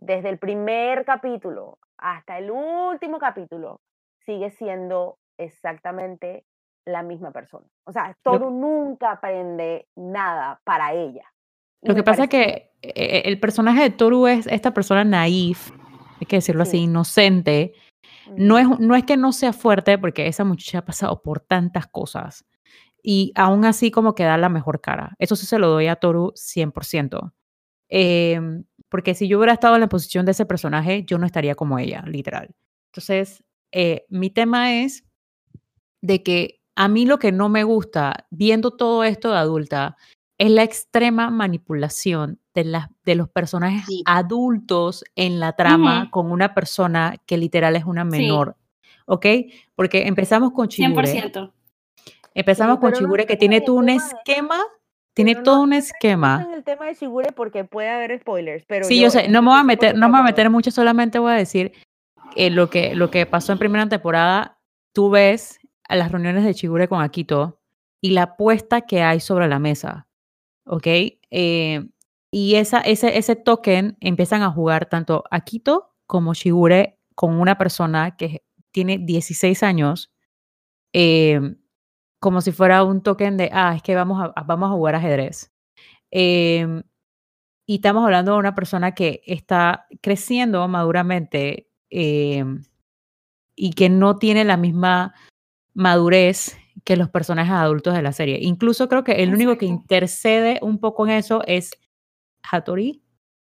[0.00, 3.80] desde el primer capítulo hasta el último capítulo,
[4.24, 6.44] sigue siendo exactamente
[6.86, 7.66] la misma persona.
[7.84, 11.30] O sea, Toru nunca aprende nada para ella.
[11.82, 15.70] Lo que pasa es que eh, el personaje de Toru es esta persona naif,
[16.20, 16.84] hay que decirlo así, Sí.
[16.84, 17.74] inocente.
[18.36, 21.86] No es, no es que no sea fuerte, porque esa muchacha ha pasado por tantas
[21.86, 22.44] cosas.
[23.02, 25.14] Y aún así como que da la mejor cara.
[25.18, 27.32] Eso sí se lo doy a Toru 100%.
[27.88, 31.54] Em, porque si yo hubiera estado en la posición de ese personaje, yo no estaría
[31.54, 32.54] como ella, literal.
[32.92, 35.04] Entonces, eh, mi tema es
[36.02, 39.96] de que a mí lo que no me gusta viendo todo esto de adulta
[40.38, 44.02] es la extrema manipulación de, las de los personajes Sí.
[44.06, 48.56] adultos en la trama Ujú, con una persona que literal es una Sí, menor.
[49.06, 49.26] ¿Ok?
[49.74, 51.06] Porque empezamos con Chigure.
[51.08, 51.52] 100%.
[52.34, 54.58] Empezamos Sí, con pero no que tiene todo un de, esquema,
[55.14, 56.42] tiene no, todo un no entremos esquema.
[56.48, 59.42] en el tema de Shigure porque puede haber spoilers, pero Sí, yo yo sé, no
[59.42, 61.72] me voy a meter, 100% no me voy a meter mucho, solamente voy a decir
[62.36, 64.58] eh, lo, que, lo que pasó en primera temporada.
[64.92, 65.58] Tú ves
[65.88, 67.60] a las reuniones de Chigure con Akito
[68.00, 70.06] y la apuesta que hay sobre la mesa,
[70.64, 70.86] ¿ok?
[71.30, 71.86] Eh,
[72.30, 78.16] y esa, ese, ese token empiezan a jugar tanto Akito como Shigure con una persona
[78.16, 80.12] que tiene 16 años,
[80.92, 81.40] eh,
[82.20, 85.50] como si fuera un token de, ah, es que vamos a, vamos a jugar ajedrez.
[86.10, 86.82] Em,
[87.66, 92.62] y estamos hablando de una persona que está creciendo maduramente em,
[93.56, 95.14] y que no tiene la misma
[95.74, 98.38] madurez que los personajes adultos de la serie.
[98.40, 101.72] Incluso creo que el único que intercede un poco en eso es
[102.42, 103.02] Hattori,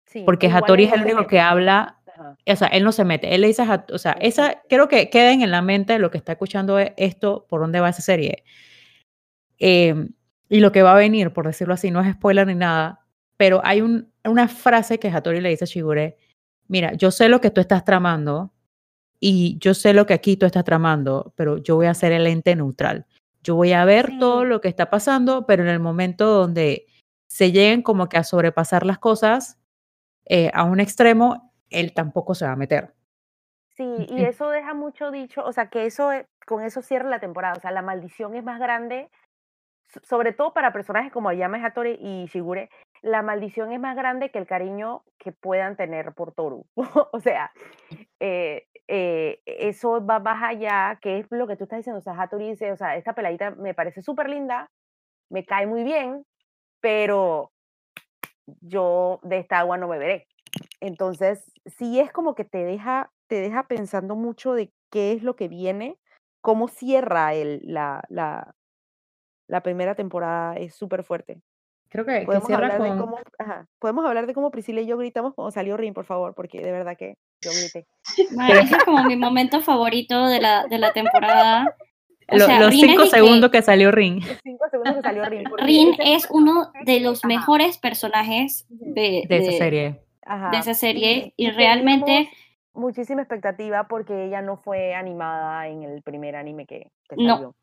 [0.05, 1.98] Sí, porque e Hattori es el único que habla,
[2.45, 5.41] o sea, él no se mete, él le dice, o sea, esa, creo que queden
[5.41, 8.43] en la mente lo que está escuchando es esto, por dónde va esa serie.
[9.59, 10.09] Em,
[10.49, 13.05] y lo que va a venir, por decirlo así, no es spoiler ni nada,
[13.37, 16.17] pero hay un- una frase que Hattori le dice a Shigure,
[16.67, 18.53] mira, yo sé lo que tú estás tramando
[19.19, 22.27] y yo sé lo que aquí tú estás tramando, pero yo voy a ser el
[22.27, 23.05] ente neutral.
[23.43, 26.87] Yo voy a ver todo lo que está pasando, pero en el momento donde
[27.29, 29.57] se lleguen como que a sobrepasar las cosas
[30.25, 32.93] eh, a un extremo, él tampoco se va a meter.
[33.75, 37.19] sí, y eso deja mucho dicho, o sea, que eso, eh, con eso cierra la
[37.19, 39.09] temporada, o sea, la maldición es más grande,
[39.87, 42.69] so- sobre todo para personajes como Ayame Hattori y Shigure,
[43.01, 46.65] la maldición es más grande que el cariño que puedan tener por Toru.
[47.13, 47.51] o sea,
[48.19, 52.19] eh, eh, eso va más allá, que es lo que tú estás diciendo, o sea,
[52.21, 54.67] Hattori dice, o sea, esta peladita me parece súper linda,
[55.31, 56.23] me cae muy bien,
[56.81, 57.51] pero
[58.61, 60.27] yo de esta agua no beberé.
[60.81, 65.35] Entonces, sí es como que te deja, te deja pensando mucho de qué es lo
[65.35, 65.97] que viene,
[66.41, 68.55] cómo cierra el, la, la,
[69.47, 71.41] la primera temporada, es súper fuerte.
[71.89, 72.99] Creo que, que Podemos cierra hablar, de con...
[72.99, 76.35] cómo, ajá, podemos hablar de cómo Priscila y yo gritamos cuando salió Rin, por favor,
[76.35, 77.87] porque de verdad que yo grité.
[78.35, 81.75] Bueno, ese es como mi momento favorito de la, de la temporada.
[82.31, 84.23] O lo- sea, los Rin cinco el que- segundos que salió Ring.
[84.23, 85.43] Los cinco segundos que salió Rin.
[85.57, 90.01] Rin es uno de los mejores personajes de, de esa de- serie.
[90.29, 90.51] Ajá.
[90.51, 92.29] de esa serie y teníamos realmente
[92.73, 97.33] Muchísima expectativa porque ella no fue animada en el primer anime que, que No.
[97.35, 97.55] salió.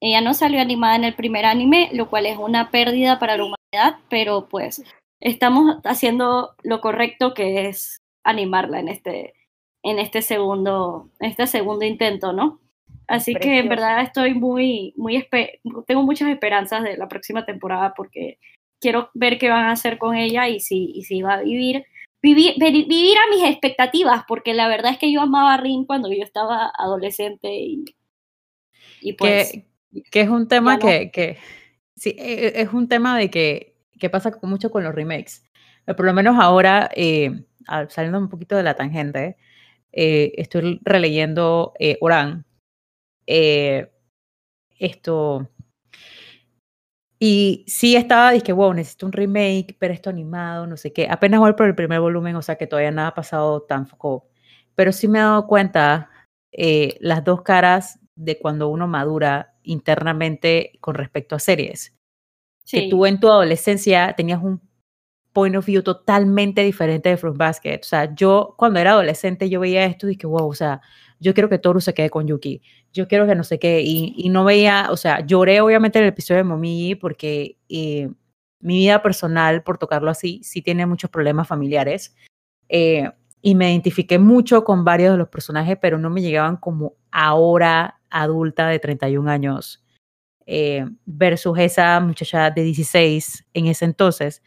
[0.00, 3.44] ella no salió animada en el primer anime, lo cual es una pérdida para la
[3.44, 4.82] humanidad, pero pues
[5.20, 9.34] estamos haciendo lo correcto que es animarla en este,
[9.82, 12.60] en este segundo, en este segundo intento, ¿no?
[13.08, 15.26] Así que en verdad estoy muy, muy,
[15.86, 18.38] tengo muchas esperanzas de la próxima temporada porque
[18.80, 21.84] quiero ver qué van a hacer con ella y si, y si va a vivir,
[22.22, 26.08] vivir, vivir a mis expectativas, porque la verdad es que yo amaba a Rin cuando
[26.08, 27.84] yo estaba adolescente y,
[29.00, 29.52] y pues...
[29.52, 29.64] que,
[30.10, 30.86] que es un tema no.
[30.86, 31.38] que, que
[31.96, 35.44] sí, e- e- es un tema de que, que pasa mucho con los remakes.
[35.86, 37.30] Eh, Por lo menos ahora, eh,
[37.88, 39.36] saliendo un poquito de la tangente,
[39.92, 42.44] eh, estoy releyendo eh, Oran.
[43.26, 43.90] Eh,
[44.78, 45.48] esto.
[47.18, 51.08] Y sí estaba, dije, wow, necesito un remake, pero esto animado, no sé qué.
[51.10, 54.28] Apenas voy por el primer volumen, o sea que todavía nada ha pasado tampoco.
[54.74, 56.10] Pero sí me he dado cuenta
[56.52, 61.96] eh, las dos caras de cuando uno madura internamente con respecto a series.
[62.70, 62.88] Que sí.
[62.88, 64.60] tú en tu adolescencia tenías un
[65.32, 67.80] point of view totalmente diferente de Fruit Basket.
[67.82, 70.80] O sea, yo cuando era adolescente yo veía esto y dije, wow, o sea,
[71.20, 72.62] yo quiero que Toru se quede con Yuki.
[72.92, 73.82] Yo quiero que no sé qué.
[73.82, 78.10] Y, y no veía, o sea, lloré obviamente en el episodio de Momiji porque eh,
[78.60, 82.14] mi vida personal, por tocarlo así, sí tiene muchos problemas familiares.
[82.68, 86.94] Eh, y me identifiqué mucho con varios de los personajes, pero no me llegaban como
[87.10, 89.84] ahora adulta de 31 años
[90.46, 94.42] eh, versus esa muchacha de 16 en ese entonces,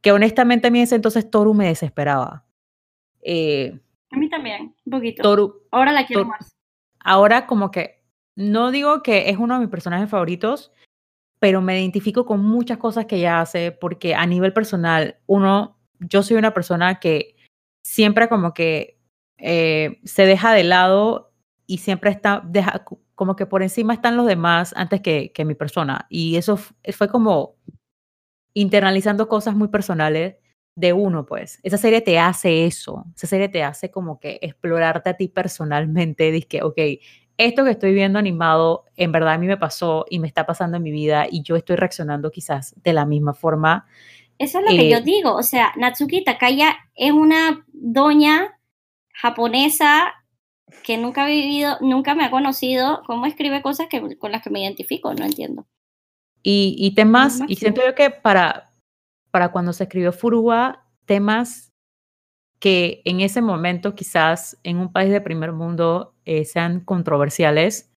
[0.00, 2.44] que honestamente a mí en ese entonces Toru me desesperaba.
[3.22, 5.22] Eh, A mí también, un poquito.
[5.22, 6.50] Toru, Ahora la quiero más.
[7.00, 8.02] ahora como que
[8.36, 10.72] no digo que es uno de mis personajes favoritos,
[11.40, 16.22] pero me identifico con muchas cosas que ella hace porque a nivel personal, uno, yo
[16.22, 17.36] soy una persona que
[17.82, 19.00] siempre como que
[19.38, 21.32] eh, se deja de lado
[21.66, 25.54] y siempre está, deja, como que por encima están los demás antes que, que mi
[25.54, 26.06] persona.
[26.08, 27.56] Y eso fue como
[28.54, 30.36] internalizando cosas muy personales
[30.78, 31.58] de uno, pues.
[31.64, 33.04] Esa serie te hace eso.
[33.16, 36.30] Esa serie te hace como que explorarte a ti personalmente.
[36.30, 36.78] Dices que, ok,
[37.36, 40.76] esto que estoy viendo animado, en verdad a mí me pasó y me está pasando
[40.76, 43.86] en mi vida y yo estoy reaccionando quizás de la misma forma.
[44.38, 45.34] Eso es lo que Eh, yo digo.
[45.34, 48.60] O sea, Natsuki Takaya es una doña
[49.12, 50.14] japonesa
[50.84, 53.02] que nunca ha vivido, nunca me ha conocido.
[53.04, 55.12] ¿Cómo escribe cosas que, con las que me identifico?
[55.12, 55.66] No entiendo.
[56.40, 58.67] Y, y temas, y siento yo que para,
[59.30, 61.72] para cuando se escribió Furuwa, temas
[62.58, 67.92] que en ese momento quizás en un país de primer mundo eh, sean controversiales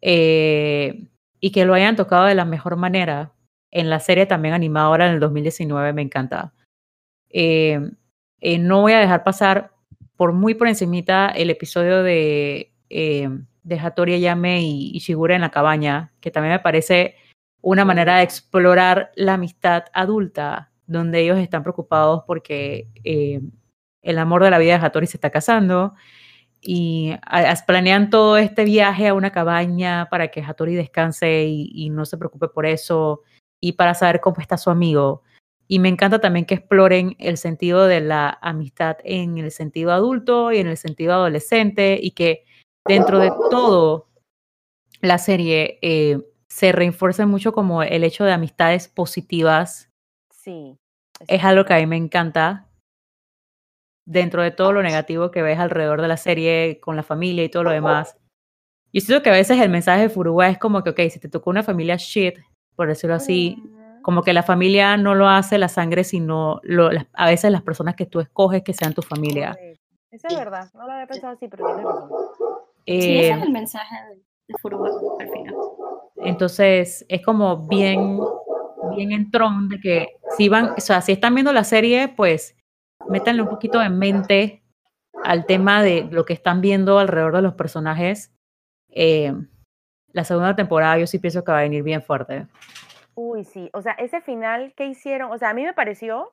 [0.00, 1.08] eh,
[1.40, 3.32] y que lo hayan tocado de la mejor manera.
[3.70, 6.52] En la serie también animada ahora en el 2019 me encanta.
[7.30, 7.80] Eh,
[8.58, 9.72] no voy a dejar pasar
[10.16, 15.50] por muy por encimita el episodio de, de Hattori Ayame y, y Shigure en la
[15.50, 17.16] cabaña, que también me parece
[17.62, 23.40] una manera de explorar la amistad adulta, donde ellos están preocupados porque eh,
[24.02, 25.94] el amor de la vida de Hattori se está casando
[26.60, 31.70] y a- as- planean todo este viaje a una cabaña para que Hattori descanse y,
[31.72, 33.22] y no se preocupe por eso
[33.60, 35.22] y para saber cómo está su amigo.
[35.68, 40.52] Y me encanta también que exploren el sentido de la amistad en el sentido adulto
[40.52, 42.44] y en el sentido adolescente y que
[42.86, 44.08] dentro de todo
[45.00, 46.18] la serie eh,
[46.52, 49.90] se refuerce mucho como el hecho de amistades positivas.
[50.30, 50.76] Sí.
[51.26, 52.68] Es algo que a mí me encanta
[54.04, 57.48] dentro de todo lo negativo que ves alrededor de la serie con la familia y
[57.48, 58.18] todo lo demás.
[58.92, 61.30] Yo siento que a veces el mensaje de Furuwa es como que, ok, si te
[61.30, 62.38] tocó una familia shit,
[62.76, 64.02] por decirlo así, Ujú.
[64.02, 67.62] como que la familia no lo hace la sangre, sino lo- las- a veces las
[67.62, 69.56] personas que tú escoges que sean tu familia.
[70.10, 70.68] Eso es verdad.
[70.74, 72.10] No lo había pensado así, pero tienes razón.
[72.84, 73.96] Sí, ese Eh, es el mensaje
[74.60, 74.90] Furuba
[75.20, 75.54] al final.
[76.16, 78.18] entonces es como bien,
[78.94, 82.56] bien en tron de que si van, o sea, si están viendo la serie, pues
[83.08, 84.62] métanle un poquito en mente
[85.24, 88.32] al tema de lo que están viendo alrededor de los personajes.
[88.90, 89.32] Eh,
[90.12, 92.46] la segunda temporada yo sí pienso que va a venir bien fuerte.
[93.14, 93.70] Uy, sí.
[93.72, 96.32] O sea, ese final que hicieron, o sea, a mí me pareció,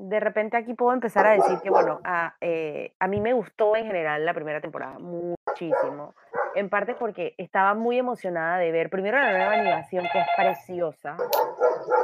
[0.00, 3.76] de repente aquí puedo empezar a decir que, bueno, a, eh, a mí me gustó
[3.76, 6.14] en general la primera temporada muchísimo.
[6.54, 11.16] en parte porque estaba muy emocionada de ver primero la nueva animación que es preciosa.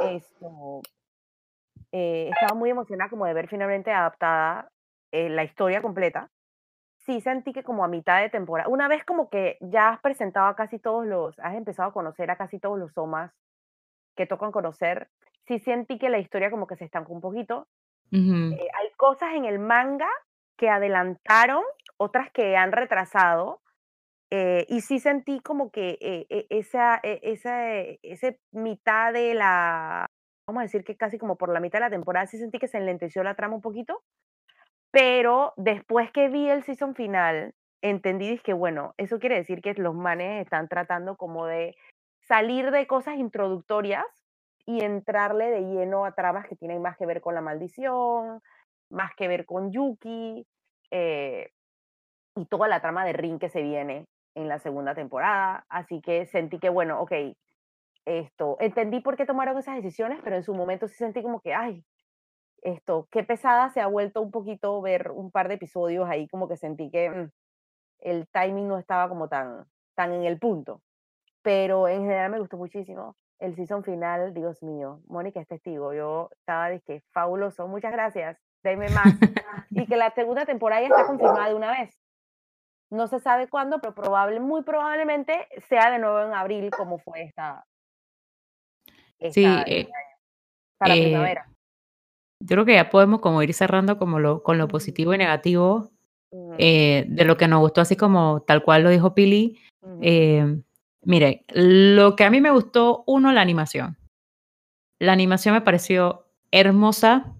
[0.03, 0.81] Esto,
[1.91, 4.69] eh, estaba muy emocionada como de ver finalmente adaptada
[5.11, 6.29] eh, la historia completa.
[7.05, 10.47] Sí sentí que como a mitad de temporada, una vez como que ya has presentado
[10.47, 13.31] a casi todos los, has empezado a conocer a casi todos los somas
[14.15, 15.09] que tocan conocer,
[15.47, 17.67] sí sentí que la historia como que se estancó un poquito.
[18.11, 20.09] Eh, hay cosas en el manga
[20.57, 21.63] que adelantaron,
[21.97, 23.61] otras que han retrasado,
[24.29, 30.05] eh, y sí sentí como que eh, esa, esa, ese mitad de la,
[30.47, 32.67] vamos a decir que casi como por la mitad de la temporada, sí sentí que
[32.67, 34.01] se enlenteció la trama un poquito,
[34.91, 39.95] pero después que vi el season final, entendí que, bueno, eso quiere decir que los
[39.95, 41.75] manes están tratando como de
[42.27, 44.05] salir de cosas introductorias
[44.67, 48.41] y entrarle de lleno a tramas que tienen más que ver con la maldición,
[48.89, 50.45] más que ver con Yuki,
[50.91, 51.51] eh,
[52.35, 55.65] y toda la trama de Rin que se viene en la segunda temporada.
[55.69, 57.13] Así que sentí que, bueno, ok,
[58.05, 61.53] esto, entendí por qué tomaron esas decisiones, pero en su momento sí sentí como que,
[61.53, 61.85] ay,
[62.61, 66.49] esto, qué pesada se ha vuelto un poquito ver un par de episodios ahí, como
[66.49, 67.31] que sentí que mm,
[67.99, 69.65] el timing no estaba como tan,
[69.95, 70.81] tan en el punto.
[71.41, 76.29] Pero en general me gustó muchísimo el season final, Dios mío, Mónica es testigo, yo
[76.31, 79.05] estaba de que fabuloso, muchas gracias, denme más.
[79.69, 81.97] y que la segunda temporada ya está confirmada de una vez.
[82.89, 87.23] No se sabe cuándo, pero probable, muy probablemente sea de nuevo en abril, como fue
[87.23, 87.65] esta.
[89.31, 89.89] sí, eh,
[90.77, 91.49] para eh, primavera.
[92.39, 95.89] Yo creo que ya podemos como ir cerrando como lo, con lo positivo y negativo
[96.57, 99.59] eh, de lo que nos gustó, así como tal cual lo dijo Pili.
[101.07, 103.97] Mire, lo que a mí me gustó, uno, la animación.
[104.99, 107.33] La animación me pareció hermosa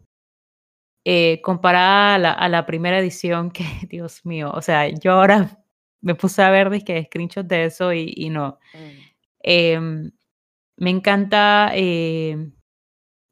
[1.03, 5.61] eh, comparada a la, primera edición, que Dios mío, o sea, yo ahora
[5.99, 8.57] me puse a ver que screenshots de eso y, no.
[8.73, 8.99] Mm.
[9.43, 10.11] Em,
[10.77, 12.49] me encanta eh,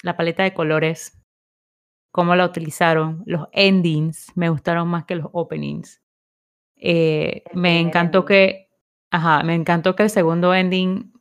[0.04, 1.18] la paleta de colores,
[2.12, 6.02] cómo la utilizaron, los endings me gustaron más que los openings.
[6.76, 8.65] Eh, me encantó que
[9.16, 11.14] Ajá, me encantó que el segundo ending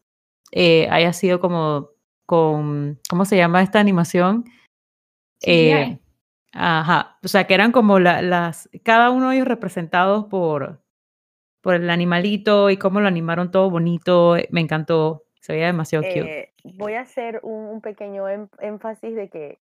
[0.51, 1.91] eh, haya sido como
[2.27, 4.47] con, ¿cómo se llama esta animación?
[5.47, 6.01] Eh,
[6.53, 10.83] ajá, o sea, que eran como las, cada uno de ellos representados por,
[11.61, 16.41] por el animalito y cómo lo animaron todo bonito, me encantó, se veía demasiado cute.
[16.41, 19.61] Eh, voy a hacer un, pequeño em, énfasis de que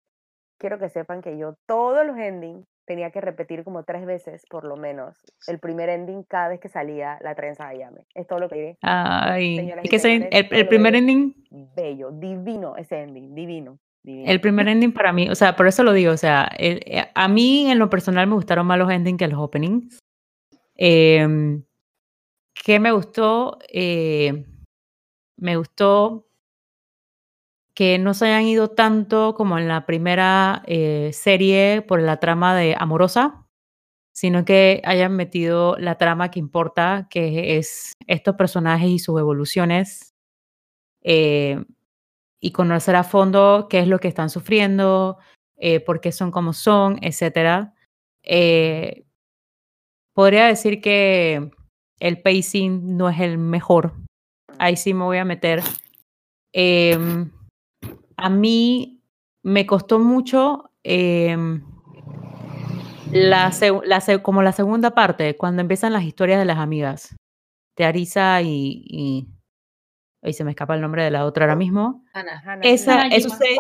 [0.58, 4.64] quiero que sepan que yo todos los endings tenía que repetir como tres veces, por
[4.64, 5.16] lo menos,
[5.48, 8.06] el primer ending cada vez que salía la trenza de llame.
[8.16, 8.78] Es todo lo que diré.
[8.82, 11.36] Ay, y que el, primer ending.
[11.76, 13.78] Bello, divino ese ending, divino.
[14.04, 17.28] El primer ending para mí, o sea, por eso lo digo, o sea, eh, a
[17.28, 20.00] mí en lo personal me gustaron más los endings que los openings.
[20.78, 21.60] Eh,
[22.54, 23.60] ¿Qué me gustó?
[23.68, 24.46] Eh,
[25.38, 26.27] me gustó
[27.78, 32.56] que no se hayan ido tanto como en la primera eh, serie por la trama
[32.56, 33.46] de amorosa,
[34.16, 40.16] sino que hayan metido la trama que importa, que es estos personajes y sus evoluciones,
[41.04, 41.64] eh,
[42.42, 45.20] y conocer a fondo qué es lo que están sufriendo,
[45.56, 47.74] eh, por qué son como son, etc.
[50.16, 51.52] podría decir que
[52.00, 53.94] el pacing no es el mejor.
[54.58, 55.62] Ahí sí me voy a meter.
[58.18, 59.04] A mí
[59.44, 61.64] me costó mucho em,
[63.12, 63.52] la,
[64.22, 67.16] como la segunda parte, cuando empiezan las historias de las amigas,
[67.78, 69.28] de Arisa y, y
[70.22, 72.04] ahí se me escapa el nombre de la otra ahora mismo.
[72.62, 73.60] Esa, esos, seis,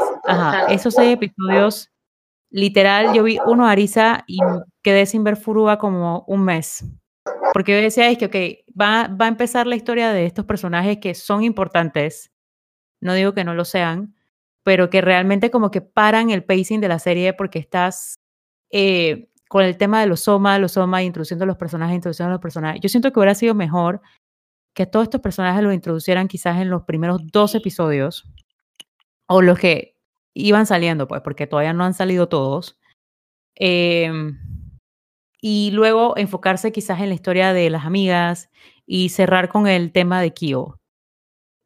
[0.70, 1.92] esos seis episodios,
[2.50, 4.40] literal, yo vi uno Arisa y
[4.84, 6.84] quedé sin ver Furuba como un mes.
[7.54, 10.98] Porque yo decía, es que, ok, va, va a empezar la historia de estos personajes
[10.98, 12.32] que son importantes.
[13.00, 14.16] No digo que no lo sean,
[14.68, 18.19] pero que realmente como que paran el pacing de la serie porque estás
[18.69, 22.81] eh, con el tema de los Soma, los Soma, introduciendo los personajes, introduciendo los personajes.
[22.81, 24.02] Yo siento que hubiera sido mejor
[24.73, 28.30] que todos estos personajes los introducieran quizás en los primeros dos episodios,
[29.26, 29.95] o los que
[30.34, 32.77] iban saliendo, pues, porque todavía no han salido todos.
[33.56, 34.38] Em,
[35.39, 38.49] y luego enfocarse quizás en la historia de las amigas
[38.85, 40.77] y cerrar con el tema de Kyo.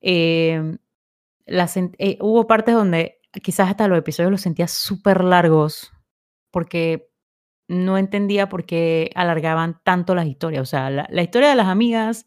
[0.02, 0.78] Eh,
[1.98, 5.92] eh, hubo partes donde quizás hasta los episodios los sentía súper largos
[6.52, 7.10] porque
[7.68, 10.62] no entendía por qué alargaban tanto las historias.
[10.62, 12.26] O sea, la, historia de las amigas,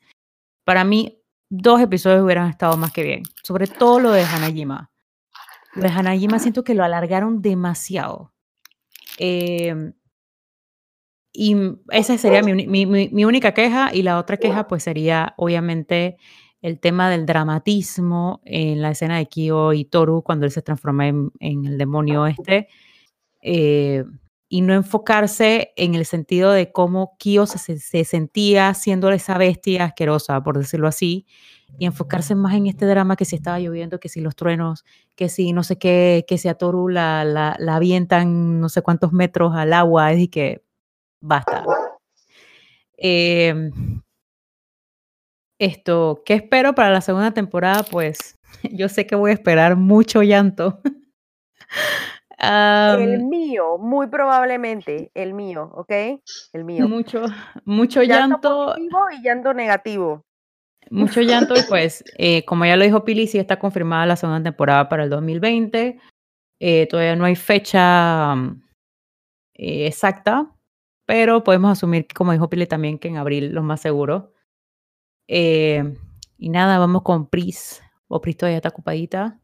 [0.64, 3.22] para mí, dos episodios hubieran estado más que bien.
[3.42, 4.90] Sobre todo lo de Hanajima.
[5.74, 8.32] Lo de Hanajima siento que lo alargaron demasiado.
[9.18, 9.92] Em,
[11.32, 11.56] y
[11.90, 16.16] esa sería mi, única queja y la otra queja pues sería obviamente
[16.64, 21.06] el tema del dramatismo en la escena de Kyo y Toru cuando él se transforma
[21.08, 22.68] en, en el demonio este
[23.42, 24.04] eh,
[24.48, 29.36] y no enfocarse en el sentido de cómo Kyo se, se- se sentía siendo esa
[29.38, 31.26] bestia asquerosa, por decirlo así,
[31.78, 34.84] y enfocarse más en este drama que si estaba lloviendo, que si los truenos,
[35.16, 38.80] que si no sé qué, que si a Toru la, la, la avientan no sé
[38.82, 40.62] cuántos metros al agua, es y que
[41.20, 41.64] basta.
[42.96, 43.70] Eh,
[45.58, 47.82] esto, ¿qué espero para la segunda temporada?
[47.82, 48.38] Pues
[48.72, 50.80] yo sé que voy a esperar mucho llanto.
[52.38, 55.92] el mío, muy probablemente, el mío, ¿ok?
[56.52, 56.88] El mío.
[56.88, 57.24] mucho,
[57.64, 60.24] mucho Llanto llanto, positivo y llanto negativo.
[60.90, 64.42] mucho llanto y pues eh, como ya lo dijo Pili, sí está confirmada la segunda
[64.42, 65.98] temporada para el 2020.
[66.60, 68.62] Eh, todavía no hay fecha mm,
[69.54, 70.50] eh, exacta,
[71.06, 74.33] pero podemos asumir, como dijo Pili también, que en abril lo más seguro.
[75.28, 75.96] Eh,
[76.38, 77.82] y nada, vamos con Pris.
[78.08, 79.38] O Pris todavía está ocupadita.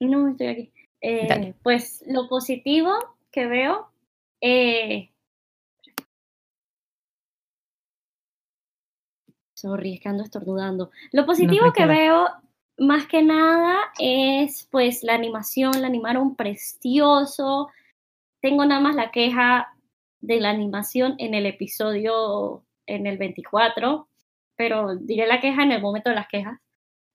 [0.00, 0.72] No, estoy aquí.
[1.00, 2.92] Eh, pues lo positivo
[3.30, 3.90] que veo,
[4.40, 5.10] eh,
[9.54, 10.90] sorry, es que ando estornudando.
[11.12, 12.28] Lo positivo que veo
[12.78, 17.68] más que nada es pues la animación, la animaron precioso.
[18.40, 19.74] Tengo nada más la queja
[20.20, 24.08] de la animación en el episodio, en el 24,
[24.56, 26.58] pero diré la queja en el momento de las quejas.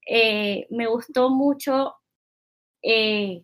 [0.07, 1.95] Eh, me gustó mucho
[2.81, 3.43] eh,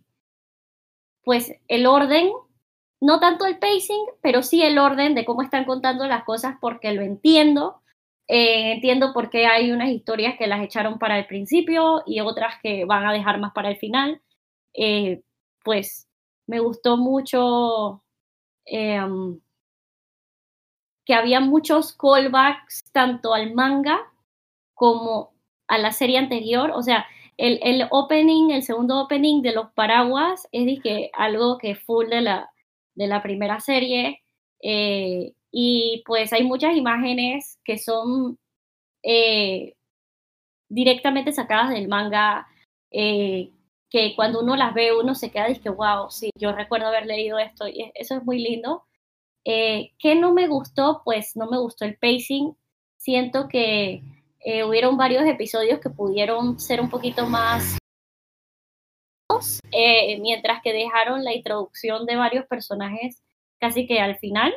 [1.23, 2.31] pues el orden,
[3.01, 6.93] no tanto el pacing, pero sí el orden de cómo están contando las cosas porque
[6.93, 7.81] lo entiendo.
[8.29, 12.55] Eh, entiendo por qué hay unas historias que las echaron para el principio y otras
[12.61, 14.21] que van a dejar más para el final.
[14.73, 15.21] Eh,
[15.63, 16.07] pues
[16.45, 18.03] me gustó mucho
[18.65, 19.01] eh,
[21.07, 23.99] que había muchos callbacks tanto al manga
[24.75, 25.33] como
[25.67, 26.71] a la serie anterior.
[26.75, 27.07] O sea,
[27.37, 32.21] el, el opening, el segundo opening de los paraguas es dije, algo que full de
[32.21, 32.51] la,
[32.95, 34.21] de la primera serie.
[34.61, 38.37] eh, y pues hay muchas imágenes que son
[39.03, 39.75] eh,
[40.69, 42.47] directamente sacadas del manga,
[42.91, 43.51] eh,
[43.89, 47.05] que cuando uno las ve uno se queda y que wow, sí, yo recuerdo haber
[47.05, 48.85] leído esto y eso es muy lindo.
[49.49, 51.01] Eh, ¿Qué no me gustó?
[51.05, 52.53] Pues no me gustó el pacing.
[52.97, 54.03] Siento que
[54.41, 57.77] eh, hubieron varios episodios que pudieron ser un poquito más
[59.71, 63.23] eh, mientras que dejaron la introducción de varios personajes
[63.57, 64.53] casi que al final.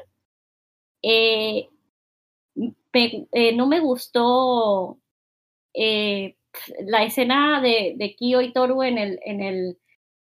[1.02, 1.68] Eh,
[3.54, 4.98] no me gustó
[5.72, 9.78] la escena de, de Kyo y Toru en el, en el,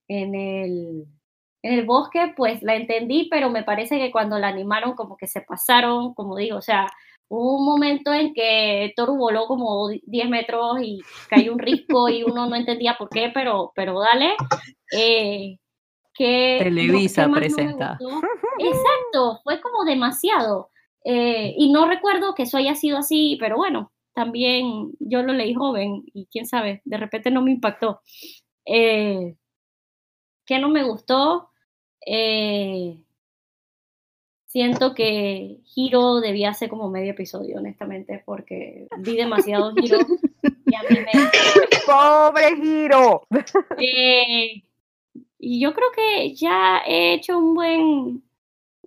[0.09, 1.05] en el,
[1.67, 5.27] en el bosque, pues la entendí, pero me parece que cuando la animaron como que
[5.27, 6.87] se pasaron, como digo, o sea,
[7.27, 12.23] hubo un momento en que Toru voló como 10 metros y cayó un risco y
[12.23, 14.35] uno no entendía por qué, pero, pero dale.
[14.93, 15.57] Eh,
[16.13, 17.97] que, Televisa ¿qué más no me presenta.
[17.99, 18.27] gustó?
[18.59, 20.69] Exacto, fue como demasiado.
[21.03, 25.53] Eh, y no recuerdo que eso haya sido así, pero bueno, también yo lo leí
[25.53, 27.99] joven y quién sabe, de repente no me impactó.
[28.65, 29.35] Eh,
[30.45, 31.49] ¿Qué no me gustó?
[32.05, 32.97] Eh,
[34.47, 39.99] siento que Hiro debía ser como medio episodio, honestamente, porque vi demasiado Hiro
[40.65, 41.11] y a mí me...
[41.85, 43.21] ¡Pobre giro!
[43.79, 44.63] Eh,
[45.39, 48.23] y yo creo que ya he hecho un buen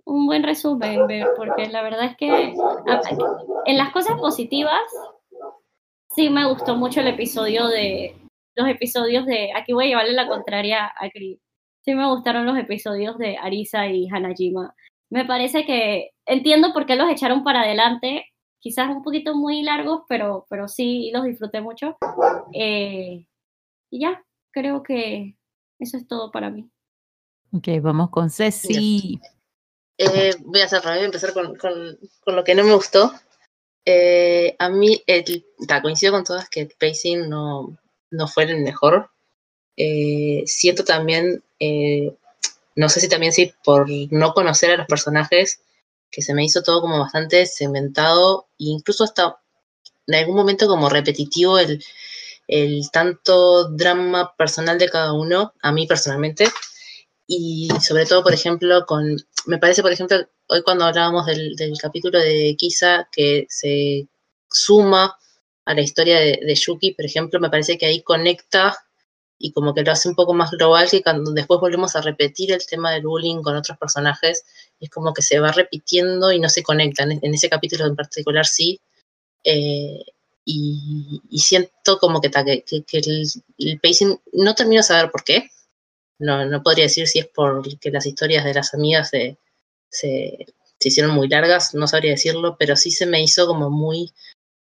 [0.05, 0.99] un buen resumen,
[1.37, 2.53] porque la verdad es que
[3.65, 4.81] en las cosas positivas
[6.15, 8.15] sí me gustó mucho el episodio de
[8.55, 11.39] los episodios de aquí voy a llevarle la contraria a Chris.
[11.83, 14.75] Sí me gustaron los episodios de Arisa y Hanajima.
[15.09, 18.25] Me parece que entiendo por qué los echaron para adelante,
[18.59, 21.97] quizás un poquito muy largos, pero, pero sí los disfruté mucho.
[22.53, 23.25] Eh,
[23.89, 25.35] y ya, creo que
[25.79, 26.69] eso es todo para mí.
[27.51, 29.19] Ok, vamos con Ceci.
[29.97, 33.11] Eh, voy a voy a empezar con, con- con lo que no me gustó.
[33.85, 37.75] Eh, a mí, el, ta, coincido con todas que el pacing no,
[38.11, 39.09] no fue el mejor.
[39.75, 42.15] Eh, siento también, eh,
[42.75, 45.61] no sé si también sí, por no conocer a los personajes,
[46.09, 49.37] que se me hizo todo como bastante segmentado, e incluso hasta
[50.07, 51.83] en algún momento como repetitivo el,
[52.47, 56.49] el tanto drama personal de cada uno, a mí personalmente,
[57.27, 60.17] y sobre todo, por ejemplo, con, me parece, por ejemplo,
[60.47, 64.07] hoy cuando hablábamos del, del capítulo de Kisa, que se
[64.49, 65.15] suma
[65.65, 68.75] a la historia de, de Yuki, por ejemplo, me parece que ahí conecta
[69.41, 72.51] y como que lo hace un poco más global que cuando después volvemos a repetir
[72.51, 74.43] el tema del bullying con otros personajes,
[74.79, 77.11] es como que se va repitiendo y no se conectan.
[77.21, 78.79] En ese capítulo en particular sí.
[79.43, 80.03] Eh,
[80.45, 83.27] y, siento como que, que, que el,
[83.57, 85.49] el, pacing, no termino de saber por qué.
[86.19, 89.37] No, no podría decir si es porque las historias de las amigas se,
[89.89, 90.45] se,
[90.79, 94.11] se hicieron muy largas, no sabría decirlo, pero sí se me hizo como muy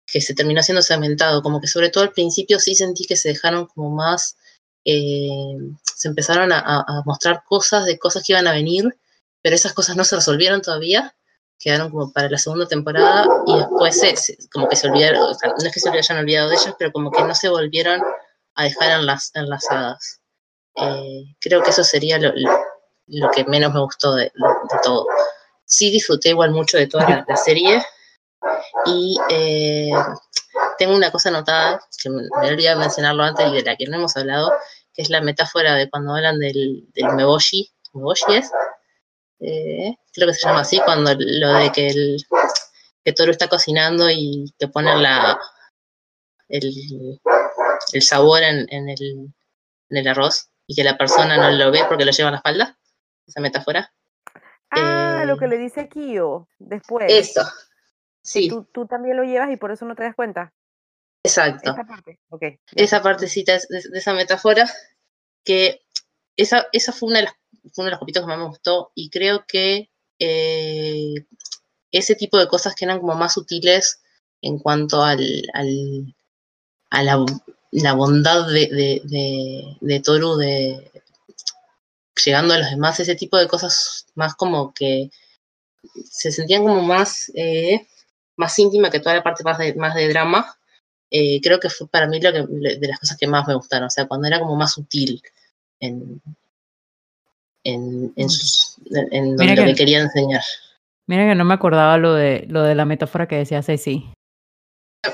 [0.07, 3.29] que se terminó siendo segmentado, como que sobre todo al principio sí sentí que se
[3.29, 4.37] dejaron como más
[4.85, 8.85] eh, se empezaron a, mostrar cosas de cosas que iban a venir,
[9.43, 11.15] pero esas cosas no se resolvieron todavía,
[11.59, 14.01] quedaron como para la segunda temporada y después
[14.53, 17.23] como que se olvidaron, no es que se hayan olvidado de ellas, pero como que
[17.23, 18.01] no se volvieron
[18.55, 19.01] a dejar
[19.35, 20.21] enlazadas.
[20.77, 24.31] Eh, creo que eso sería lo, que menos me gustó de,
[24.83, 25.07] todo.
[25.65, 27.83] Sí disfruté igual mucho de toda la, serie
[28.87, 29.91] y eh,
[30.79, 33.97] tengo una cosa anotada, que me, me olvidado mencionarlo antes y de la que no
[33.97, 34.53] hemos hablado,
[34.95, 37.71] que es la metáfora de cuando hablan del, del meboshi.
[37.93, 38.51] ¿Meboshi es?
[39.41, 42.17] Eh, creo que se llama así, cuando lo de que el
[43.05, 45.39] que Toro está cocinando y que ponen la
[46.49, 47.21] el,
[47.93, 49.33] el sabor en, en, el,
[49.91, 52.37] en el arroz y que la persona no lo ve porque lo lleva a la
[52.39, 52.79] espalda.
[53.27, 53.93] Esa metáfora.
[54.71, 57.07] Ah, lo que eh, le dice Kyo después.
[57.09, 57.43] Eso.
[58.23, 58.49] Sí.
[58.49, 60.53] ¿Tú, tú, también lo llevas y por eso no te das cuenta.
[61.29, 61.71] Exacto.
[61.71, 62.19] Esa parte,
[62.75, 64.69] Esa partecita de, esa metáfora,
[65.45, 65.83] que
[66.37, 67.35] esa, esa fue, una de las,
[67.77, 71.15] uno de los capítulos que más me gustó y creo que eh,
[71.93, 74.01] ese tipo de cosas que eran como más sutiles
[74.43, 75.21] en cuanto al,
[75.55, 76.15] al
[76.91, 77.25] a la,
[77.71, 80.91] la bondad de, de, de, Toru de
[82.25, 85.11] llegando a los demás, ese tipo de cosas más como que
[86.11, 87.87] se sentían como más, eh,
[88.37, 90.58] más íntima que toda la parte más de, más de drama,
[91.11, 93.87] eh, creo que fue para mí lo que, de las cosas que más me gustaron,
[93.87, 95.23] o sea, cuando era como más sutil
[95.81, 96.21] en,
[97.65, 98.29] en, en,
[99.13, 100.43] en lo que, quería enseñar.
[101.07, 104.13] Mira que no me acordaba lo de, lo de la metáfora que decía Ceci.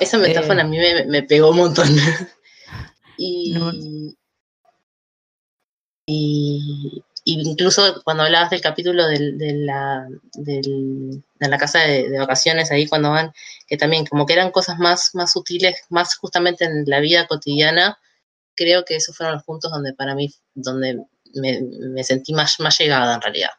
[0.00, 1.88] Esa metáfora a mí me, me, pegó un montón.
[3.16, 4.16] y,
[6.06, 12.70] y, incluso cuando hablabas del capítulo del, de, la, del, de la casa de, vacaciones,
[12.70, 13.32] ahí cuando van,
[13.66, 17.98] que también como que eran cosas más, más sutiles, más justamente en la vida cotidiana,
[18.54, 21.02] creo que esos fueron los puntos donde para mí, donde
[21.34, 23.50] me, me sentí más, más llegada en realidad.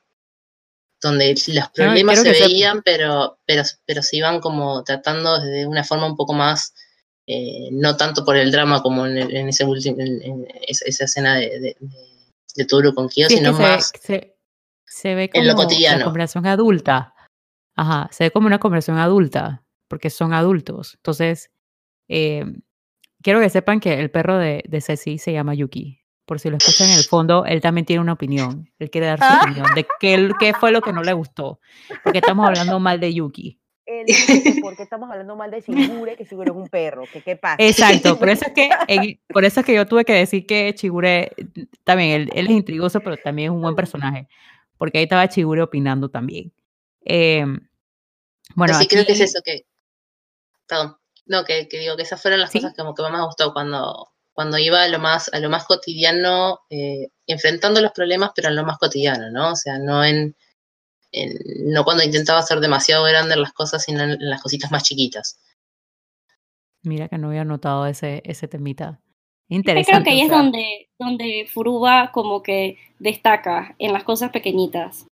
[1.02, 6.08] Donde los problemas se veían, pero, pero, pero se iban como tratando de una forma
[6.08, 6.74] un poco más,
[7.28, 11.60] eh, no tanto por el drama como en, en ese último, en, esa, escena de
[11.60, 11.76] de
[12.64, 13.92] Toro con Kyo, sino más
[14.86, 15.98] se, ve como en lo cotidiano.
[15.98, 17.14] Una conversación adulta.
[17.76, 20.94] Ajá, se ve como una conversación adulta, porque son adultos.
[20.96, 21.52] Entonces,
[22.08, 22.46] eh,
[23.22, 26.00] quiero que sepan que el perro de, de Ceci se llama Yuki.
[26.26, 28.72] Por si lo escuchan en el fondo, él también tiene una opinión.
[28.80, 29.42] Él quiere dar su ah.
[29.44, 31.60] opinión de qué, qué fue lo que no le gustó.
[32.04, 34.06] Porque estamos hablando mal de Yuki él
[34.62, 36.16] ¿por qué estamos hablando mal de Chigure?
[36.16, 37.58] Que Chigure es un perro, que qué pasa.
[37.60, 38.70] Exacto, por eso es que,
[39.30, 41.32] por eso es que yo tuve que decir que Chigure,
[41.84, 44.28] también, él, él, es intrigoso, pero también es un buen personaje,
[44.78, 46.52] porque ahí estaba Chigure opinando también.
[47.06, 47.46] Eh,
[48.56, 49.66] bueno, sí, creo que es eso que,
[50.68, 53.26] perdón, no, que, que digo que esas fueron las cosas que, como que más me
[53.26, 58.32] gustó cuando, cuando iba a lo más, a lo más cotidiano, eh, enfrentando los problemas,
[58.36, 59.52] pero en lo más cotidiano, ¿no?
[59.52, 60.36] O sea, no en
[61.64, 65.40] no cuando intentaba hacer demasiado grande las cosas, sino en, las cositas más chiquitas.
[66.84, 69.00] Mira que no había notado ese, ese temita.
[69.48, 69.92] Interesante.
[69.92, 75.08] Creo que ahí es donde, donde Furuba como que destaca en las cosas pequeñitas.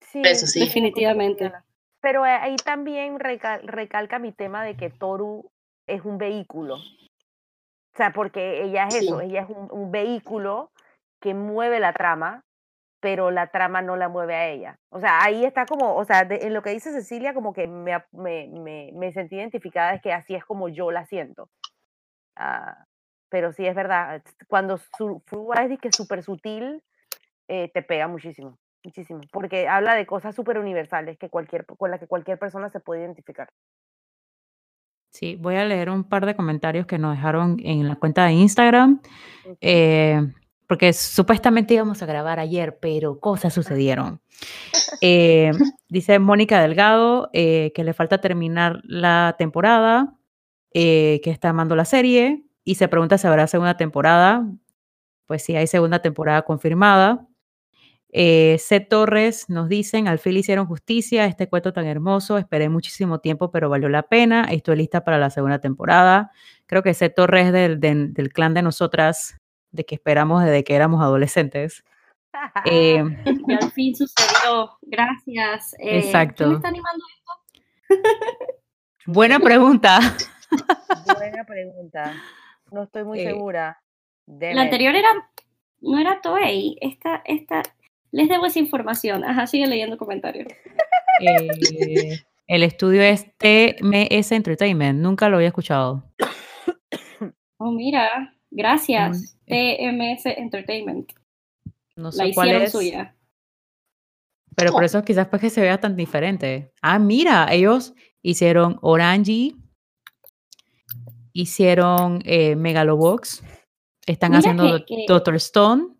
[0.00, 0.60] Sí, Eso sí.
[0.60, 1.52] Definitivamente.
[2.00, 5.50] Pero ahí también recalca mi tema de que Toru
[5.86, 6.76] es un vehículo.
[6.76, 10.70] O sea, porque ella es eso, ella es un, un, vehículo
[11.20, 12.44] que mueve la trama
[13.00, 14.78] pero la trama no la mueve a ella.
[14.90, 18.02] O sea, ahí está como, o sea, en lo que dice Cecilia, como que me,
[18.12, 21.48] me, me, me, sentí identificada, es que así es como yo la siento.
[22.36, 22.86] Ah,
[23.28, 25.22] pero sí es verdad, cuando su
[25.70, 26.82] es que súper sutil,
[27.48, 32.00] eh, te pega muchísimo, muchísimo, porque habla de cosas súper universales que cualquier, con las
[32.00, 33.48] que cualquier persona se puede identificar.
[35.10, 38.32] Sí, voy a leer un par de comentarios que nos dejaron en la cuenta de
[38.32, 39.00] Instagram.
[39.60, 40.20] Eh,
[40.68, 44.20] porque supuestamente íbamos a grabar ayer, pero cosas sucedieron.
[45.00, 45.50] Eh,
[45.88, 50.14] dice Mónica Delgado eh, que le falta terminar la temporada,
[50.74, 54.46] eh, que está amando la serie, y se pregunta si habrá segunda temporada.
[55.26, 57.26] Pues sí, hay segunda temporada confirmada.
[58.10, 58.86] C.
[58.88, 63.70] Torres nos dicen, al fin hicieron justicia, este cuento tan hermoso, esperé muchísimo tiempo, pero
[63.70, 66.30] valió la pena, estoy lista para la segunda temporada.
[66.66, 67.08] Creo que C.
[67.08, 69.38] Torres del, del, del clan de nosotras
[69.70, 71.84] de que esperamos desde que éramos adolescentes.
[72.64, 73.02] Eh,
[73.48, 74.78] Y al fin sucedió.
[74.82, 75.74] Gracias.
[75.74, 76.48] Eh, ¿Quién Exacto.
[76.48, 77.04] me está animando?
[79.06, 79.98] buena pregunta.
[81.18, 82.14] Buena pregunta.
[82.70, 83.82] No estoy muy Eh, segura.
[84.26, 85.08] La anterior era,
[85.80, 86.76] no era Toei.
[86.80, 87.62] Esta, esta,
[88.12, 89.24] les debo esa información.
[89.24, 90.48] Ajá, sigue leyendo comentarios.
[91.20, 95.00] Eh, el estudio es TMS Entertainment.
[95.00, 96.04] Nunca lo había escuchado.
[97.58, 98.34] Oh, mira.
[98.50, 99.36] Gracias.
[99.46, 101.12] TMS Entertainment.
[101.96, 102.72] No La sé cuál hicieron es.
[102.72, 103.14] suya.
[104.56, 106.72] Pero por eso quizás pues que se vea tan diferente.
[106.82, 109.52] Ah, mira, ellos hicieron Orange,
[111.32, 113.42] hicieron eh, Megalobox,
[114.06, 115.94] están Mira haciendo que- que- Doctor Stone,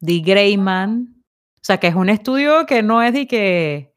[0.00, 1.22] The Greyman.
[1.56, 3.92] O sea, que es un estudio que no es de que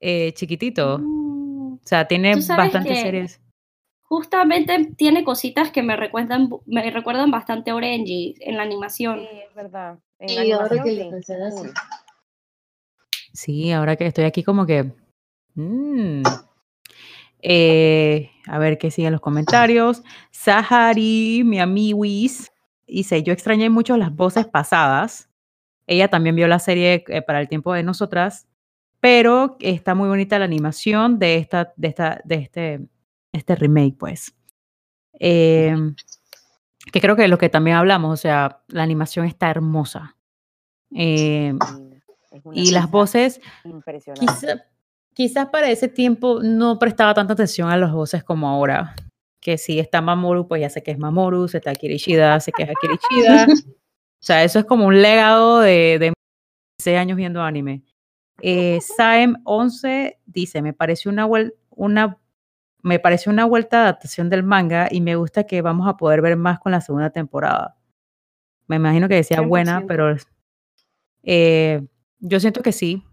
[0.00, 0.98] eh, chiquitito.
[0.98, 3.40] Mm, O sea, tiene bastantes que- series.
[4.10, 9.20] Justamente tiene cositas que me recuerdan, me recuerdan bastante a Orange en la animación.
[9.20, 10.00] Sí, es verdad.
[10.18, 11.68] En Sí, la ahora que animación, lo sí, mencionas, full.
[11.68, 11.74] sí.
[13.32, 14.92] Sí, ahora que estoy aquí como que...
[15.54, 16.22] mm.
[17.42, 20.02] Eh, a ver qué siguen los comentarios.
[20.32, 22.52] Sahari, mi amiwis,
[22.88, 25.30] dice, yo extrañé mucho las voces pasadas.
[25.86, 28.48] Ella también vio la serie eh, para el tiempo de nosotras,
[28.98, 32.80] pero está muy bonita la animación de, esta, de, esta, de este,
[33.32, 34.34] este remake, pues.
[35.18, 35.74] Eh,
[36.92, 40.16] que creo que es lo que también hablamos, o sea, la animación está hermosa.
[40.94, 41.52] Eh,
[42.32, 44.26] Es y las voces, Impresionante.
[44.26, 44.64] Quizá-
[45.14, 48.94] quizás para ese tiempo no prestaba tanta atención a las voces como ahora.
[49.40, 52.62] Que si está Mamoru, pues ya sé que es Mamoru, si está Kirishida, sé que
[52.64, 53.46] es Kirishida.
[53.66, 56.12] o sea, eso es como un legado de, de
[56.78, 57.82] 16 años viendo anime.
[58.42, 61.28] Eh, Saem 11 dice, me pareció una,
[61.68, 62.16] una,
[62.82, 66.22] me pareció una vuelta de adaptación del manga y me gusta que vamos a poder
[66.22, 67.76] ver más con la segunda temporada.
[68.66, 69.86] Me imagino que decía buena, 100%.
[69.88, 70.16] pero
[71.22, 71.86] eh,
[72.18, 73.04] yo siento que sí,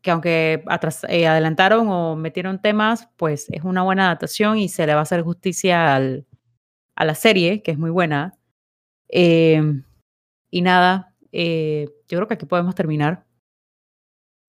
[0.00, 4.86] que aunque atras- eh, adelantaron o metieron temas, pues es una buena adaptación y se
[4.86, 6.26] le va a hacer justicia al-
[6.96, 8.34] a la serie, que es muy buena.
[9.08, 9.62] Eh,
[10.50, 13.24] y nada, eh, yo creo que aquí podemos terminar.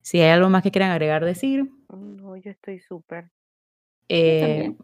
[0.02, 1.70] Si hay algo más que quieran agregar, decir.
[1.90, 3.32] No, yo estoy súper.
[4.10, 4.76] Eh,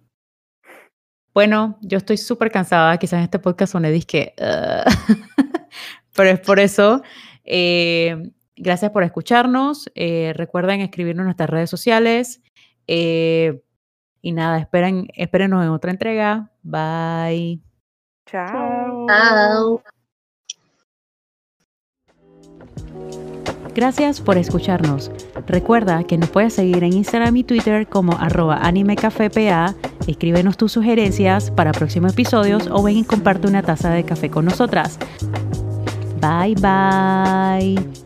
[1.33, 2.97] bueno, yo estoy súper cansada.
[2.97, 4.33] Quizás en este podcast soné disque.
[4.37, 4.85] "Ugh".
[6.15, 7.01] Pero es por eso.
[7.45, 9.89] Eh, gracias por escucharnos.
[9.95, 12.41] Eh, recuerden escribirnos en nuestras redes sociales.
[12.87, 13.61] Eh,
[14.21, 16.51] y nada, esperen, espérenos en otra entrega.
[16.63, 17.61] Bye.
[18.25, 19.07] Chao.
[19.07, 19.81] Chao.
[23.73, 25.11] Gracias por escucharnos.
[25.47, 29.75] Recuerda que nos puedes seguir en Instagram y Twitter como arroba animecafepa.
[30.07, 34.45] Escríbenos tus sugerencias para próximos episodios o ven y comparte una taza de café con
[34.45, 34.97] nosotras.
[36.19, 38.00] Bye bye.